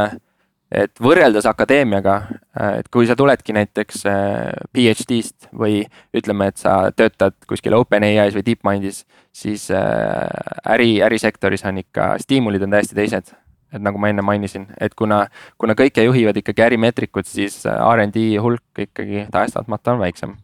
et 0.73 1.03
võrreldes 1.03 1.47
akadeemiaga, 1.49 2.15
äh, 2.57 2.79
et 2.81 2.89
kui 2.93 3.07
sa 3.09 3.17
tuledki 3.19 3.55
näiteks 3.57 4.05
äh, 4.09 4.53
PhD-st 4.73 5.51
või 5.59 5.83
ütleme, 6.17 6.49
et 6.51 6.61
sa 6.61 6.77
töötad 6.97 7.37
kuskil 7.49 7.77
OpenAI-s 7.77 8.37
või 8.39 8.47
DeepMindis, 8.47 9.03
siis 9.37 9.69
äh, 9.75 10.73
äri, 10.75 10.95
ärisektoris 11.05 11.67
on 11.69 11.83
ikka 11.83 12.15
stiimulid 12.23 12.65
on 12.65 12.77
täiesti 12.77 12.99
teised. 12.99 13.35
et 13.73 13.81
nagu 13.81 13.97
ma 13.97 14.11
enne 14.13 14.21
mainisin, 14.21 14.67
et 14.85 14.93
kuna, 14.95 15.27
kuna 15.57 15.73
kõike 15.73 16.03
juhivad 16.05 16.37
ikkagi 16.37 16.61
ärimeetrikud, 16.61 17.25
siis 17.25 17.63
RD 17.65 18.25
hulk 18.37 18.85
ikkagi 18.85 19.27
tahes-tahtmata 19.33 19.95
on 19.95 20.03
väiksem. 20.03 20.35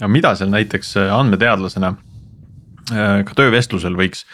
aga 0.00 0.08
mida 0.08 0.34
seal 0.34 0.48
näiteks 0.48 0.96
andmeteadlasena 0.96 1.94
ka 2.90 3.36
töövestlusel 3.36 3.94
võiks 3.94 4.24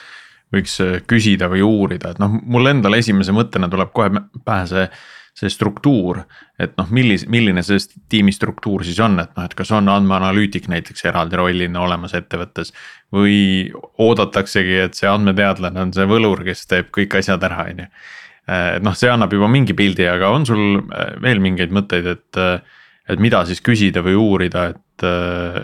võiks 0.55 0.78
äh, 0.84 0.97
küsida 1.09 1.51
või 1.53 1.64
uurida, 1.66 2.14
et 2.14 2.22
noh, 2.22 2.38
mul 2.42 2.70
endal 2.70 2.99
esimese 2.99 3.34
mõttena 3.34 3.70
tuleb 3.72 3.92
kohe 3.97 4.24
pähe 4.44 4.66
see 4.70 4.88
see 5.36 5.51
struktuur, 5.53 6.22
et 6.61 6.72
noh, 6.80 6.88
millis-, 6.97 7.26
milline 7.28 7.61
see 7.64 7.80
tiimi 8.12 8.32
struktuur 8.32 8.84
siis 8.86 8.99
on, 9.05 9.18
et 9.20 9.34
noh, 9.36 9.44
et 9.44 9.55
kas 9.57 9.72
on 9.76 9.90
andmeanalüütik 9.92 10.70
näiteks 10.72 11.05
eraldi 11.11 11.36
rollina 11.36 11.82
olemas 11.84 12.16
ettevõttes. 12.16 12.72
või 13.12 13.70
oodataksegi, 14.03 14.78
et 14.86 14.97
see 14.99 15.09
andmeteadlane 15.09 15.78
on 15.80 15.92
see 15.94 16.09
võlur, 16.09 16.40
kes 16.44 16.64
teeb 16.66 16.88
kõik 16.94 17.18
asjad 17.20 17.44
ära, 17.47 17.68
on 17.68 17.84
ju. 17.84 17.90
et 18.49 18.82
noh, 18.82 18.97
see 18.97 19.12
annab 19.12 19.32
juba 19.36 19.51
mingi 19.53 19.76
pildi, 19.76 20.09
aga 20.09 20.32
on 20.32 20.47
sul 20.49 20.80
veel 21.22 21.42
mingeid 21.44 21.74
mõtteid, 21.74 22.09
et, 22.16 22.40
et 23.07 23.20
mida 23.20 23.44
siis 23.47 23.61
küsida 23.61 24.03
või 24.07 24.16
uurida, 24.16 24.70
et, 24.72 25.07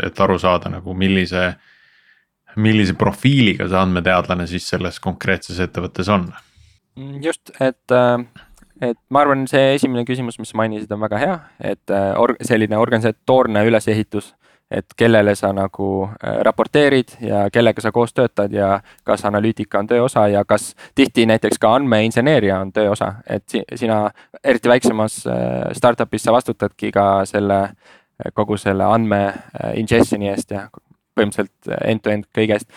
et 0.07 0.21
aru 0.21 0.39
saada 0.39 0.71
nagu 0.71 0.95
millise 0.95 1.55
millise 2.57 2.97
profiiliga 2.99 3.69
see 3.69 3.79
andmeteadlane 3.79 4.47
siis 4.51 4.69
selles 4.69 5.01
konkreetses 5.01 5.61
ettevõttes 5.63 6.11
on? 6.13 6.29
just, 7.25 7.55
et, 7.61 7.97
et 8.85 8.99
ma 9.09 9.25
arvan, 9.25 9.47
see 9.49 9.75
esimene 9.79 10.05
küsimus, 10.09 10.39
mis 10.39 10.53
sa 10.53 10.61
mainisid, 10.61 10.91
on 10.93 11.01
väga 11.01 11.21
hea, 11.23 11.37
et 11.73 11.95
or, 12.21 12.37
selline 12.45 12.77
organisatoorne 12.77 13.65
ülesehitus 13.69 14.35
et 14.73 14.95
kellele 14.97 15.35
sa 15.35 15.53
nagu 15.53 15.89
äh, 16.05 16.39
raporteerid 16.47 17.17
ja 17.21 17.45
kellega 17.53 17.83
sa 17.85 17.93
koos 17.93 18.15
töötad 18.15 18.53
ja 18.53 18.81
kas 19.05 19.25
analüütika 19.29 19.79
on 19.79 19.87
töö 19.87 20.03
osa 20.05 20.27
ja 20.29 20.45
kas 20.45 20.75
tihti 20.95 21.27
näiteks 21.27 21.59
ka 21.61 21.75
andmeinseneeria 21.75 22.61
on 22.61 22.73
töö 22.73 22.91
osa, 22.91 23.15
et 23.27 23.45
sina 23.75 24.11
eriti 24.45 24.69
väiksemas 24.69 25.27
äh, 25.27 25.35
startup'is 25.77 26.25
sa 26.25 26.33
vastutadki 26.33 26.93
ka 26.93 27.25
selle 27.29 27.61
kogu 28.35 28.57
selle 28.57 28.85
andme 28.85 29.23
äh, 29.27 29.75
ingestion'i 29.77 30.33
eest 30.33 30.51
ja 30.51 30.69
põhimõtteliselt 31.17 31.79
end-to-end 31.81 32.29
kõigest. 32.35 32.69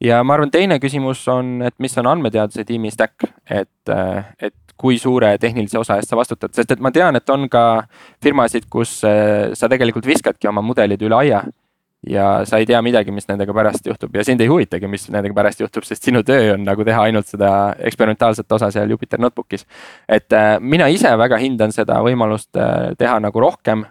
ja 0.00 0.22
ma 0.24 0.34
arvan, 0.36 0.50
teine 0.50 0.80
küsimus 0.82 1.22
on, 1.28 1.56
et 1.62 1.74
mis 1.78 1.98
on 1.98 2.10
andmeteaduse 2.10 2.64
tiimi 2.68 2.90
stack, 2.90 3.26
et, 3.50 3.94
et 4.40 4.54
kui 4.76 4.98
suure 4.98 5.34
tehnilise 5.38 5.78
osa 5.78 5.98
eest 5.98 6.10
sa 6.10 6.18
vastutad, 6.18 6.54
sest 6.54 6.74
et 6.74 6.82
ma 6.82 6.90
tean, 6.94 7.16
et 7.16 7.30
on 7.30 7.46
ka 7.50 7.64
firmasid, 8.22 8.66
kus 8.70 8.98
äh, 9.06 9.52
sa 9.56 9.70
tegelikult 9.70 10.06
viskadki 10.08 10.50
oma 10.50 10.64
mudelid 10.64 11.02
üle 11.06 11.20
aia. 11.22 11.44
ja 12.04 12.44
sa 12.44 12.58
ei 12.60 12.66
tea 12.68 12.82
midagi, 12.84 13.08
mis 13.16 13.24
nendega 13.30 13.54
pärast 13.56 13.86
juhtub 13.88 14.12
ja 14.12 14.20
sind 14.24 14.42
ei 14.44 14.48
huvitagi, 14.50 14.88
mis 14.92 15.06
nendega 15.08 15.34
pärast 15.38 15.62
juhtub, 15.62 15.86
sest 15.88 16.04
sinu 16.04 16.20
töö 16.22 16.50
on 16.52 16.60
nagu 16.66 16.84
teha 16.84 17.06
ainult 17.08 17.30
seda 17.30 17.48
eksperimentaalset 17.80 18.52
osa 18.52 18.68
seal 18.70 18.90
Jupyter 18.92 19.22
Notebook'is. 19.24 19.64
et 20.08 20.32
äh, 20.32 20.58
mina 20.60 20.90
ise 20.92 21.14
väga 21.16 21.38
hindan 21.40 21.72
seda 21.72 22.02
võimalust 22.04 22.60
äh, 22.60 22.92
teha 22.98 23.16
nagu 23.24 23.40
rohkem, 23.40 23.86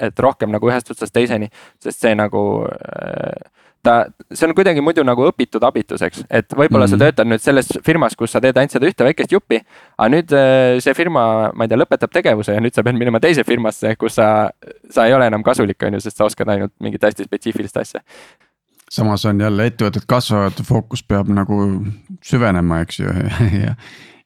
et 0.00 0.18
rohkem 0.20 0.50
nagu 0.52 0.68
ühest 0.68 0.90
otsast 0.90 1.14
teiseni, 1.14 1.48
sest 1.82 2.02
see 2.04 2.14
nagu 2.14 2.42
ta, 3.86 3.94
see 4.32 4.48
on 4.48 4.54
kuidagi 4.56 4.82
muidu 4.84 5.04
nagu 5.06 5.26
õpitud 5.30 5.64
abituseks, 5.66 6.24
et 6.30 6.48
võib-olla 6.52 6.86
mm 6.86 6.88
-hmm. 6.88 6.90
sa 6.90 6.96
mhm. 6.96 7.04
töötad 7.04 7.30
nüüd 7.30 7.44
selles 7.44 7.68
firmas, 7.86 8.16
kus 8.16 8.34
sa 8.34 8.40
teed 8.40 8.56
ainult 8.56 8.74
seda 8.74 8.88
ühte 8.90 9.06
väikest 9.06 9.32
juppi. 9.32 9.60
aga 9.98 10.08
nüüd 10.14 10.32
äh, 10.32 10.80
see 10.82 10.94
firma, 10.94 11.52
ma 11.54 11.64
ei 11.64 11.68
tea, 11.68 11.78
lõpetab 11.82 12.12
tegevuse 12.12 12.56
ja 12.56 12.60
nüüd 12.60 12.74
sa 12.74 12.82
pead 12.82 12.98
minema 12.98 13.20
teise 13.20 13.44
firmasse, 13.44 13.96
kus 13.96 14.18
sa, 14.18 14.50
sa 14.90 15.06
ei 15.06 15.14
ole 15.14 15.26
enam 15.26 15.42
kasulik, 15.42 15.82
on 15.82 15.98
ju, 15.98 16.00
sest 16.00 16.16
sa 16.16 16.24
oskad 16.24 16.48
ainult 16.48 16.72
mingit 16.80 17.02
hästi 17.02 17.24
spetsiifilist 17.24 17.76
asja 17.76 18.02
samas 18.90 19.24
on 19.26 19.40
jälle 19.40 19.66
ettevõtted 19.66 20.04
kasvavad, 20.06 20.60
fookus 20.64 21.02
peab 21.02 21.28
nagu 21.28 21.56
süvenema, 22.24 22.80
eks 22.86 23.00
ju 23.00 23.14
ja 23.66 23.74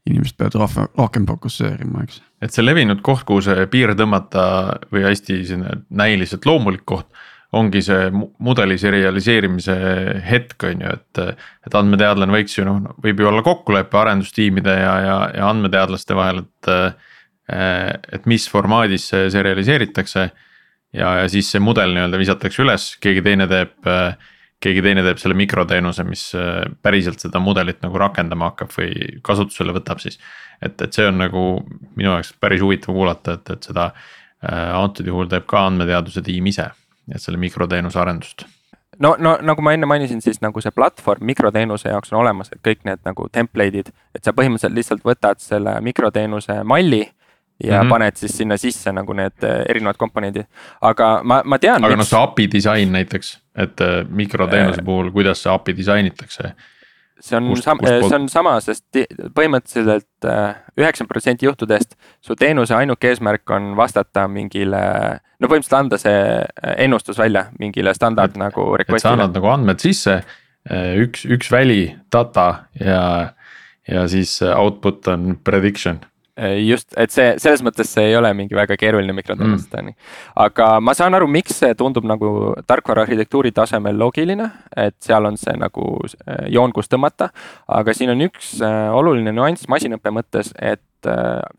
inimesed 0.09 0.37
peavad 0.39 0.57
rohkem, 0.63 0.87
rohkem 0.97 1.27
fokusseerima, 1.29 2.05
eks. 2.07 2.23
et 2.41 2.55
see 2.55 2.65
levinud 2.65 3.03
koht, 3.05 3.27
kuhu 3.29 3.43
see 3.45 3.67
piir 3.73 3.93
tõmmata 3.99 4.45
või 4.93 5.05
hästi 5.09 5.43
selline 5.45 5.83
näiliselt 5.91 6.49
loomulik 6.49 6.87
koht 6.89 7.11
ongi 7.57 7.83
see 7.83 8.11
mudeli 8.15 8.77
serialiseerimise 8.79 9.77
hetk, 10.27 10.67
on 10.69 10.85
ju, 10.85 10.93
et. 10.95 11.41
et 11.67 11.77
andmeteadlane 11.77 12.35
võiks 12.35 12.55
ju 12.59 12.67
noh, 12.67 12.93
võib 13.03 13.23
ju 13.23 13.31
olla 13.31 13.43
kokkulepe 13.47 13.99
arendustiimide 13.99 14.77
ja, 14.79 14.93
ja, 15.05 15.17
ja 15.35 15.49
andmeteadlaste 15.51 16.19
vahel, 16.19 16.45
et. 16.45 17.01
et 17.51 18.29
mis 18.31 18.47
formaadis 18.47 19.09
see 19.11 19.31
serialiseeritakse. 19.35 20.29
ja, 20.95 21.15
ja 21.23 21.29
siis 21.31 21.51
see 21.51 21.63
mudel 21.63 21.97
nii-öelda 21.97 22.21
visatakse 22.21 22.63
üles, 22.63 22.93
keegi 23.03 23.25
teine 23.27 23.49
teeb, 23.51 23.75
keegi 24.61 24.83
teine 24.85 25.03
teeb 25.07 25.21
selle 25.21 25.37
mikroteenuse, 25.39 26.05
mis 26.05 26.27
päriselt 26.83 27.23
seda 27.23 27.41
mudelit 27.41 27.81
nagu 27.85 27.99
rakendama 28.01 28.51
hakkab 28.51 28.75
või 28.77 29.21
kasutusele 29.25 29.73
võtab 29.77 30.03
siis. 30.03 30.19
et, 30.61 30.77
et 30.81 30.93
see 30.93 31.07
on 31.09 31.17
nagu 31.23 31.45
minu 31.97 32.11
jaoks 32.11 32.35
päris 32.41 32.61
huvitav 32.61 32.95
kuulata, 32.95 33.39
et, 33.39 33.55
et 33.57 33.71
seda 33.71 33.91
antud 34.77 35.09
juhul 35.09 35.29
teeb 35.29 35.49
ka 35.49 35.67
andmeteaduse 35.69 36.23
tiim 36.25 36.47
ise 36.49 36.71
et 37.15 37.23
selle 37.23 37.39
mikroteenuse 37.41 37.99
arendust 38.01 38.45
no, 38.99 39.15
no 39.19 39.37
nagu 39.43 39.63
ma 39.65 39.75
enne 39.77 39.89
mainisin, 39.91 40.23
siis 40.25 40.41
nagu 40.45 40.63
see 40.63 40.75
platvorm 40.75 41.25
mikroteenuse 41.31 41.93
jaoks 41.93 42.13
on 42.13 42.21
olemas, 42.23 42.53
et 42.53 42.61
kõik 42.67 42.85
need 42.89 43.03
nagu 43.07 43.29
template'id, 43.33 43.93
et 44.15 44.25
sa 44.25 44.35
põhimõtteliselt 44.37 44.77
lihtsalt 44.77 45.07
võtad 45.07 45.43
selle 45.43 45.79
mikroteenuse 45.85 46.61
malli 46.69 47.05
ja 47.65 47.83
mm 47.83 47.87
-hmm. 47.87 47.91
paned 47.91 48.17
siis 48.17 48.37
sinna 48.37 48.57
sisse 48.57 48.93
nagu 48.93 49.13
need 49.13 49.45
äh, 49.45 49.63
erinevad 49.69 49.97
komponendid, 49.97 50.47
aga 50.81 51.21
ma, 51.25 51.43
ma 51.45 51.59
tean. 51.59 51.85
aga 51.85 51.97
noh, 51.97 52.07
see 52.07 52.21
API 52.21 52.49
disain 52.53 52.93
näiteks, 52.93 53.39
et 53.55 53.81
äh, 53.81 54.05
mikroteenuse 54.09 54.81
äh, 54.81 54.85
puhul, 54.85 55.11
kuidas 55.11 55.43
see 55.43 55.53
API 55.53 55.77
disainitakse 55.77 56.55
see 57.21 57.37
on 57.37 57.49
kust, 57.49 57.65
sam-, 57.65 57.81
see 57.85 58.17
on 58.17 58.29
sama, 58.33 58.55
sest 58.65 58.85
põhimõtteliselt 59.37 60.29
üheksakümmend 60.79 61.09
protsenti 61.09 61.47
juhtudest 61.47 61.97
su 62.25 62.37
teenuse 62.37 62.75
ainuke 62.75 63.09
eesmärk 63.09 63.51
on 63.51 63.75
vastata 63.77 64.29
mingile. 64.29 64.81
no 65.41 65.49
põhimõtteliselt 65.49 65.79
anda 65.79 65.99
see 65.99 66.23
ennustus 66.77 67.19
välja 67.19 67.51
mingile 67.59 67.95
standard 67.95 68.31
et, 68.31 68.41
nagu 68.41 68.77
request'ile. 68.77 69.01
sa 69.05 69.13
annad 69.13 69.37
nagu 69.37 69.53
andmed 69.53 69.79
sisse, 69.79 70.23
üks, 70.97 71.27
üks 71.29 71.53
väli, 71.53 71.97
data 72.13 72.65
ja, 72.81 73.35
ja 73.89 74.09
siis 74.09 74.41
output 74.43 75.09
on 75.09 75.37
prediction 75.45 76.01
just, 76.67 76.93
et 76.97 77.13
see 77.13 77.35
selles 77.43 77.63
mõttes 77.67 77.91
see 77.93 78.11
ei 78.11 78.17
ole 78.19 78.33
mingi 78.37 78.57
väga 78.57 78.77
keeruline 78.81 79.15
mikroteenuste 79.17 79.83
mm., 79.83 79.97
aga 80.45 80.69
ma 80.81 80.95
saan 80.97 81.17
aru, 81.19 81.29
miks 81.31 81.59
see 81.63 81.75
tundub 81.79 82.07
nagu 82.09 82.55
tarkvara 82.69 83.05
arhitektuuri 83.07 83.53
tasemel 83.57 83.99
loogiline, 84.01 84.51
et 84.77 84.97
seal 85.05 85.29
on 85.29 85.39
see 85.41 85.57
nagu 85.61 85.87
äh, 86.05 86.47
joon, 86.55 86.73
kus 86.77 86.91
tõmmata. 86.91 87.31
aga 87.69 87.95
siin 87.97 88.15
on 88.15 88.29
üks 88.29 88.57
äh, 88.65 88.87
oluline 88.97 89.35
nüanss 89.37 89.69
masinõppe 89.71 90.15
mõttes, 90.15 90.55
et 90.59 90.85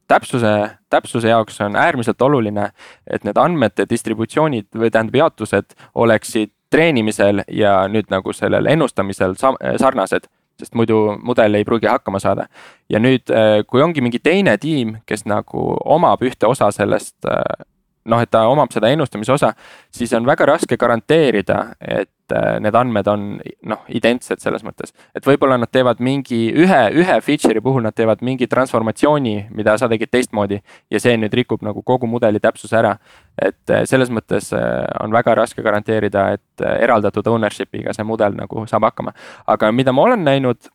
täpsuse, 0.07 0.51
täpsuse 0.89 1.32
jaoks 1.32 1.55
on 1.65 1.75
äärmiselt 1.75 2.21
oluline, 2.21 2.67
et 3.09 3.23
need 3.25 3.38
andmete 3.41 3.88
distributsioonid 3.89 4.67
või 4.77 4.91
tähendab 4.93 5.17
jaotused 5.17 5.73
oleksid 5.95 6.51
treenimisel 6.71 7.43
ja 7.51 7.82
nüüd 7.91 8.11
nagu 8.13 8.34
sellel 8.34 8.69
ennustamisel 8.71 9.36
sarnased 9.36 10.29
sest 10.62 10.78
muidu 10.78 11.01
mudel 11.26 11.59
ei 11.59 11.68
pruugi 11.68 11.89
hakkama 11.89 12.22
saada. 12.24 12.47
ja 12.89 13.01
nüüd, 13.01 13.30
äh, 13.34 13.62
kui 13.68 13.82
ongi 13.82 14.01
mingi 14.05 14.22
teine 14.24 14.57
tiim, 14.62 14.97
kes 15.09 15.26
nagu 15.30 15.76
omab 15.97 16.24
ühte 16.26 16.49
osa 16.49 16.72
sellest 16.76 17.18
äh, 17.26 17.66
noh, 18.06 18.22
et 18.22 18.32
ta 18.32 18.45
omab 18.49 18.72
seda 18.74 18.89
ennustamise 18.91 19.34
osa, 19.34 19.52
siis 19.93 20.14
on 20.18 20.26
väga 20.26 20.47
raske 20.49 20.78
garanteerida, 20.80 21.60
et 21.82 22.34
äh, 22.34 22.58
need 22.64 22.76
andmed 22.78 23.08
on 23.12 23.26
noh, 23.70 23.84
identsed 23.93 24.41
selles 24.41 24.66
mõttes. 24.66 24.93
et 25.16 25.26
võib-olla 25.28 25.60
nad 25.62 25.70
teevad 25.72 26.02
mingi 26.02 26.41
ühe, 26.64 26.82
ühe 26.97 27.18
feature'i 27.22 27.62
puhul 27.62 27.86
nad 27.86 27.95
teevad 27.97 28.24
mingi 28.26 28.47
transformatsiooni, 28.49 29.36
mida 29.54 29.78
sa 29.78 29.89
tegid 29.91 30.12
teistmoodi. 30.12 30.62
ja 30.91 30.99
see 30.99 31.18
nüüd 31.18 31.34
rikub 31.34 31.62
nagu 31.66 31.84
kogu 31.84 32.08
mudeli 32.10 32.39
täpsuse 32.39 32.78
ära. 32.78 32.95
et 33.38 33.70
äh, 33.70 33.86
selles 33.86 34.10
mõttes 34.10 34.52
äh, 34.54 34.86
on 35.04 35.14
väga 35.14 35.36
raske 35.36 35.62
garanteerida, 35.62 36.32
et 36.34 36.66
eraldatud 36.82 37.28
ownership'iga 37.28 37.93
see 37.93 38.06
mudel 38.08 38.34
nagu 38.38 38.66
saab 38.68 38.89
hakkama. 38.89 39.14
aga 39.47 39.72
mida 39.72 39.93
ma 39.93 40.08
olen 40.10 40.26
näinud, 40.26 40.72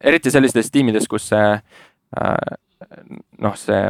eriti 0.00 0.30
sellistes 0.30 0.70
tiimides, 0.70 1.08
kus 1.10 1.24
see 1.32 1.48
noh, 3.38 3.56
see 3.58 3.80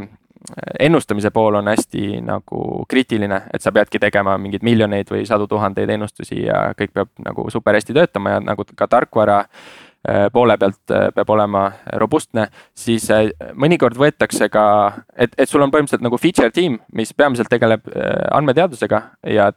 ennustamise 0.80 1.30
pool 1.30 1.54
on 1.54 1.68
hästi 1.68 2.20
nagu 2.24 2.84
kriitiline, 2.88 3.42
et 3.54 3.62
sa 3.62 3.72
peadki 3.72 4.00
tegema 4.00 4.38
mingeid 4.40 4.64
miljoneid 4.64 5.12
või 5.12 5.26
sadu 5.28 5.46
tuhandeid 5.50 5.92
ennustusi 5.96 6.46
ja 6.46 6.70
kõik 6.78 6.94
peab 6.96 7.12
nagu 7.24 7.46
super 7.52 7.76
hästi 7.76 7.96
töötama 7.96 8.36
ja 8.36 8.40
nagu 8.44 8.64
ka 8.64 8.88
tarkvara 8.88 9.38
äh, 9.44 10.30
poole 10.32 10.56
pealt 10.58 10.94
äh, 10.96 11.10
peab 11.14 11.30
olema 11.36 11.66
robustne, 12.00 12.48
siis 12.74 13.10
äh, 13.12 13.28
mõnikord 13.52 14.00
võetakse 14.00 14.48
ka, 14.48 14.64
et, 15.12 15.36
et 15.36 15.48
sul 15.48 15.60
on 15.60 15.74
põhimõtteliselt 15.74 16.08
nagu 16.08 16.18
feature 16.18 16.50
tiim, 16.56 16.80
mis 16.96 17.12
peamiselt 17.12 17.52
tegeleb 17.52 17.84
andmeteadusega 18.32 19.02
ja 19.28 19.50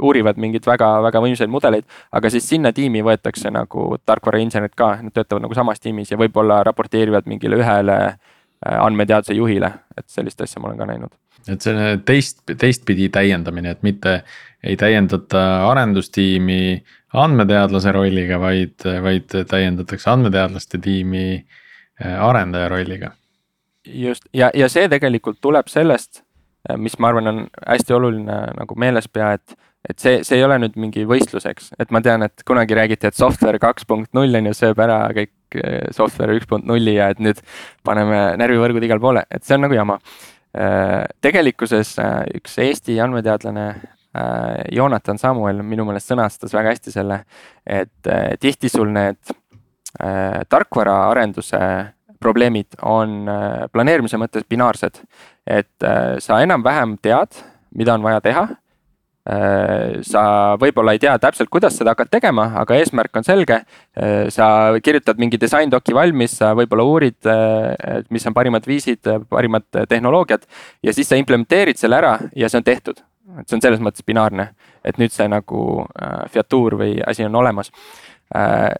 uurivad 0.00 0.40
mingeid 0.40 0.66
väga-väga 0.66 1.24
võimsaid 1.26 1.52
mudeleid. 1.52 1.84
aga 2.12 2.32
siis 2.32 2.48
sinna 2.48 2.72
tiimi 2.72 3.04
võetakse 3.04 3.52
nagu 3.52 3.92
tarkvarainsenerid 4.06 4.74
ka, 4.74 4.94
nad 5.04 5.12
töötavad 5.12 5.44
nagu 5.44 5.54
samas 5.54 5.80
tiimis 5.80 6.10
ja 6.10 6.20
võib-olla 6.20 6.62
raporteerivad 6.64 7.28
mingile 7.28 7.60
ühele 7.60 8.00
Äh, 8.00 8.18
andmeteaduse 8.66 9.34
juhile, 9.34 9.72
et 9.96 10.08
sellist 10.08 10.40
asja 10.44 10.60
ma 10.60 10.68
olen 10.68 10.78
ka 10.78 10.86
näinud. 10.90 11.12
et 11.48 11.60
selline 11.64 12.00
teist, 12.04 12.42
teistpidi 12.60 13.08
täiendamine, 13.08 13.70
et 13.70 13.82
mitte 13.82 14.20
ei 14.64 14.76
täiendata 14.76 15.44
arendustiimi 15.70 16.82
andmeteadlase 17.16 17.92
rolliga, 17.92 18.40
vaid, 18.40 18.84
vaid 19.02 19.32
täiendatakse 19.48 20.10
andmeteadlaste 20.10 20.78
tiimi 20.78 21.24
äh, 22.04 22.20
arendaja 22.24 22.68
rolliga. 22.68 23.10
just 23.84 24.28
ja, 24.34 24.50
ja 24.54 24.68
see 24.68 24.88
tegelikult 24.88 25.40
tuleb 25.40 25.72
sellest, 25.72 26.22
äh, 26.68 26.76
mis 26.76 26.98
ma 26.98 27.08
arvan, 27.08 27.26
on 27.26 27.42
hästi 27.66 27.96
oluline 27.96 28.38
nagu 28.60 28.76
meeles 28.76 29.08
pea, 29.08 29.32
et 29.32 29.56
et 29.88 29.98
see, 29.98 30.18
see 30.28 30.36
ei 30.36 30.44
ole 30.44 30.58
nüüd 30.60 30.74
mingi 30.76 31.06
võistluseks, 31.08 31.70
et 31.80 31.90
ma 31.90 32.02
tean, 32.04 32.20
et 32.26 32.42
kunagi 32.44 32.76
räägiti, 32.76 33.08
et 33.08 33.16
software 33.16 33.58
kaks 33.58 33.86
punkt 33.88 34.12
null 34.12 34.36
on 34.36 34.50
ju, 34.50 34.56
sööb 34.58 34.82
ära 34.84 35.06
kõik 35.16 35.32
software 35.96 36.36
üks 36.38 36.48
punkt 36.50 36.68
nulli 36.68 36.96
ja 36.96 37.10
et 37.12 37.22
nüüd 37.22 37.40
paneme 37.86 38.36
närvivõrgud 38.40 38.84
igale 38.86 39.02
poole, 39.02 39.24
et 39.30 39.46
see 39.46 39.56
on 39.56 39.66
nagu 39.66 39.76
jama. 39.76 39.98
Eh, 40.50 41.04
tegelikkuses 41.22 41.94
eh, 42.02 42.20
üks 42.40 42.58
Eesti 42.62 42.98
andmeteadlane 43.02 43.72
Jonathan 44.74 45.20
Samuel 45.22 45.60
minu 45.62 45.84
meelest 45.86 46.10
sõnastas 46.10 46.50
väga 46.50 46.72
hästi 46.72 46.90
selle, 46.90 47.20
et 47.62 48.08
tihti 48.42 48.66
sul 48.66 48.88
need 48.90 49.30
tarkvaraarenduse 50.50 51.60
probleemid 52.18 52.74
on 52.82 53.30
planeerimise 53.70 54.18
mõttes 54.18 54.48
binaarsed. 54.50 54.98
et 55.46 55.86
sa 56.18 56.40
enam-vähem 56.42 56.96
tead, 56.98 57.38
mida 57.70 57.94
on 57.94 58.02
vaja 58.02 58.18
teha 58.26 58.48
sa 59.26 60.22
võib-olla 60.60 60.94
ei 60.96 61.00
tea 61.02 61.12
täpselt, 61.20 61.50
kuidas 61.52 61.76
seda 61.76 61.92
hakkad 61.92 62.08
tegema, 62.10 62.46
aga 62.62 62.78
eesmärk 62.80 63.20
on 63.20 63.26
selge. 63.26 63.60
Äh, 63.96 64.30
sa 64.32 64.72
kirjutad 64.82 65.20
mingi 65.20 65.38
disain-doki 65.40 65.94
valmis, 65.94 66.38
sa 66.40 66.54
võib-olla 66.56 66.86
uurid, 66.88 67.18
äh, 67.28 68.00
mis 68.10 68.26
on 68.26 68.34
parimad 68.34 68.66
viisid, 68.66 69.04
parimad 69.28 69.68
tehnoloogiad 69.88 70.46
ja 70.82 70.96
siis 70.96 71.08
sa 71.08 71.20
implementeerid 71.20 71.78
selle 71.78 72.00
ära 72.00 72.16
ja 72.36 72.48
see 72.48 72.62
on 72.62 72.64
tehtud. 72.64 73.04
et 73.38 73.46
see 73.46 73.54
on 73.54 73.62
selles 73.62 73.78
mõttes 73.78 74.02
binaarne, 74.02 74.48
et 74.82 74.96
nüüd 74.98 75.12
see 75.14 75.28
nagu 75.30 75.84
featuur 76.34 76.74
või 76.80 76.96
asi 77.06 77.22
on 77.22 77.34
olemas. 77.38 77.70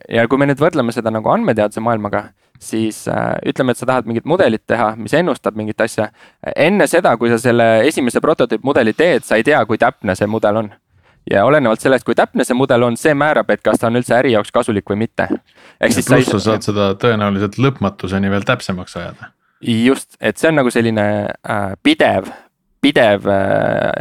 ja 0.08 0.26
kui 0.26 0.38
me 0.38 0.46
nüüd 0.46 0.58
võrdleme 0.58 0.92
seda 0.92 1.10
nagu 1.10 1.30
andmeteaduse 1.30 1.80
maailmaga 1.80 2.32
siis 2.60 3.08
äh, 3.08 3.34
ütleme, 3.46 3.72
et 3.72 3.80
sa 3.80 3.88
tahad 3.88 4.08
mingit 4.08 4.28
mudelit 4.28 4.62
teha, 4.68 4.92
mis 5.00 5.14
ennustab 5.16 5.56
mingit 5.56 5.80
asja. 5.80 6.10
enne 6.56 6.86
seda, 6.86 7.16
kui 7.16 7.32
sa 7.32 7.38
selle 7.40 7.68
esimese 7.88 8.20
prototüüpmudeli 8.20 8.92
teed, 8.96 9.24
sa 9.24 9.40
ei 9.40 9.44
tea, 9.46 9.64
kui 9.66 9.80
täpne 9.80 10.16
see 10.18 10.28
mudel 10.30 10.62
on. 10.64 10.70
ja 11.30 11.44
olenevalt 11.44 11.80
sellest, 11.80 12.04
kui 12.04 12.14
täpne 12.16 12.44
see 12.44 12.56
mudel 12.56 12.82
on, 12.82 12.96
see 13.00 13.14
määrab, 13.14 13.50
et 13.50 13.62
kas 13.64 13.80
ta 13.80 13.88
on 13.88 13.96
üldse 14.00 14.14
äri 14.16 14.32
jaoks 14.36 14.52
kasulik 14.52 14.88
või 14.92 15.02
mitte. 15.06 15.28
ehk 15.80 15.96
siis. 15.96 16.08
pluss 16.08 16.32
sa 16.36 16.44
saad 16.50 16.68
seda 16.68 16.92
tõenäoliselt 17.00 17.58
lõpmatuseni 17.58 18.30
veel 18.30 18.46
täpsemaks 18.48 18.96
ajada 19.00 19.32
just, 19.60 20.16
et 20.20 20.38
see 20.40 20.48
on 20.48 20.60
nagu 20.60 20.70
selline 20.72 21.06
äh, 21.28 21.74
pidev 21.82 22.30
pidev 22.80 23.26
äh, 23.28 23.92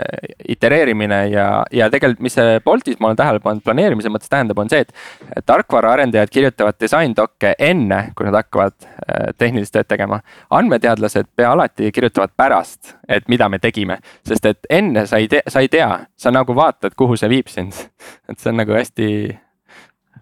itereerimine 0.48 1.28
ja, 1.30 1.48
ja 1.72 1.90
tegelikult, 1.92 2.22
mis 2.24 2.36
see 2.38 2.60
Boltis 2.66 3.00
ma 3.00 3.10
olen 3.10 3.20
tähele 3.20 3.42
pannud 3.44 3.64
planeerimise 3.66 4.12
mõttes 4.12 4.32
tähendab, 4.32 4.60
on 4.62 4.72
see, 4.72 4.86
et 4.86 5.46
tarkvaraarendajad 5.50 6.32
kirjutavad 6.32 6.80
disain-dokke 6.80 7.54
enne, 7.60 8.00
kui 8.16 8.28
nad 8.28 8.40
hakkavad 8.40 8.78
äh, 8.86 9.30
tehnilist 9.38 9.76
tööd 9.76 9.90
tegema. 9.92 10.22
andmeteadlased 10.56 11.32
pea 11.36 11.52
alati 11.52 11.92
kirjutavad 11.96 12.34
pärast, 12.40 12.96
et 13.08 13.28
mida 13.32 13.50
me 13.50 13.60
tegime, 13.60 14.00
sest 14.28 14.48
et 14.48 14.72
enne 14.80 15.06
sa 15.10 15.20
ei 15.20 15.28
tea, 15.32 15.44
sa 15.48 15.64
ei 15.66 15.72
tea, 15.72 15.92
sa 16.18 16.32
nagu 16.32 16.56
vaatad, 16.56 16.96
kuhu 16.96 17.20
see 17.20 17.32
viib 17.32 17.52
sind. 17.52 17.76
et 18.30 18.40
see 18.40 18.54
on 18.54 18.62
nagu 18.64 18.76
hästi 18.76 19.10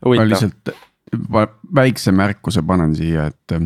huvitav. 0.06 0.26
ma 0.26 0.30
lihtsalt 0.34 0.76
väikse 1.78 2.12
märkuse 2.12 2.66
panen 2.66 2.96
siia, 2.98 3.30
et 3.30 3.60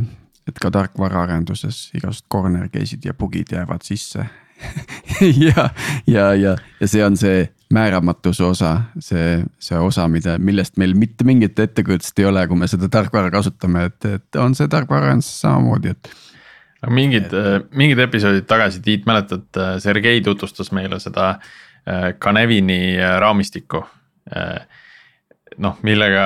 et 0.50 0.58
ka 0.60 0.72
tarkvaraarenduses 0.74 1.92
igasugused 1.96 2.28
corner 2.32 2.68
case'id 2.74 3.06
ja 3.06 3.14
bug'id 3.16 3.54
jäävad 3.54 3.86
sisse 3.86 4.26
ja, 5.46 5.70
ja, 6.08 6.34
ja, 6.34 6.56
ja 6.80 6.88
see 6.88 7.04
on 7.06 7.18
see 7.20 7.46
määramatuse 7.72 8.44
osa, 8.44 8.72
see, 9.00 9.42
see 9.60 9.80
osa, 9.80 10.08
mida, 10.12 10.36
millest 10.40 10.78
meil 10.82 10.94
mitte 10.98 11.26
mingit 11.28 11.60
ettekujutust 11.60 12.20
ei 12.20 12.28
ole, 12.28 12.44
kui 12.50 12.60
me 12.60 12.68
seda 12.68 12.90
tarkvara 12.92 13.32
kasutame, 13.34 13.86
et, 13.92 14.10
et 14.10 14.40
on 14.42 14.56
see 14.58 14.68
tarkvaraarenduses 14.72 15.42
samamoodi, 15.46 15.96
et. 15.96 16.12
no 16.84 16.94
mingid, 16.98 17.32
mingid 17.78 18.02
episoodid 18.04 18.48
tagasi, 18.50 18.84
Tiit, 18.84 19.08
mäletad, 19.10 19.48
Sergei 19.84 20.22
tutvustas 20.26 20.74
meile 20.76 21.00
seda 21.00 21.34
äh, 21.88 22.12
raamistikku. 23.24 23.86
Äh, 24.36 24.68
noh, 25.62 25.80
millega 25.84 26.26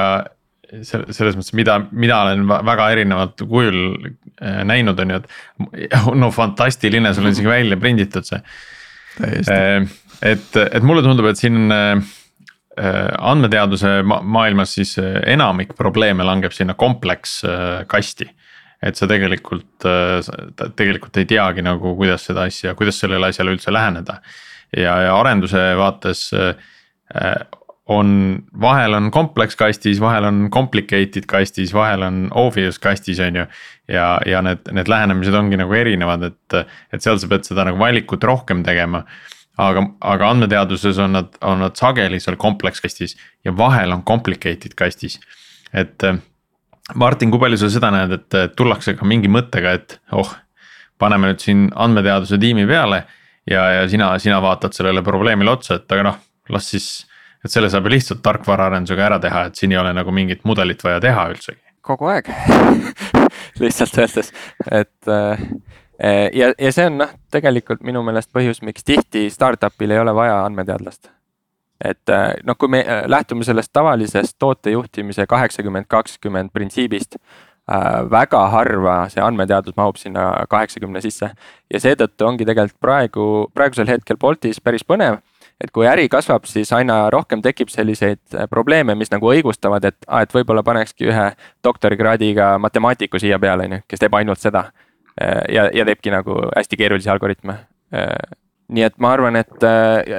selles 0.83 1.35
mõttes, 1.37 1.53
mida 1.57 1.77
mina 1.91 2.21
olen 2.25 2.45
väga 2.47 2.89
erinevat 2.95 3.43
kujul 3.49 3.79
äh, 4.05 4.61
näinud, 4.67 4.99
on 5.01 5.15
ju, 5.15 5.21
et 5.21 5.81
no 6.21 6.31
fantastiline, 6.35 7.13
sul 7.13 7.27
on 7.27 7.35
isegi 7.35 7.51
välja 7.51 7.79
prinditud 7.81 8.27
see. 8.27 8.41
Äh, 9.23 9.87
et, 10.25 10.55
et 10.65 10.85
mulle 10.85 11.03
tundub, 11.05 11.27
et 11.29 11.39
siin 11.39 11.71
äh, 11.73 11.99
andmeteaduse 12.75 14.01
maailmas 14.05 14.73
siis 14.75 14.97
enamik 14.99 15.77
probleeme 15.77 16.25
langeb 16.27 16.51
sinna 16.55 16.75
kompleks 16.75 17.39
kasti. 17.87 18.27
et 18.85 18.99
sa 18.99 19.07
tegelikult, 19.07 19.85
tegelikult 20.75 21.17
ei 21.17 21.25
teagi 21.25 21.63
nagu, 21.63 21.95
kuidas 21.95 22.27
seda 22.27 22.43
asja, 22.49 22.75
kuidas 22.75 22.99
sellele 22.99 23.31
asjale 23.31 23.55
üldse 23.55 23.71
läheneda. 23.71 24.19
ja, 24.75 24.97
ja 25.07 25.15
arenduse 25.15 25.61
vaates 25.79 26.27
on, 27.85 28.09
vahel 28.61 28.93
on 28.97 29.11
complex 29.11 29.55
kastis, 29.55 29.99
vahel 30.01 30.25
on 30.25 30.49
complicated 30.53 31.27
kastis, 31.29 31.73
vahel 31.73 32.03
on 32.07 32.27
obvious 32.33 32.79
kastis, 32.81 33.19
on 33.21 33.41
ju. 33.41 33.45
ja, 33.87 34.07
ja 34.25 34.41
need, 34.45 34.65
need 34.73 34.89
lähenemised 34.89 35.37
ongi 35.37 35.59
nagu 35.61 35.73
erinevad, 35.77 36.25
et, 36.31 36.59
et 36.93 37.05
seal 37.05 37.19
sa 37.21 37.29
pead 37.29 37.45
seda 37.45 37.67
nagu 37.69 37.79
valikut 37.81 38.23
rohkem 38.23 38.63
tegema. 38.65 39.05
aga, 39.57 39.85
aga 40.01 40.29
andmeteaduses 40.33 40.97
on 40.99 41.13
nad, 41.15 41.35
on 41.45 41.61
nad 41.63 41.77
sageli 41.79 42.19
seal 42.19 42.35
complex 42.35 42.81
kastis 42.83 43.15
ja 43.45 43.53
vahel 43.57 43.93
on 43.93 44.03
complicated 44.03 44.73
kastis. 44.75 45.19
et 45.73 46.09
Martin, 46.93 47.31
kui 47.33 47.41
palju 47.41 47.57
sa 47.57 47.69
seda 47.73 47.89
näed, 47.93 48.11
et 48.13 48.57
tullakse 48.57 48.93
ka 48.93 49.05
mingi 49.09 49.29
mõttega, 49.31 49.71
et 49.73 49.95
oh, 50.13 50.35
paneme 51.01 51.31
nüüd 51.31 51.41
siin 51.41 51.67
andmeteaduse 51.73 52.37
tiimi 52.41 52.67
peale. 52.69 53.05
ja, 53.49 53.63
ja 53.79 53.89
sina, 53.89 54.15
sina 54.19 54.41
vaatad 54.41 54.73
sellele 54.73 55.03
probleemile 55.05 55.53
otsa, 55.53 55.77
et 55.77 55.91
aga 55.91 56.09
noh, 56.09 56.17
las 56.49 56.69
siis 56.73 57.05
et 57.45 57.53
selle 57.53 57.69
saab 57.69 57.85
ju 57.85 57.93
lihtsalt 57.93 58.23
tarkvaraarendusega 58.25 59.05
ära 59.05 59.21
teha, 59.21 59.45
et 59.49 59.59
siin 59.59 59.73
ei 59.75 59.79
ole 59.81 59.93
nagu 59.93 60.13
mingit 60.15 60.43
mudelit 60.49 60.83
vaja 60.83 60.99
teha 61.03 61.29
üldsegi. 61.33 61.61
kogu 61.85 62.09
aeg 62.09 62.29
lihtsalt 63.61 63.97
öeldes, 64.01 64.31
et 64.71 65.11
äh, 65.11 65.43
ja, 66.33 66.51
ja 66.57 66.71
see 66.73 66.87
on 66.89 66.97
noh, 67.03 67.11
tegelikult 67.31 67.85
minu 67.85 68.01
meelest 68.05 68.31
põhjus, 68.33 68.63
miks 68.65 68.87
tihti 68.87 69.27
startup'il 69.29 69.93
ei 69.93 70.01
ole 70.01 70.15
vaja 70.17 70.39
andmeteadlast. 70.45 71.11
et 71.83 72.09
äh, 72.09 72.31
noh, 72.43 72.57
kui 72.57 72.71
me 72.71 72.81
äh, 72.81 73.03
lähtume 73.11 73.45
sellest 73.45 73.73
tavalisest 73.73 74.39
tootejuhtimise 74.39 75.27
kaheksakümmend, 75.27 75.85
kakskümmend 75.87 76.53
printsiibist 76.53 77.19
äh,. 77.19 78.01
väga 78.09 78.47
harva 78.49 78.97
see 79.13 79.21
andmeteadus 79.21 79.77
mahub 79.77 80.01
sinna 80.01 80.45
kaheksakümne 80.49 81.01
sisse 81.01 81.31
ja 81.73 81.79
seetõttu 81.79 82.25
ongi 82.25 82.45
tegelikult 82.45 82.81
praegu, 82.81 83.29
praegusel 83.53 83.93
hetkel 83.93 84.17
Boltis 84.17 84.61
päris 84.61 84.85
põnev 84.85 85.21
et 85.63 85.71
kui 85.71 85.87
äri 85.87 86.07
kasvab, 86.11 86.47
siis 86.49 86.71
aina 86.75 87.05
rohkem 87.13 87.41
tekib 87.45 87.71
selliseid 87.71 88.21
äh, 88.35 88.47
probleeme, 88.51 88.95
mis 88.95 89.11
nagu 89.13 89.29
õigustavad, 89.31 89.85
et 89.87 89.97
aa, 90.07 90.23
et 90.25 90.33
võib-olla 90.35 90.63
panekski 90.67 91.09
ühe 91.11 91.27
doktorikraadiga 91.63 92.55
matemaatiku 92.61 93.21
siia 93.21 93.39
peale, 93.39 93.69
on 93.69 93.77
ju, 93.77 93.85
kes 93.87 94.03
teeb 94.03 94.17
ainult 94.19 94.41
seda. 94.43 94.67
Äh, 95.15 95.43
ja, 95.55 95.69
ja 95.73 95.85
teebki 95.87 96.13
nagu 96.13 96.41
hästi 96.49 96.81
keerulisi 96.81 97.11
algoritme. 97.11 97.59
Äh, 97.95 98.35
nii 98.75 98.83
et 98.87 98.95
ma 98.99 99.11
arvan, 99.13 99.35
et 99.37 99.63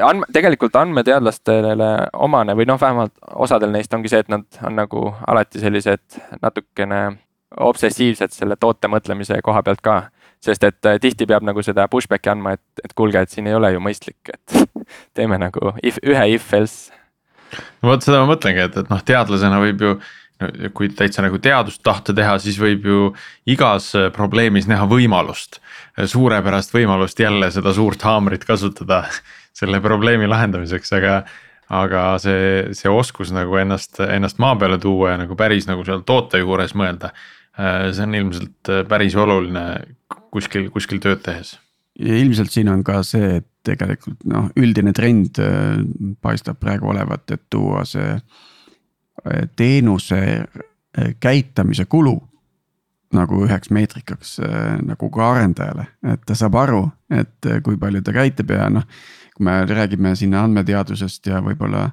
andme, 0.07 0.29
tegelikult 0.31 0.77
andmeteadlastele 0.79 1.89
omane 2.23 2.55
või 2.55 2.69
noh, 2.71 2.79
vähemalt 2.79 3.17
osadel 3.43 3.73
neist 3.75 3.95
ongi 3.97 4.13
see, 4.13 4.21
et 4.23 4.31
nad 4.31 4.61
on 4.63 4.77
nagu 4.79 5.03
alati 5.27 5.59
sellised 5.59 6.21
natukene 6.39 7.01
obsessiivsed 7.67 8.37
selle 8.37 8.55
toote 8.61 8.87
mõtlemise 8.91 9.41
koha 9.43 9.65
pealt 9.67 9.83
ka 9.83 9.97
sest 10.47 10.67
et 10.69 10.89
äh, 10.89 11.01
tihti 11.03 11.27
peab 11.29 11.47
nagu 11.47 11.63
seda 11.65 11.89
pushback'i 11.93 12.33
andma, 12.33 12.57
et, 12.57 12.85
et 12.85 12.95
kuulge, 12.97 13.23
et 13.23 13.33
siin 13.33 13.49
ei 13.51 13.57
ole 13.57 13.73
ju 13.75 13.83
mõistlik, 13.83 14.33
et 14.33 14.61
teeme 15.17 15.41
nagu 15.43 15.75
if, 15.83 15.99
ühe 16.05 16.29
if 16.35 16.53
else. 16.57 16.95
no 17.83 17.93
vot 17.93 18.07
seda 18.07 18.23
ma 18.23 18.31
mõtlengi, 18.35 18.69
et, 18.69 18.79
et 18.83 18.93
noh, 18.93 19.03
teadlasena 19.07 19.61
võib 19.63 19.85
ju 19.85 19.97
no, 20.43 20.51
kui 20.77 20.91
täitsa 20.93 21.25
nagu 21.25 21.41
teadust 21.43 21.83
tahta 21.87 22.15
teha, 22.17 22.37
siis 22.43 22.59
võib 22.61 22.87
ju 22.87 23.01
igas 23.53 23.93
äh, 23.99 24.11
probleemis 24.15 24.69
näha 24.71 24.89
võimalust. 24.91 25.61
suurepärast 25.97 26.75
võimalust 26.75 27.21
jälle 27.21 27.51
seda 27.51 27.73
suurt 27.75 28.03
haamrit 28.03 28.45
kasutada 28.45 29.05
selle 29.59 29.81
probleemi 29.81 30.29
lahendamiseks, 30.31 30.93
aga. 30.99 31.25
aga 31.67 32.01
see, 32.23 32.75
see 32.79 32.87
oskus 32.87 33.33
nagu 33.35 33.57
ennast, 33.59 33.99
ennast 33.99 34.39
maa 34.39 34.55
peale 34.55 34.77
tuua 34.79 35.11
ja 35.11 35.17
nagu 35.19 35.35
päris 35.35 35.67
nagu 35.67 35.83
seal 35.83 36.05
toote 36.07 36.39
juures 36.39 36.77
mõelda. 36.79 37.11
Äh, 37.57 37.91
see 37.97 38.05
on 38.05 38.15
ilmselt 38.15 38.73
päris 38.89 39.17
oluline 39.17 39.67
kuskil, 40.31 40.71
kuskil 40.75 41.01
tööd 41.03 41.23
tehes. 41.25 41.57
ja 41.99 42.17
ilmselt 42.21 42.53
siin 42.53 42.69
on 42.69 42.83
ka 42.85 43.01
see, 43.07 43.39
et 43.41 43.47
tegelikult 43.67 44.23
noh, 44.29 44.51
üldine 44.59 44.95
trend 44.97 45.41
äh, 45.43 45.81
paistab 46.23 46.61
praegu 46.63 46.91
olevat, 46.93 47.27
et 47.35 47.45
tuua 47.53 47.85
see 47.89 48.15
äh, 48.17 49.45
teenuse 49.59 50.21
äh, 50.23 51.13
käitamise 51.23 51.87
kulu 51.91 52.17
nagu 53.17 53.39
üheks 53.47 53.71
meetrikaks 53.73 54.33
nagu 54.83 55.09
ka 55.15 55.29
arendajale, 55.31 55.85
et 56.11 56.25
ta 56.27 56.35
saab 56.37 56.57
aru, 56.59 56.81
et 57.15 57.49
kui 57.65 57.79
palju 57.81 58.03
ta 58.05 58.13
käitab 58.13 58.51
ja 58.51 58.67
noh. 58.69 58.85
kui 59.37 59.47
me 59.47 59.55
räägime 59.69 60.11
siin 60.19 60.35
andmeteadusest 60.35 61.31
ja 61.31 61.39
võib-olla 61.45 61.85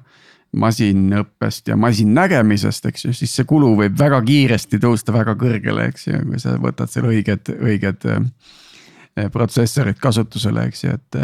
masinõppest 0.60 1.68
ja 1.70 1.76
masinnägemisest, 1.80 2.86
eks 2.90 3.06
ju, 3.06 3.14
siis 3.16 3.34
see 3.36 3.46
kulu 3.48 3.72
võib 3.78 3.96
väga 3.98 4.20
kiiresti 4.24 4.80
tõusta 4.82 5.14
väga 5.14 5.36
kõrgele, 5.40 5.88
eks 5.90 6.08
ju, 6.08 6.20
kui 6.28 6.40
sa 6.42 6.56
võtad 6.60 6.92
seal 6.92 7.08
õiged, 7.10 7.50
õiged 7.54 8.06
äh, 8.10 9.28
protsessorid 9.34 10.00
kasutusele, 10.02 10.68
eks 10.70 10.86
ju, 10.86 10.96
et. 10.98 11.20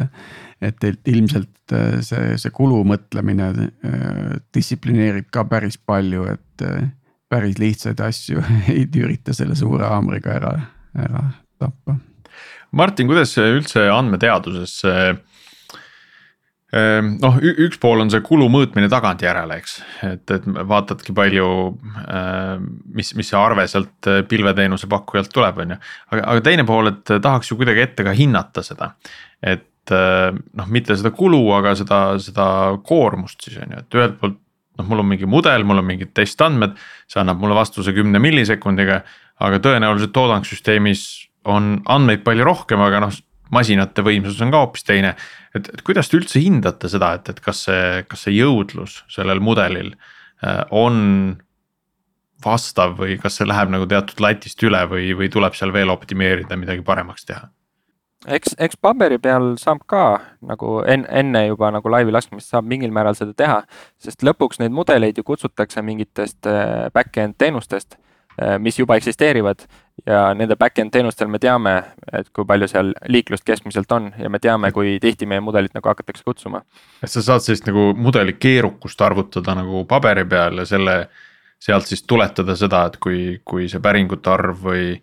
et, 0.61 0.85
et 0.85 1.09
ilmselt 1.09 1.75
äh, 1.77 2.01
see, 2.05 2.37
see 2.41 2.53
kulu 2.55 2.83
mõtlemine 2.89 3.51
äh, 3.51 4.37
distsiplineerib 4.55 5.31
ka 5.33 5.47
päris 5.49 5.79
palju, 5.79 6.27
et 6.35 6.67
päris 7.31 7.59
lihtsaid 7.63 8.01
asju 8.05 8.43
ei 8.75 8.85
ürita 8.85 9.35
selle 9.37 9.57
suure 9.59 9.89
haamriga 9.89 10.37
ära, 10.37 10.55
ära 10.99 11.27
tappa. 11.61 11.97
Martin, 12.77 13.09
kuidas 13.11 13.33
üldse 13.41 13.89
andmeteaduses 13.91 14.77
Ehm, 14.87 15.23
noh, 16.71 17.39
üks 17.43 17.81
pool 17.83 18.05
on 18.05 18.13
see 18.13 18.23
kulu 18.23 18.47
mõõtmine 18.53 18.91
tagantjärele, 18.93 19.57
eks, 19.59 19.73
et, 20.07 20.35
et 20.37 20.45
vaatadki 20.47 21.15
palju, 21.17 21.49
ehm, 22.05 22.69
mis, 22.95 23.11
mis 23.19 23.33
see 23.33 23.39
arve 23.39 23.65
sealt 23.71 24.11
eh, 24.11 24.21
pilveteenuse 24.31 24.87
pakkujalt 24.91 25.33
tuleb, 25.35 25.59
on 25.65 25.75
ju. 25.75 25.81
aga, 26.15 26.23
aga 26.23 26.45
teine 26.47 26.67
pool, 26.69 26.93
et 26.93 27.11
tahaks 27.11 27.51
ju 27.51 27.59
kuidagi 27.59 27.83
ette 27.87 28.07
ka 28.07 28.15
hinnata 28.15 28.63
seda, 28.67 28.93
et 29.43 29.97
eh, 29.97 30.29
noh, 30.31 30.69
mitte 30.71 30.95
seda 30.99 31.11
kulu, 31.17 31.43
aga 31.59 31.75
seda, 31.79 32.05
seda 32.23 32.47
koormust 32.87 33.49
siis 33.49 33.59
on 33.65 33.75
ju, 33.75 33.83
et 33.83 33.99
ühelt 33.99 34.21
poolt 34.21 34.39
noh, 34.79 34.87
mul 34.87 35.03
on 35.03 35.11
mingi 35.11 35.27
mudel, 35.29 35.67
mul 35.67 35.83
on 35.83 35.89
mingid 35.89 36.15
testandmed, 36.17 36.79
see 37.11 37.21
annab 37.23 37.43
mulle 37.43 37.59
vastuse 37.59 37.95
kümne 37.97 38.23
millisekundiga, 38.23 39.03
aga 39.43 39.59
tõenäoliselt 39.65 40.15
toodangsüsteemis 40.15 41.03
on 41.51 41.81
andmeid 41.89 42.23
palju 42.23 42.47
rohkem, 42.47 42.83
aga 42.85 43.03
noh 43.07 43.19
masinate 43.55 44.05
võimsus 44.07 44.41
on 44.45 44.53
ka 44.53 44.65
hoopis 44.65 44.87
teine. 44.87 45.15
et, 45.55 45.69
et 45.75 45.85
kuidas 45.87 46.11
te 46.11 46.19
üldse 46.21 46.43
hindate 46.43 46.91
seda, 46.93 47.15
et, 47.19 47.29
et 47.33 47.41
kas 47.45 47.65
see, 47.69 48.03
kas 48.09 48.27
see 48.27 48.37
jõudlus 48.39 49.01
sellel 49.13 49.43
mudelil 49.45 49.95
äh, 49.95 50.65
on 50.71 51.39
vastav 52.45 52.97
või 52.99 53.19
kas 53.21 53.39
see 53.39 53.49
läheb 53.49 53.73
nagu 53.73 53.87
teatud 53.89 54.21
latist 54.23 54.63
üle 54.65 54.81
või, 54.89 55.11
või 55.17 55.29
tuleb 55.33 55.57
seal 55.59 55.75
veel 55.77 55.93
optimeerida, 55.93 56.59
midagi 56.61 56.87
paremaks 56.87 57.27
teha? 57.29 57.49
eks, 58.29 58.55
eks 58.61 58.77
paberi 58.77 59.17
peal 59.19 59.55
saab 59.61 59.87
ka 59.89 60.05
nagu 60.45 60.81
enne, 60.85 61.09
enne 61.09 61.47
juba 61.47 61.71
nagu 61.73 61.93
laivi 61.93 62.13
laskmist 62.13 62.53
saab 62.53 62.69
mingil 62.69 62.93
määral 62.93 63.17
seda 63.17 63.33
teha. 63.37 63.63
sest 63.99 64.25
lõpuks 64.27 64.61
neid 64.61 64.77
mudeleid 64.77 65.19
ju 65.19 65.25
kutsutakse 65.25 65.83
mingitest 65.83 66.47
äh, 66.47 66.89
back-end 66.95 67.39
teenustest 67.41 67.97
Äh, 68.41 68.59
mis 68.59 68.79
juba 68.79 68.97
eksisteerivad 68.97 69.67
ja 70.07 70.21
nende 70.37 70.57
back-end 70.57 70.93
teenustel 70.95 71.29
me 71.31 71.39
teame, 71.43 71.75
et 72.13 72.31
kui 72.35 72.47
palju 72.49 72.69
seal 72.71 72.93
liiklust 73.09 73.45
keskmiselt 73.47 73.93
on 73.93 74.11
ja 74.19 74.31
me 74.33 74.41
teame, 74.43 74.73
kui 74.73 74.99
tihti 75.03 75.29
meie 75.29 75.43
mudelit 75.45 75.75
nagu 75.77 75.91
hakatakse 75.91 76.25
kutsuma. 76.27 76.63
et 77.03 77.11
sa 77.11 77.23
saad 77.23 77.45
sellist 77.45 77.69
nagu 77.69 77.91
mudeli 77.97 78.37
keerukust 78.39 79.01
arvutada 79.01 79.55
nagu 79.59 79.85
paberi 79.89 80.25
peal 80.25 80.63
ja 80.63 80.67
selle, 80.69 80.97
sealt 81.61 81.91
siis 81.91 82.03
tuletada 82.03 82.57
seda, 82.57 82.87
et 82.89 82.97
kui, 83.03 83.41
kui 83.45 83.69
see 83.69 83.83
päringute 83.83 84.33
arv 84.33 84.65
või, 84.65 84.97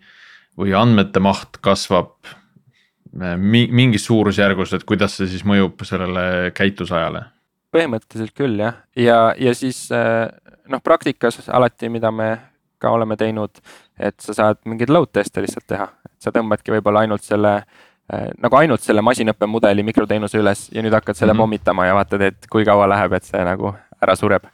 või 0.58 0.74
andmete 0.74 1.22
maht 1.22 1.60
kasvab 1.62 2.14
äh, 2.26 3.36
mingis 3.38 4.08
suurusjärgus, 4.10 4.74
et 4.74 4.86
kuidas 4.88 5.18
see 5.18 5.30
siis 5.30 5.46
mõjub 5.46 5.84
sellele 5.86 6.52
käitusajale? 6.54 7.28
põhimõtteliselt 7.68 8.32
küll 8.32 8.62
jah, 8.62 8.78
ja, 8.96 9.34
ja 9.36 9.52
siis 9.54 9.90
äh, 9.92 10.26
noh, 10.72 10.80
praktikas 10.84 11.42
alati, 11.48 11.90
mida 11.92 12.10
me 12.10 12.30
ka 12.78 12.90
oleme 12.94 13.16
teinud, 13.18 13.58
et 13.98 14.16
sa 14.22 14.34
saad 14.36 14.62
mingeid 14.68 14.92
load 14.94 15.12
test'e 15.12 15.42
lihtsalt 15.44 15.66
teha, 15.66 15.88
et 16.06 16.16
sa 16.22 16.32
tõmbadki 16.34 16.74
võib-olla 16.76 17.04
ainult 17.06 17.26
selle 17.26 17.54
äh, 17.58 18.28
nagu 18.42 18.56
ainult 18.60 18.84
selle 18.84 19.04
masinõppemudeli 19.06 19.84
mikroteenuse 19.86 20.40
üles 20.40 20.66
ja 20.74 20.82
nüüd 20.84 20.94
hakkad 20.94 21.16
selle 21.16 21.32
mm 21.32 21.38
-hmm. 21.38 21.42
pommitama 21.42 21.86
ja 21.86 21.94
vaatad, 21.98 22.26
et 22.30 22.50
kui 22.50 22.64
kaua 22.64 22.88
läheb, 22.88 23.12
et 23.12 23.24
see 23.24 23.44
nagu 23.44 23.74
ära 24.02 24.16
sureb 24.16 24.46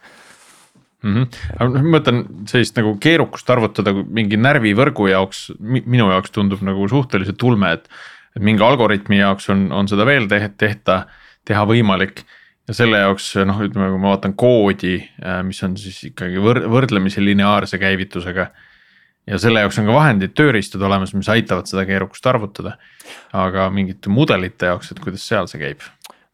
mm. 1.02 1.14
-hmm. 1.14 1.26
aga 1.58 1.68
noh, 1.70 1.82
ma 1.82 1.98
mõtlen 1.98 2.22
sellist 2.50 2.78
nagu 2.80 2.96
keerukust 3.00 3.50
arvutada 3.50 3.92
mingi 3.92 4.36
närvivõrgu 4.40 5.10
jaoks, 5.10 5.50
minu 5.60 6.10
jaoks 6.10 6.30
tundub 6.34 6.62
nagu 6.62 6.88
suhteliselt 6.88 7.42
ulme, 7.42 7.72
et. 7.72 7.88
et 8.36 8.42
mingi 8.42 8.62
algoritmi 8.62 9.20
jaoks 9.20 9.50
on, 9.50 9.68
on 9.72 9.88
seda 9.88 10.06
veel 10.06 10.26
te 10.28 10.40
tehta, 10.58 11.04
teha 11.44 11.62
võimalik 11.68 12.24
ja 12.68 12.76
selle 12.76 13.00
jaoks 13.02 13.34
noh, 13.46 13.60
ütleme, 13.66 13.90
kui 13.92 14.00
ma 14.00 14.14
vaatan 14.14 14.34
koodi, 14.38 14.96
äh, 15.22 15.42
mis 15.46 15.60
on 15.66 15.76
siis 15.80 16.00
ikkagi 16.10 16.40
võr-, 16.42 16.64
võrdlemisi 16.70 17.24
lineaarse 17.24 17.78
käivitusega. 17.78 18.48
Ja 19.26 19.40
selle 19.40 19.64
jaoks 19.64 19.80
on 19.80 19.88
ka 19.88 19.96
vahendid, 19.96 20.34
tööriistad 20.36 20.82
olemas, 20.84 21.14
mis 21.16 21.30
aitavad 21.32 21.70
seda 21.70 21.86
keerukust 21.88 22.26
arvutada. 22.26 22.78
aga 23.32 23.68
mingite 23.70 24.08
mudelite 24.08 24.66
jaoks, 24.72 24.92
et 24.92 25.00
kuidas 25.00 25.26
seal 25.28 25.46
see 25.50 25.60
käib? 25.60 25.84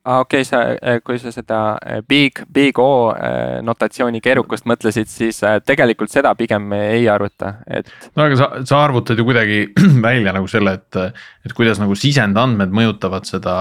ah,. 0.05 0.20
okei 0.20 0.41
okay,, 0.41 0.45
sa, 0.45 0.62
eh, 0.82 1.01
kui 1.05 1.18
sa 1.18 1.32
seda 1.32 1.61
eh, 1.86 2.01
big, 2.09 2.43
big 2.53 2.78
O 2.78 3.12
eh, 3.12 3.61
notatsiooni 3.62 4.20
keerukust 4.24 4.66
mõtlesid, 4.68 5.11
siis 5.11 5.41
tegelikult 5.66 6.12
seda 6.12 6.32
pigem 6.38 6.72
ei 6.76 7.09
arvuta, 7.09 7.55
et. 7.66 7.91
no 8.16 8.24
aga 8.26 8.38
sa, 8.38 8.51
sa 8.66 8.82
arvutad 8.84 9.18
ju 9.18 9.26
kuidagi 9.28 9.61
välja 10.09 10.34
nagu 10.36 10.49
selle, 10.51 10.78
et, 10.80 11.20
et 11.47 11.57
kuidas 11.57 11.80
nagu 11.82 11.97
sisendandmed 11.99 12.72
mõjutavad 12.74 13.28
seda 13.28 13.55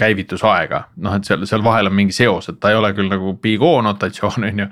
käivitusaega. 0.00 0.84
noh, 1.04 1.18
et 1.18 1.28
seal, 1.28 1.46
seal 1.48 1.64
vahel 1.64 1.92
on 1.92 1.98
mingi 1.98 2.16
seos, 2.16 2.48
et 2.48 2.60
ta 2.60 2.72
ei 2.72 2.80
ole 2.80 2.92
küll 2.96 3.12
nagu 3.12 3.36
big 3.42 3.62
O 3.62 3.78
notatsioon, 3.84 4.46
on 4.50 4.64
ju, 4.64 4.70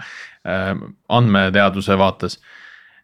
andmeteaduse 1.10 1.96
vaates 1.98 2.36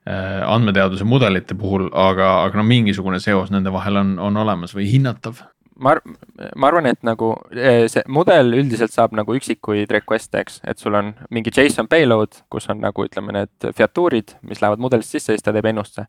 andmeteaduse 0.03 1.05
mudelite 1.07 1.55
puhul, 1.55 1.85
aga, 1.95 2.33
aga 2.49 2.59
no 2.59 2.65
mingisugune 2.67 3.21
seos 3.23 3.53
nende 3.55 3.71
vahel 3.71 4.01
on, 4.01 4.17
on 4.19 4.41
olemas 4.43 4.75
või 4.75 4.89
hinnatav 4.91 5.45
ma, 5.83 5.95
ma 6.57 6.69
arvan, 6.69 6.87
et 6.91 7.01
nagu 7.07 7.33
eh, 7.55 7.87
see 7.91 8.03
mudel 8.13 8.55
üldiselt 8.59 8.93
saab 8.95 9.15
nagu 9.17 9.35
üksikuid 9.37 9.91
request'e, 9.93 10.43
eks, 10.43 10.61
et 10.69 10.83
sul 10.83 10.97
on 10.99 11.13
mingi 11.35 11.53
JSON 11.55 11.89
payload, 11.91 12.43
kus 12.53 12.69
on 12.73 12.83
nagu 12.83 13.07
ütleme, 13.07 13.35
need 13.37 13.69
featuurid, 13.79 14.37
mis 14.49 14.63
lähevad 14.63 14.83
mudelist 14.83 15.15
sisse, 15.15 15.35
siis 15.35 15.45
ta 15.45 15.55
teeb 15.55 15.69
ennustuse. 15.73 16.07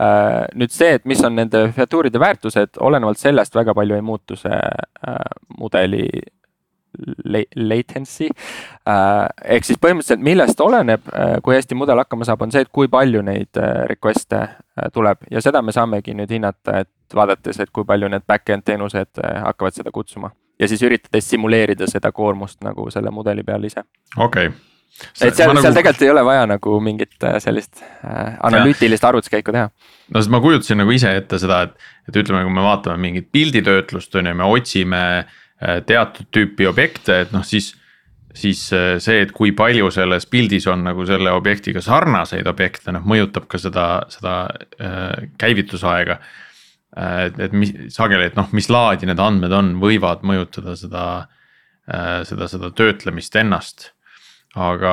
Äh, 0.00 0.46
nüüd 0.58 0.74
see, 0.74 0.96
et 0.98 1.06
mis 1.08 1.22
on 1.26 1.36
nende 1.38 1.66
featuuride 1.76 2.22
väärtused, 2.22 2.80
olenevalt 2.86 3.20
sellest 3.20 3.56
väga 3.56 3.74
palju 3.76 3.98
ei 3.98 4.06
muutu 4.06 4.38
see 4.40 4.56
äh, 4.56 5.20
mudeli 5.58 6.06
latency. 7.54 8.28
Äh, 8.88 9.26
ehk 9.56 9.68
siis 9.68 9.80
põhimõtteliselt, 9.82 10.22
millest 10.24 10.60
oleneb, 10.60 11.08
kui 11.44 11.56
hästi 11.56 11.78
mudel 11.78 12.00
hakkama 12.02 12.28
saab, 12.28 12.44
on 12.46 12.54
see, 12.54 12.64
et 12.66 12.72
kui 12.72 12.88
palju 12.92 13.22
neid 13.26 13.58
request'e 13.90 14.44
tuleb 14.92 15.26
ja 15.30 15.40
seda 15.44 15.62
me 15.64 15.72
saamegi 15.72 16.14
nüüd 16.16 16.32
hinnata, 16.36 16.82
et 16.84 17.14
vaadates, 17.14 17.60
et 17.60 17.72
kui 17.72 17.84
palju 17.88 18.10
need 18.12 18.26
back-end 18.28 18.66
teenused 18.66 19.22
äh, 19.22 19.42
hakkavad 19.44 19.76
seda 19.76 19.92
kutsuma. 19.94 20.30
ja 20.58 20.68
siis 20.68 20.82
üritades 20.82 21.28
simuleerida 21.30 21.86
seda 21.86 22.12
koormust 22.12 22.62
nagu 22.64 22.88
selle 22.90 23.10
mudeli 23.10 23.44
peal 23.44 23.64
ise. 23.64 23.84
okei 24.16 24.48
okay. 24.48 24.58
See, 24.96 25.28
et 25.28 25.36
seal, 25.36 25.50
seal 25.50 25.58
nagu... 25.58 25.74
tegelikult 25.76 26.02
ei 26.06 26.10
ole 26.10 26.22
vaja 26.24 26.44
nagu 26.48 26.78
mingit 26.80 27.24
äh, 27.24 27.36
sellist 27.44 27.82
äh, 27.82 28.36
analüütilist 28.48 29.04
arvutuskäiku 29.04 29.52
teha. 29.52 29.70
no 30.14 30.20
sest 30.20 30.32
ma 30.32 30.40
kujutasin 30.40 30.80
nagu 30.80 30.94
ise 30.94 31.12
ette 31.16 31.40
seda, 31.42 31.62
et, 31.68 31.90
et 32.08 32.20
ütleme, 32.22 32.44
kui 32.46 32.54
me 32.56 32.64
vaatame 32.64 33.02
mingit 33.02 33.28
pilditöötlust 33.32 34.14
on 34.16 34.30
ju, 34.30 34.38
me 34.38 34.48
otsime 34.56 35.02
äh, 35.18 35.36
teatud 35.56 36.26
tüüpi 36.34 36.66
objekte, 36.68 37.22
et 37.24 37.30
noh, 37.32 37.44
siis 37.46 37.72
siis 38.36 38.60
see, 38.68 39.20
et 39.22 39.32
kui 39.34 39.52
palju 39.56 39.90
selles 39.94 40.26
pildis 40.28 40.66
on 40.70 40.84
nagu 40.86 41.06
selle 41.08 41.32
objektiga 41.32 41.80
sarnaseid 41.84 42.48
objekte, 42.50 42.92
noh 42.94 43.06
mõjutab 43.08 43.46
ka 43.50 43.60
seda, 43.60 43.86
seda 44.12 44.34
äh, 44.76 45.30
käivitusaega 45.40 46.18
äh, 46.18 46.34
et, 47.26 47.40
et 47.48 47.56
mis 47.56 47.72
sageli, 47.94 48.28
et 48.28 48.36
noh, 48.38 48.50
mis 48.56 48.68
laadi 48.72 49.08
need 49.08 49.22
andmed 49.22 49.54
on, 49.56 49.72
võivad 49.82 50.24
mõjutada 50.26 50.76
seda, 50.78 51.06
äh, 51.88 52.20
seda, 52.28 52.48
seda 52.52 52.72
töötlemist 52.76 53.36
ennast. 53.40 53.92
aga, 54.56 54.92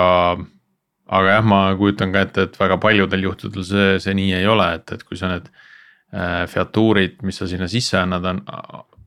aga 1.08 1.36
jah, 1.38 1.46
ma 1.48 1.60
kujutan 1.80 2.12
ka 2.12 2.26
ette, 2.26 2.48
et 2.48 2.58
väga 2.60 2.78
paljudel 2.84 3.30
juhtudel 3.30 3.64
see, 3.68 4.00
see 4.04 4.16
nii 4.18 4.34
ei 4.40 4.48
ole, 4.48 4.74
et, 4.80 4.92
et 4.92 5.04
kui 5.08 5.20
sa 5.20 5.30
need 5.32 5.52
äh, 5.52 6.44
featuurid, 6.52 7.22
mis 7.24 7.40
sa 7.40 7.48
sinna 7.48 7.70
sisse 7.72 8.00
annad, 8.00 8.28
on 8.28 8.42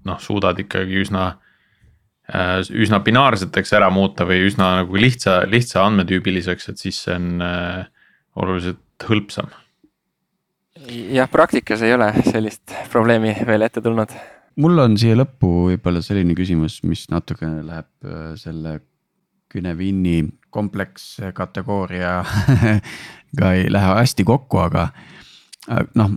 noh, 0.07 0.21
suudad 0.23 0.57
ikkagi 0.63 1.03
üsna 1.03 1.27
äh, 1.27 1.46
üsna 2.27 2.99
binaarseteks 3.07 3.71
ära 3.79 3.87
muuta 3.95 4.27
või 4.27 4.49
üsna 4.49 4.73
nagu 4.81 4.99
lihtsa, 4.99 5.45
lihtsa 5.47 5.85
andmetüübiliseks, 5.87 6.73
et 6.73 6.83
siis 6.83 6.99
see 7.05 7.15
on 7.15 7.45
oluliselt 8.37 9.07
hõlpsam 9.07 9.53
jah, 11.13 11.29
praktikas 11.31 11.83
ei 11.83 11.95
ole 11.95 12.11
sellist 12.27 12.75
probleemi 12.93 13.35
veel 13.47 13.67
ette 13.67 13.83
tulnud. 13.85 14.13
mul 14.63 14.83
on 14.83 14.97
siia 15.01 15.17
lõppu 15.19 15.53
võib-olla 15.71 16.03
selline 16.05 16.37
küsimus, 16.39 16.81
mis 16.87 17.07
natukene 17.13 17.65
läheb 17.67 17.91
äh, 18.07 18.35
selle 18.41 18.81
Günevini 19.53 20.25
komplekskategooria 20.51 22.13
ei 23.53 23.69
lähe 23.73 23.93
hästi 24.01 24.25
kokku, 24.27 24.59
aga 24.59 24.89
noh, 25.95 26.17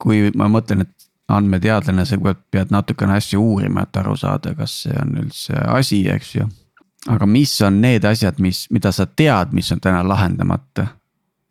kui 0.00 0.30
ma 0.38 0.46
mõtlen, 0.52 0.84
et 0.86 1.01
andmeteadlane, 1.32 2.04
sa 2.06 2.18
pead 2.22 2.72
natukene 2.74 3.16
asju 3.18 3.40
uurima, 3.40 3.86
et 3.86 4.00
aru 4.00 4.16
saada, 4.16 4.54
kas 4.58 4.82
see 4.84 4.96
on 5.00 5.14
üldse 5.24 5.58
asi, 5.76 6.02
eks 6.12 6.34
ju. 6.36 6.48
aga 7.10 7.26
mis 7.26 7.54
on 7.66 7.80
need 7.82 8.04
asjad, 8.04 8.38
mis, 8.38 8.66
mida 8.70 8.92
sa 8.92 9.06
tead, 9.06 9.52
mis 9.56 9.72
on 9.74 9.80
täna 9.82 10.04
lahendamata 10.06 10.86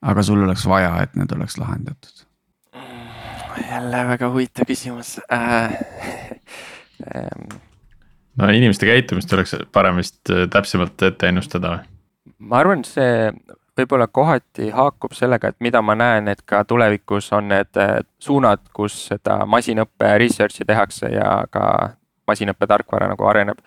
aga 0.01 0.23
sul 0.25 0.43
oleks 0.43 0.65
vaja, 0.69 0.95
et 1.03 1.15
need 1.19 1.31
oleks 1.35 1.57
lahendatud? 1.61 2.27
jälle 3.61 4.05
väga 4.07 4.29
huvitav 4.31 4.65
küsimus 4.65 5.17
äh,. 5.31 5.73
no 8.39 8.47
inimeste 8.49 8.87
käitumist 8.87 9.29
tuleks 9.29 9.55
parem 9.75 9.99
vist 9.99 10.31
äh, 10.31 10.47
täpsemalt 10.49 11.03
ette 11.03 11.29
ennustada 11.29 11.73
või? 11.75 11.83
ma 12.39 12.61
arvan, 12.63 12.85
see 12.87 13.27
võib-olla 13.81 14.07
kohati 14.07 14.69
haakub 14.75 15.13
sellega, 15.17 15.51
et 15.51 15.59
mida 15.59 15.81
ma 15.81 15.95
näen, 15.97 16.27
et 16.31 16.41
ka 16.45 16.63
tulevikus 16.67 17.31
on 17.37 17.49
need 17.51 17.81
äh, 17.81 17.97
suunad, 18.19 18.63
kus 18.73 18.97
seda 19.11 19.41
masinõppe 19.45 20.15
research'i 20.21 20.67
tehakse 20.67 21.11
ja 21.13 21.41
ka 21.51 21.65
masinõppe 22.29 22.67
tarkvara 22.67 23.09
nagu 23.11 23.27
areneb. 23.27 23.57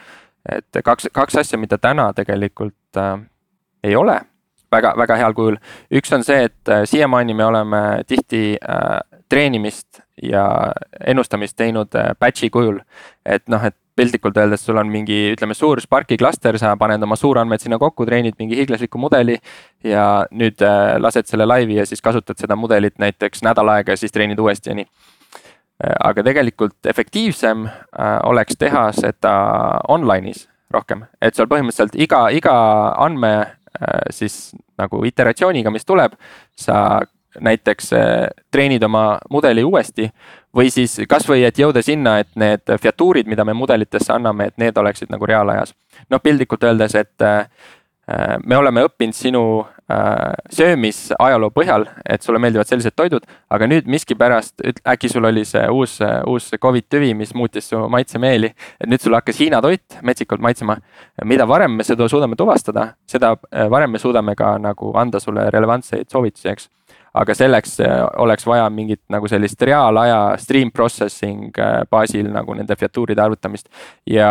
et 0.49 0.85
kaks, 0.85 1.09
kaks 1.13 1.37
asja, 1.41 1.59
mida 1.59 1.79
täna 1.79 2.13
tegelikult 2.13 3.01
äh, 3.01 3.19
ei 3.85 3.97
ole 3.97 4.21
väga, 4.75 4.95
väga 4.97 5.17
heal 5.17 5.35
kujul. 5.35 5.59
üks 5.93 6.13
on 6.15 6.25
see, 6.27 6.49
et 6.49 6.73
äh, 6.73 6.85
siiamaani 6.89 7.35
me 7.35 7.45
oleme 7.45 7.83
tihti 8.07 8.57
äh, 8.57 9.01
treenimist 9.29 10.03
ja 10.23 10.47
ennustamist 11.07 11.57
teinud 11.57 11.95
äh, 11.99 12.13
batch'i 12.21 12.51
kujul. 12.51 12.81
et 13.25 13.49
noh, 13.49 13.65
et 13.65 13.77
piltlikult 13.97 14.37
öeldes 14.37 14.65
sul 14.67 14.79
on 14.81 14.91
mingi, 14.91 15.17
ütleme, 15.35 15.55
suur 15.55 15.81
Sparki 15.83 16.19
klaster, 16.19 16.59
sa 16.59 16.75
paned 16.79 17.03
oma 17.07 17.17
suurandmed 17.19 17.63
sinna 17.63 17.79
kokku, 17.79 18.07
treenid 18.09 18.39
mingi 18.41 18.59
hiiglasliku 18.59 18.99
mudeli. 18.99 19.39
ja 19.85 20.27
nüüd 20.33 20.63
äh, 20.65 20.97
lased 20.99 21.29
selle 21.31 21.47
laivi 21.47 21.79
ja 21.79 21.87
siis 21.87 22.03
kasutad 22.03 22.41
seda 22.41 22.57
mudelit 22.57 22.99
näiteks 22.99 23.45
nädal 23.45 23.69
aega 23.69 23.93
ja 23.93 24.01
siis 24.01 24.13
treenid 24.13 24.39
uuesti 24.39 24.71
ja 24.71 24.79
nii. 24.81 24.87
Äh, 25.85 25.95
aga 26.11 26.23
tegelikult 26.27 26.87
efektiivsem 26.87 27.67
äh, 27.67 28.19
oleks 28.25 28.59
teha 28.59 28.89
seda 28.97 29.35
online'is 29.89 30.49
rohkem, 30.75 31.05
et 31.23 31.37
sul 31.37 31.47
põhimõtteliselt 31.47 31.95
iga, 31.95 32.29
iga 32.35 32.55
andme 32.99 33.35
siis 34.15 34.55
nagu 34.79 35.01
iteratsiooniga, 35.03 35.71
mis 35.75 35.83
tuleb, 35.87 36.13
sa 36.55 37.01
näiteks 37.41 37.93
äh, 37.93 38.29
treenid 38.51 38.83
oma 38.83 39.19
mudeli 39.31 39.65
uuesti. 39.65 40.11
või 40.55 40.71
siis 40.71 41.01
kasvõi, 41.11 41.41
et 41.43 41.57
jõuda 41.59 41.83
sinna, 41.83 42.19
et 42.23 42.29
need 42.39 42.71
featuurid, 42.79 43.27
mida 43.27 43.43
me 43.45 43.57
mudelitesse 43.59 44.13
anname, 44.15 44.53
et 44.53 44.59
need 44.59 44.77
oleksid 44.79 45.11
nagu 45.11 45.27
reaalajas. 45.27 45.75
noh, 46.11 46.21
piltlikult 46.23 46.65
öeldes, 46.65 46.95
et 46.95 47.23
äh, 47.23 47.47
äh, 48.09 48.37
me 48.45 48.57
oleme 48.57 48.85
õppinud 48.87 49.15
sinu 49.15 49.67
söömisajaloo 50.51 51.51
põhjal, 51.53 51.83
et 52.09 52.23
sulle 52.25 52.39
meeldivad 52.41 52.65
sellised 52.65 52.95
toidud, 52.97 53.27
aga 53.53 53.67
nüüd 53.69 53.85
miskipärast 53.85 54.63
äkki 54.65 55.11
sul 55.13 55.29
oli 55.29 55.43
see 55.45 55.61
uus, 55.69 55.99
uus 56.25 56.47
Covid 56.57 56.87
tüvi, 56.89 57.11
mis 57.15 57.35
muutis 57.37 57.69
su 57.69 57.83
maitsemeeli. 57.93 58.49
et 58.81 58.89
nüüd 58.89 59.03
sul 59.05 59.13
hakkas 59.13 59.41
Hiina 59.41 59.61
toit 59.61 59.99
metsikult 60.03 60.41
maitsema. 60.41 60.79
mida 61.25 61.45
varem 61.49 61.77
me 61.77 61.85
seda 61.85 62.09
suudame 62.09 62.37
tuvastada, 62.37 62.95
seda 63.07 63.37
varem 63.69 63.91
me 63.91 63.99
suudame 63.99 64.35
ka 64.35 64.57
nagu 64.59 64.97
anda 64.97 65.21
sulle 65.21 65.51
relevantseid 65.51 66.09
soovitusi, 66.09 66.49
eks 66.49 66.69
aga 67.15 67.35
selleks 67.37 67.79
äh, 67.81 68.01
oleks 68.23 68.47
vaja 68.47 68.67
mingit 68.71 69.03
nagu 69.13 69.29
sellist 69.31 69.63
reaalaja 69.63 70.19
stream 70.43 70.73
processing 70.75 71.53
äh, 71.59 71.83
baasil 71.91 72.31
nagu 72.33 72.57
nende 72.59 72.77
featuuride 72.77 73.23
arvutamist. 73.23 73.69
ja 74.11 74.31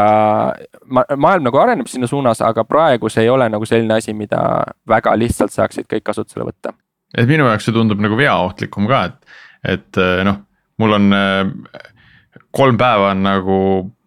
ma, 0.85 1.05
maailm 1.15 1.47
nagu 1.47 1.61
areneb 1.61 1.87
sinna 1.91 2.09
suunas, 2.09 2.41
aga 2.41 2.65
praegu 2.67 3.09
see 3.09 3.27
ei 3.27 3.31
ole 3.31 3.47
nagu 3.51 3.65
selline 3.69 3.99
asi, 3.99 4.15
mida 4.17 4.41
väga 4.89 5.15
lihtsalt 5.19 5.55
saaksid 5.55 5.87
kõik 5.87 6.05
kasutusele 6.11 6.49
võtta. 6.49 6.75
et 7.17 7.29
minu 7.29 7.47
jaoks 7.47 7.69
see 7.69 7.75
tundub 7.75 8.03
nagu 8.03 8.19
veaohtlikum 8.19 8.89
ka, 8.91 9.05
et, 9.11 9.39
et 9.77 10.03
äh, 10.03 10.21
noh, 10.27 10.43
mul 10.81 10.99
on 10.99 11.09
kolm 12.53 12.77
päeva 12.77 13.11
on 13.13 13.23
nagu, 13.25 13.57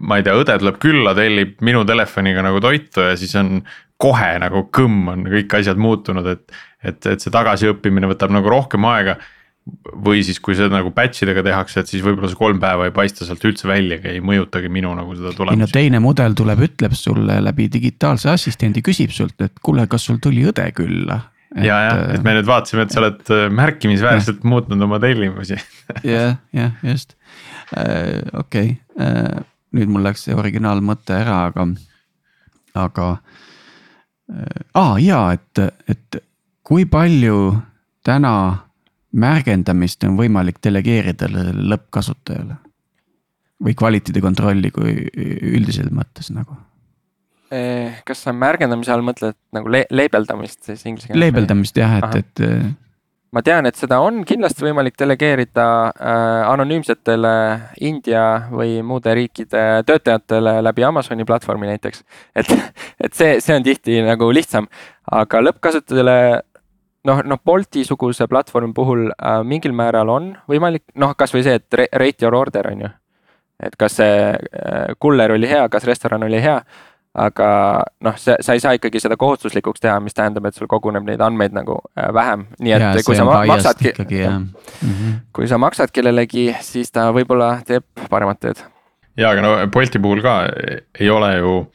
ma 0.07 0.19
ei 0.19 0.25
tea, 0.27 0.37
õde 0.39 0.55
tuleb 0.61 0.79
külla, 0.83 1.15
tellib 1.19 1.57
minu 1.67 1.83
telefoniga 1.89 2.45
nagu 2.47 2.61
toitu 2.63 3.03
ja 3.09 3.17
siis 3.19 3.35
on 3.39 3.59
kohe 4.01 4.33
nagu 4.43 4.67
kõmm 4.75 5.13
on 5.13 5.25
kõik 5.33 5.55
asjad 5.61 5.81
muutunud, 5.81 6.27
et 6.29 6.57
et, 6.87 7.09
et 7.11 7.23
see 7.23 7.33
tagasiõppimine 7.35 8.09
võtab 8.11 8.35
nagu 8.35 8.53
rohkem 8.53 8.87
aega. 8.93 9.19
või 9.99 10.21
siis, 10.23 10.39
kui 10.39 10.55
seda 10.55 10.71
nagu 10.71 10.93
batch 10.95 11.25
idega 11.25 11.43
tehakse, 11.43 11.83
et 11.83 11.91
siis 11.91 12.03
võib-olla 12.05 12.29
see 12.31 12.39
kolm 12.39 12.61
päeva 12.63 12.85
ei 12.87 12.93
paista 12.95 13.27
sealt 13.27 13.43
üldse 13.49 13.67
väljagi, 13.67 14.13
ei 14.13 14.21
mõjutagi 14.23 14.69
minu 14.71 14.93
nagu 14.95 15.17
seda 15.17 15.33
tulemust. 15.35 15.57
ei 15.57 15.59
no 15.59 15.67
teine 15.67 16.01
mudel 16.05 16.37
tuleb, 16.39 16.63
ütleb 16.69 16.95
sulle 16.95 17.41
läbi 17.43 17.67
digitaalse 17.73 18.31
assistendi, 18.31 18.85
küsib 18.87 19.11
sult, 19.11 19.35
et 19.43 19.59
kuule, 19.59 19.89
kas 19.91 20.07
sul 20.07 20.21
tuli 20.23 20.45
õde 20.47 20.69
külla 20.77 21.19
ja, 21.57 21.81
jah, 21.83 21.99
et 22.15 22.23
me 22.23 22.37
nüüd 22.37 22.47
vaatasime, 22.47 22.87
et 22.87 22.95
sa 22.95 23.03
oled 23.03 23.33
äh, 23.35 23.49
märkimisväärselt 23.59 24.45
ja. 24.45 24.51
muutnud 24.55 24.87
oma 24.87 25.01
tellimusi 25.03 25.59
jah, 26.15 26.39
jah, 26.55 26.79
just 26.87 27.17
äh,, 27.75 28.23
okei 28.39 28.77
okay. 28.77 29.03
äh,, 29.03 29.43
nüüd 29.75 29.91
mul 29.91 30.07
läks 30.07 30.29
see 30.29 30.39
originaalmõte 30.39 31.19
ära, 31.25 31.41
aga, 31.51 31.67
aga 32.87 33.11
äh,. 33.17 33.36
Aa 34.33 34.83
ah, 34.83 34.95
jaa, 35.03 35.33
et, 35.37 35.65
et 35.89 36.23
kui 36.67 36.87
palju 36.91 37.57
täna 38.07 38.33
märgendamist 39.17 40.05
on 40.05 40.17
võimalik 40.19 40.61
delegeerida 40.65 41.29
lõppkasutajale? 41.31 42.63
või 43.65 43.73
kvaliteedi 43.73 44.21
kontrolli 44.21 44.69
kui 44.69 45.07
üldises 45.17 45.87
mõttes 45.95 46.29
nagu? 46.29 46.59
Eh, 47.55 48.03
kas 48.05 48.25
sa 48.27 48.35
märgendamise 48.37 48.93
all 48.93 49.05
mõtled 49.07 49.37
nagu 49.55 49.71
le 49.73 49.85
leebeldamist 49.95 50.67
siis 50.67 50.83
inglise 50.85 51.09
keeles? 51.09 51.21
leebeldamist 51.23 51.79
jah, 51.79 51.95
et, 52.03 52.19
et. 52.21 52.43
Ma 53.37 53.43
tean, 53.45 53.67
et 53.69 53.77
seda 53.77 53.99
on 54.01 54.23
kindlasti 54.25 54.65
võimalik 54.65 54.95
delegeerida 54.97 55.65
äh, 55.93 56.47
anonüümsetele 56.49 57.33
India 57.85 58.23
või 58.49 58.79
muude 58.81 59.13
riikide 59.19 59.83
töötajatele 59.85 60.55
läbi 60.65 60.87
Amazoni 60.89 61.27
platvormi 61.29 61.69
näiteks. 61.69 62.01
et, 62.33 62.49
et 63.05 63.13
see, 63.13 63.35
see 63.45 63.59
on 63.59 63.67
tihti 63.67 63.99
nagu 64.07 64.31
lihtsam, 64.33 64.71
aga 65.13 65.43
lõppkasutajale 65.45 66.17
noh, 67.11 67.21
noh 67.29 67.43
Bolti-suguse 67.45 68.25
platvormi 68.31 68.73
puhul 68.73 69.11
äh, 69.13 69.43
mingil 69.45 69.77
määral 69.77 70.15
on 70.15 70.33
võimalik, 70.49 70.87
noh, 70.97 71.13
kasvõi 71.19 71.45
see, 71.45 71.61
et 71.61 71.81
rate 71.93 72.25
your 72.25 72.41
order 72.41 72.73
on 72.73 72.87
ju. 72.87 72.93
et 73.69 73.77
kas 73.77 74.01
see 74.01 74.17
äh, 74.33 74.97
kuller 74.99 75.37
oli 75.37 75.53
hea, 75.53 75.69
kas 75.69 75.85
restoran 75.85 76.25
oli 76.25 76.41
hea. 76.41 76.63
Aga 77.17 77.49
noh, 78.05 78.17
see, 78.21 78.37
sa 78.45 78.55
ei 78.57 78.61
saa 78.61 78.75
ikkagi 78.77 79.01
seda 79.01 79.17
kohustuslikuks 79.21 79.81
teha, 79.83 79.97
mis 80.05 80.17
tähendab, 80.17 80.49
et 80.49 80.57
sul 80.59 80.69
koguneb 80.71 81.07
neid 81.07 81.23
andmeid 81.25 81.55
nagu 81.57 81.79
äh, 81.97 82.11
vähem, 82.15 82.47
nii 82.61 82.75
et 82.77 82.85
ja, 82.85 82.91
kui 83.07 83.17
sa 83.17 83.25
maksadki. 83.29 83.95
Mm 83.99 84.49
-hmm. 84.83 85.15
kui 85.33 85.49
sa 85.49 85.59
maksad 85.59 85.93
kellelegi, 85.93 86.51
siis 86.61 86.93
ta 86.93 87.09
võib-olla 87.13 87.57
teeb 87.67 87.85
paremat 88.11 88.41
tööd. 88.41 88.61
ja, 89.17 89.31
aga 89.31 89.43
no 89.43 89.57
Bolti 89.73 89.99
puhul 89.99 90.23
ka 90.23 90.49
ei 91.01 91.11
ole 91.11 91.37
ju, 91.37 91.73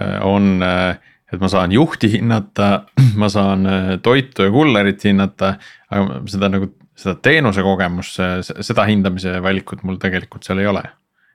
äh, 0.00 0.18
on 0.26 0.62
äh, 0.62 0.98
et 1.32 1.40
ma 1.40 1.48
saan 1.48 1.72
juhti 1.72 2.12
hinnata, 2.12 2.82
ma 3.22 3.28
saan 3.28 3.68
toitu 4.02 4.42
ja 4.42 4.50
kullerit 4.50 5.04
hinnata, 5.04 5.54
aga 5.90 6.20
seda 6.26 6.48
nagu 6.48 6.72
seda 7.00 7.14
teenuse 7.14 7.62
kogemust, 7.62 8.18
seda 8.60 8.84
hindamise 8.84 9.42
valikut 9.42 9.82
mul 9.82 9.96
tegelikult 9.96 10.42
seal 10.44 10.58
ei 10.58 10.66
ole. 10.66 10.82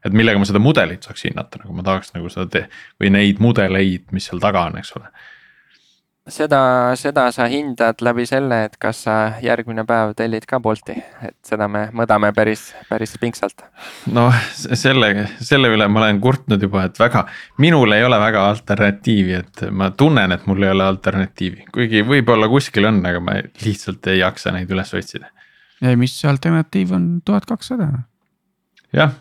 Et 0.06 0.14
millega 0.14 0.41
ma 0.41 0.47
seda 0.47 0.62
mudelit 0.62 1.06
saaks 1.06 1.28
hinnata, 1.28 1.64
nagu 1.64 1.76
ma 1.76 1.86
tahaks 1.86 2.14
nagu 2.16 2.30
seda 2.32 2.49
te- 2.51 2.68
või 3.01 3.14
neid 3.16 3.41
mudeleid, 3.43 4.06
mis 4.16 4.30
seal 4.30 4.43
taga 4.43 4.68
on, 4.70 4.78
eks 4.82 4.93
ole 4.99 5.10
seda, 6.30 6.60
seda 6.97 7.28
sa 7.34 7.45
hindad 7.49 8.01
läbi 8.06 8.26
selle, 8.28 8.64
et 8.68 8.78
kas 8.82 9.03
sa 9.06 9.16
järgmine 9.43 9.86
päev 9.88 10.16
tellid 10.18 10.47
ka 10.49 10.60
Bolti, 10.64 10.95
et 11.26 11.36
seda 11.45 11.68
me 11.72 11.86
mõõdame 11.95 12.32
päris, 12.36 12.68
päris 12.89 13.16
pingsalt. 13.22 13.66
noh, 14.14 14.34
selle, 14.56 15.28
selle 15.39 15.70
üle 15.74 15.88
ma 15.91 16.01
olen 16.03 16.22
kurtnud 16.24 16.62
juba, 16.62 16.88
et 16.89 16.99
väga, 16.99 17.26
minul 17.62 17.93
ei 17.95 18.06
ole 18.06 18.20
väga 18.22 18.47
alternatiivi, 18.49 19.38
et 19.41 19.66
ma 19.72 19.91
tunnen, 19.91 20.34
et 20.36 20.49
mul 20.49 20.66
ei 20.66 20.74
ole 20.74 20.88
alternatiivi, 20.89 21.70
kuigi 21.74 22.03
võib-olla 22.08 22.49
kuskil 22.51 22.89
on, 22.89 23.03
aga 23.06 23.22
ma 23.22 23.39
lihtsalt 23.64 24.14
ei 24.14 24.22
jaksa 24.24 24.56
neid 24.56 24.72
üles 24.74 24.93
otsida. 24.97 25.32
ei, 25.84 25.95
mis 25.99 26.18
see 26.20 26.30
alternatiiv 26.32 26.95
on, 26.97 27.10
tuhat 27.26 27.45
kakssada? 27.49 27.91
jah, 28.95 29.14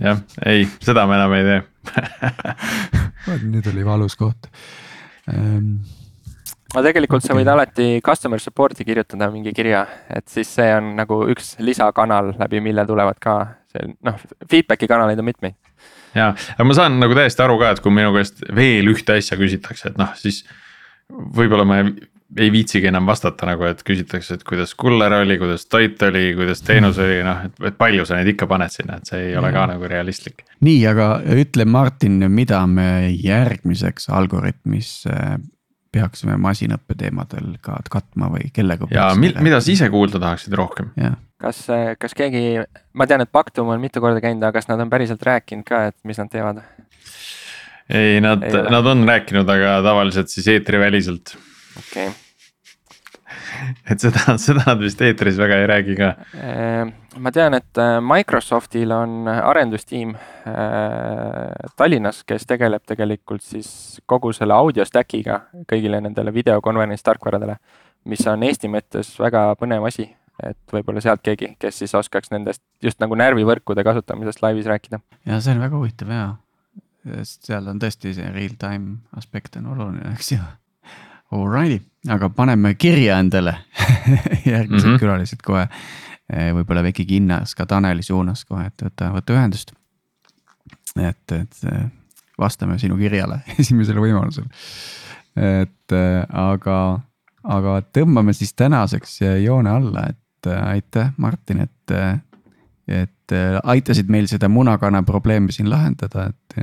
jah, 0.00 0.22
ei, 0.46 0.68
seda 0.80 1.06
ma 1.08 1.18
enam 1.18 1.34
ei 1.36 1.48
tee. 1.48 1.62
Nüüd 3.52 3.66
oli 3.72 3.84
valus 3.86 4.16
koht. 4.18 4.48
Um 5.30 5.82
no 6.72 6.82
tegelikult 6.84 7.24
sa 7.24 7.36
võid 7.36 7.48
alati 7.52 7.86
customer 8.04 8.40
support'i 8.42 8.86
kirjutada 8.88 9.28
mingi 9.32 9.52
kirja, 9.56 9.84
et 10.12 10.24
siis 10.32 10.50
see 10.56 10.70
on 10.76 10.94
nagu 10.98 11.22
üks 11.32 11.56
lisakanal, 11.62 12.32
läbi 12.40 12.62
mille 12.64 12.86
tulevad 12.88 13.20
ka 13.22 13.36
see 13.72 13.92
noh, 14.04 14.16
feedback'i 14.48 14.88
kanaleid 14.90 15.20
on 15.20 15.28
mitmeid. 15.28 15.58
ja, 16.16 16.32
aga 16.32 16.68
ma 16.68 16.76
saan 16.76 16.98
nagu 17.02 17.16
täiesti 17.16 17.44
aru 17.44 17.58
ka, 17.60 17.74
et 17.74 17.84
kui 17.84 17.94
minu 17.94 18.14
käest 18.16 18.44
veel 18.56 18.88
ühte 18.92 19.18
asja 19.20 19.38
küsitakse, 19.40 19.92
et 19.92 20.00
noh, 20.00 20.12
siis 20.18 20.42
võib-olla 21.12 21.68
ma 21.68 21.82
ei 22.36 22.52
viitsigi 22.52 22.88
enam 22.88 23.06
vastata 23.06 23.46
nagu, 23.48 23.64
et 23.68 23.82
küsitakse, 23.86 24.38
et 24.38 24.44
kuidas 24.48 24.72
kuller 24.78 25.12
oli, 25.20 25.36
kuidas 25.40 25.66
toit 25.68 26.00
oli, 26.06 26.30
kuidas 26.36 26.62
teenus 26.64 27.00
oli, 27.02 27.20
noh, 27.26 27.42
et, 27.48 27.58
et 27.68 27.76
palju 27.78 28.06
sa 28.08 28.18
neid 28.18 28.30
ikka 28.32 28.48
paned 28.50 28.72
sinna, 28.72 28.98
et 28.98 29.10
see 29.10 29.26
ei 29.28 29.34
ole 29.38 29.52
ka 29.52 29.66
nagu 29.68 29.88
realistlik. 29.90 30.44
nii, 30.64 30.78
aga 30.88 31.08
ütle 31.36 31.66
Martin, 31.68 32.20
mida 32.32 32.62
me 32.70 33.10
järgmiseks 33.10 34.08
Algorütmis 34.12 34.94
peaksime 35.92 36.38
masinõppe 36.40 36.96
teemadel 36.98 37.58
ka 37.64 37.76
katma 37.92 38.30
või 38.32 38.48
kellega? 38.54 38.88
ja 38.94 39.10
mil, 39.18 39.36
mida 39.44 39.60
sa 39.60 39.74
ise 39.74 39.90
kuulda 39.92 40.22
tahaksid 40.22 40.56
rohkem? 40.56 40.92
kas, 41.42 41.66
kas 42.00 42.16
keegi, 42.16 42.62
ma 42.96 43.08
tean, 43.10 43.26
et 43.26 43.32
Baktum 43.32 43.74
on 43.74 43.82
mitu 43.82 44.00
korda 44.00 44.24
käinud, 44.24 44.44
aga 44.46 44.56
kas 44.56 44.70
nad 44.72 44.80
on 44.80 44.92
päriselt 44.92 45.22
rääkinud 45.26 45.68
ka, 45.68 45.84
et 45.92 45.98
mis 46.08 46.20
nad 46.22 46.32
teevad? 46.32 46.64
ei, 47.92 48.20
nad, 48.24 48.48
nad 48.72 48.92
on 48.94 49.04
rääkinud, 49.08 49.56
aga 49.58 49.80
tavaliselt 49.84 50.32
siis 50.32 50.48
eetriväliselt. 50.56 51.36
okei 51.76 52.08
okay 52.08 52.21
et 53.90 54.02
seda, 54.02 54.36
seda 54.40 54.64
nad 54.66 54.80
vist 54.82 55.00
eetris 55.04 55.38
väga 55.40 55.60
ei 55.60 55.68
räägi 55.70 55.96
ka. 55.98 56.12
Ehm, 56.38 56.94
ma 57.22 57.32
tean, 57.34 57.56
et 57.58 57.80
äh, 57.80 57.98
Microsoftil 58.04 58.94
on 58.96 59.28
arendustiim 59.32 60.14
äh, 60.16 61.70
Tallinnas, 61.76 62.22
kes 62.28 62.48
tegeleb 62.48 62.84
tegelikult 62.88 63.44
siis 63.44 64.00
kogu 64.06 64.32
selle 64.36 64.56
audio 64.56 64.86
stack'iga 64.88 65.42
kõigile 65.70 66.02
nendele 66.04 66.34
videokonverentsi 66.34 67.08
tarkvaradele, 67.10 67.58
mis 68.10 68.26
on 68.30 68.42
Eesti 68.48 68.70
mõttes 68.72 69.14
väga 69.20 69.52
põnev 69.60 69.86
asi 69.90 70.08
et 70.42 70.74
võib-olla 70.74 71.02
sealt 71.04 71.22
keegi, 71.24 71.52
kes 71.60 71.82
siis 71.82 71.92
oskaks 71.94 72.32
nendest 72.32 72.62
just 72.82 73.00
nagu 73.02 73.16
närvivõrkude 73.18 73.84
kasutamisest 73.86 74.42
laivis 74.42 74.66
rääkida. 74.70 75.02
ja 75.28 75.40
see 75.40 75.54
on 75.54 75.62
väga 75.62 75.78
huvitav 75.78 76.10
ja, 76.10 76.24
sest 77.04 77.50
seal 77.50 77.68
on 77.70 77.80
tõesti 77.82 78.14
see 78.16 78.32
real 78.34 78.56
time 78.58 79.02
aspekt 79.18 79.60
on 79.60 79.70
oluline, 79.74 80.14
eks 80.16 80.32
ju 80.34 80.40
Alrighty, 81.32 81.80
aga 82.10 82.28
paneme 82.34 82.74
kirja 82.74 83.18
endale 83.22 83.54
järgmised 84.44 84.88
mm 84.88 84.94
-hmm. 84.94 84.98
külalised 84.98 85.42
kohe. 85.44 85.68
Eh, 86.32 86.52
võib-olla 86.54 86.82
Veki 86.82 87.04
Kinnas 87.04 87.54
ka 87.54 87.66
Taneli 87.66 88.02
suunas 88.02 88.44
kohe, 88.44 88.66
et 88.66 88.82
võta, 88.82 89.10
võta 89.12 89.32
ühendust. 89.32 89.72
et, 90.96 91.32
et 91.32 91.60
vastame 92.38 92.78
sinu 92.78 92.96
kirjale 92.96 93.40
esimesel 93.60 94.00
võimalusel. 94.00 94.44
et 95.36 95.92
äh, 95.92 96.26
aga, 96.28 97.00
aga 97.44 97.82
tõmbame 97.92 98.32
siis 98.32 98.54
tänaseks 98.54 99.20
joone 99.44 99.70
alla, 99.70 100.06
et 100.08 100.46
äh, 100.46 100.68
aitäh, 100.68 101.12
Martin, 101.16 101.60
et, 101.60 101.90
et 102.88 103.32
aitasid 103.64 104.08
meil 104.08 104.26
seda 104.26 104.48
munakana 104.48 105.02
probleemi 105.02 105.52
siin 105.52 105.70
lahendada, 105.70 106.26
et 106.26 106.56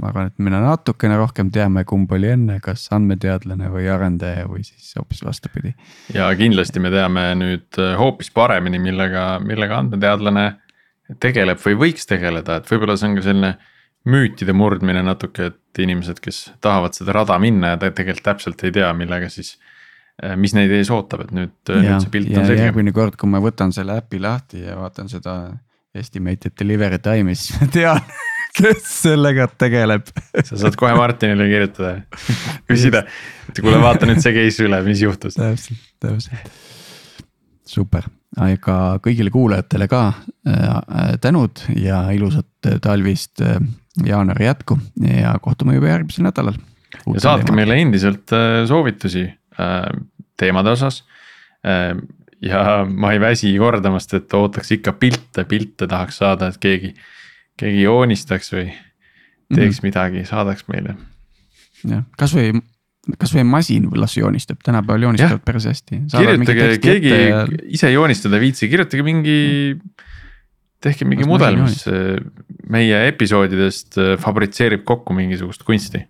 ma 0.00 0.08
arvan, 0.08 0.30
et 0.30 0.38
me 0.42 0.52
natukene 0.52 1.16
rohkem 1.20 1.50
teame, 1.52 1.84
kumb 1.88 2.12
oli 2.12 2.30
enne, 2.32 2.58
kas 2.64 2.86
andmeteadlane 2.94 3.68
või 3.72 3.88
arendaja 3.92 4.46
või 4.48 4.64
siis 4.66 4.94
hoopis 4.98 5.22
vastupidi. 5.26 5.74
ja 6.14 6.30
kindlasti 6.38 6.80
me 6.80 6.92
teame 6.94 7.26
nüüd 7.38 7.80
hoopis 7.98 8.32
paremini, 8.34 8.80
millega, 8.82 9.36
millega 9.44 9.82
andmeteadlane 9.82 10.46
tegeleb 11.20 11.60
või 11.64 11.78
võiks 11.86 12.08
tegeleda, 12.08 12.60
et 12.60 12.70
võib-olla 12.70 12.96
see 12.96 13.10
on 13.10 13.18
ka 13.18 13.26
selline 13.26 13.52
müütide 14.08 14.54
murdmine 14.56 15.02
natuke, 15.06 15.52
et 15.52 15.82
inimesed, 15.82 16.18
kes 16.22 16.44
tahavad 16.64 16.96
seda 16.96 17.14
rada 17.16 17.38
minna 17.42 17.74
ja 17.74 17.82
tegelikult 17.82 18.24
täpselt 18.26 18.64
ei 18.66 18.74
tea, 18.74 18.90
millega 18.96 19.28
siis. 19.32 19.56
Eh, 20.22 20.34
mis 20.36 20.52
neid 20.52 20.70
ees 20.76 20.90
ootab, 20.92 21.24
et 21.24 21.30
nüüd, 21.32 21.54
nüüd 21.70 22.02
see 22.04 22.10
pilt 22.12 22.34
on 22.36 22.44
selge. 22.44 22.66
järgmine 22.66 22.92
kord, 22.94 23.16
kui 23.18 23.30
ma 23.32 23.40
võtan 23.42 23.72
selle 23.72 23.96
äpi 24.02 24.20
lahti 24.20 24.60
ja 24.66 24.74
vaatan 24.76 25.08
seda 25.08 25.36
estimated 25.96 26.52
delivery 26.58 26.98
time'i, 27.02 27.36
siis 27.38 27.56
ma 27.60 27.68
tean 27.78 28.02
kes 28.58 28.82
sellega 29.02 29.48
tegeleb. 29.58 30.10
sa 30.44 30.58
saad 30.64 30.76
kohe 30.80 30.92
Martinile 30.98 31.48
kirjutada, 31.50 31.94
küsida, 32.70 33.06
et 33.48 33.62
kuule, 33.62 33.80
vaata 33.82 34.08
nüüd 34.10 34.22
see 34.24 34.34
case 34.36 34.68
üle, 34.68 34.82
mis 34.86 35.04
juhtus. 35.04 35.38
täpselt, 35.38 35.88
täpselt 36.02 36.60
super, 37.72 38.06
aga 38.40 38.76
kõigile 39.04 39.32
kuulajatele 39.32 39.88
ka 39.90 40.02
äh, 40.48 41.14
tänud 41.22 41.62
ja 41.78 42.04
ilusat 42.14 42.70
talvist 42.84 43.42
äh, 43.44 43.60
jaanuari 44.06 44.48
jätku 44.48 44.78
ja 45.06 45.36
kohtume 45.42 45.76
juba 45.76 45.92
järgmisel 45.92 46.26
nädalal. 46.28 46.58
ja 47.14 47.20
saatke 47.20 47.48
teemad. 47.50 47.60
meile 47.60 47.78
endiselt 47.82 48.32
äh, 48.36 48.64
soovitusi 48.68 49.26
äh, 49.28 49.86
teemade 50.38 50.74
osas 50.74 51.04
äh,. 51.66 51.96
ja 52.42 52.84
ma 52.88 53.12
ei 53.12 53.20
väsi 53.20 53.52
kordamast, 53.58 54.14
et 54.18 54.32
ootaks 54.34 54.72
ikka 54.78 54.96
pilte, 54.98 55.44
pilte 55.48 55.86
tahaks 55.86 56.16
saada, 56.18 56.48
et 56.50 56.58
keegi, 56.58 56.94
keegi 57.60 57.82
joonistaks 57.82 58.52
või 58.54 58.66
teeks 58.68 58.78
mm 59.50 59.64
-hmm. 59.64 59.88
midagi, 59.88 60.24
saadaks 60.28 60.68
meile. 60.68 60.96
jah, 61.88 62.04
kasvõi 62.18 62.52
kasvõi 63.18 63.42
masin 63.44 63.88
las 63.98 64.14
joonistab, 64.16 64.60
tänapäeval 64.64 65.08
joonistavad 65.08 65.42
päris 65.44 65.66
hästi. 65.66 66.02
kirjutage, 66.12 66.66
keegi 66.78 67.08
ja... 67.10 67.46
ise 67.66 67.90
joonistada 67.90 68.38
ei 68.38 68.44
viitsi, 68.46 68.68
kirjutage 68.70 69.02
mingi, 69.02 69.38
tehke 70.82 71.08
mingi 71.08 71.26
Las 71.26 71.32
mudel, 71.32 71.58
mis 71.64 71.82
meie 72.70 73.02
episoodidest 73.08 73.98
äh, 73.98 74.14
fabritseerib 74.22 74.86
kokku 74.88 75.16
mingisugust 75.16 75.66
kunsti 75.66 76.04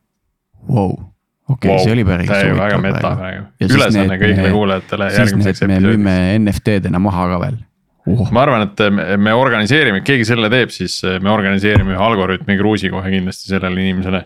wow 0.69 0.93
okei 0.93 1.09
okay, 1.49 1.71
wow,, 1.71 1.83
see 1.85 1.97
oli 1.97 2.05
päris 2.05 2.31
huvitav. 2.31 3.19
praegu, 3.19 3.45
ülesanne 3.69 4.19
kõigile 4.21 4.53
kuulajatele 4.55 5.11
järgmiseks 5.17 5.65
episoodiks. 5.65 5.83
me 5.83 5.89
müüme 5.89 6.17
NFT-dena 6.45 7.01
maha 7.03 7.29
ka 7.33 7.41
veel 7.47 7.61
uh.. 8.07 8.25
ma 8.35 8.45
arvan, 8.47 8.67
et 8.69 9.19
me 9.21 9.35
organiseerime, 9.37 10.03
keegi 10.07 10.27
selle 10.29 10.51
teeb, 10.53 10.73
siis 10.75 11.01
me 11.23 11.31
organiseerime 11.33 11.95
ühe 11.95 12.09
algoritmi 12.09 12.59
kruusi 12.61 12.91
kohe 12.93 13.13
kindlasti 13.15 13.53
sellele 13.53 13.85
inimesele 13.85 14.25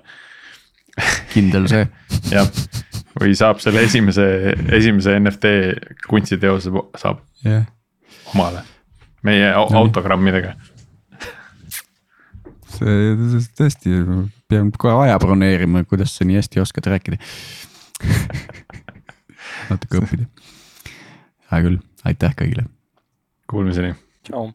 kindel 1.33 1.69
see. 1.71 1.85
jah, 2.35 2.49
või 3.21 3.35
saab 3.39 3.61
selle 3.65 3.85
esimese, 3.87 4.27
esimese 4.77 5.17
NFT 5.21 5.53
kunstiteose 6.09 6.73
saab 7.01 7.21
yeah. 7.47 7.67
omale, 8.35 8.65
meie 9.27 9.53
no. 9.53 9.67
autogrammidega. 9.83 10.55
see 12.77 13.15
tõesti, 13.57 14.03
pean 14.51 14.73
kohe 14.77 15.07
aja 15.07 15.19
broneerima, 15.21 15.85
kuidas 15.89 16.17
sa 16.17 16.27
nii 16.29 16.41
hästi 16.41 16.61
oskad 16.61 16.91
rääkida 16.93 17.21
natuke 19.71 20.03
õppida. 20.03 20.29
hea 21.51 21.63
küll, 21.69 21.81
aitäh 22.05 22.37
kõigile. 22.37 22.67
Kuulmiseni. 23.47 23.95
tšau. 24.25 24.53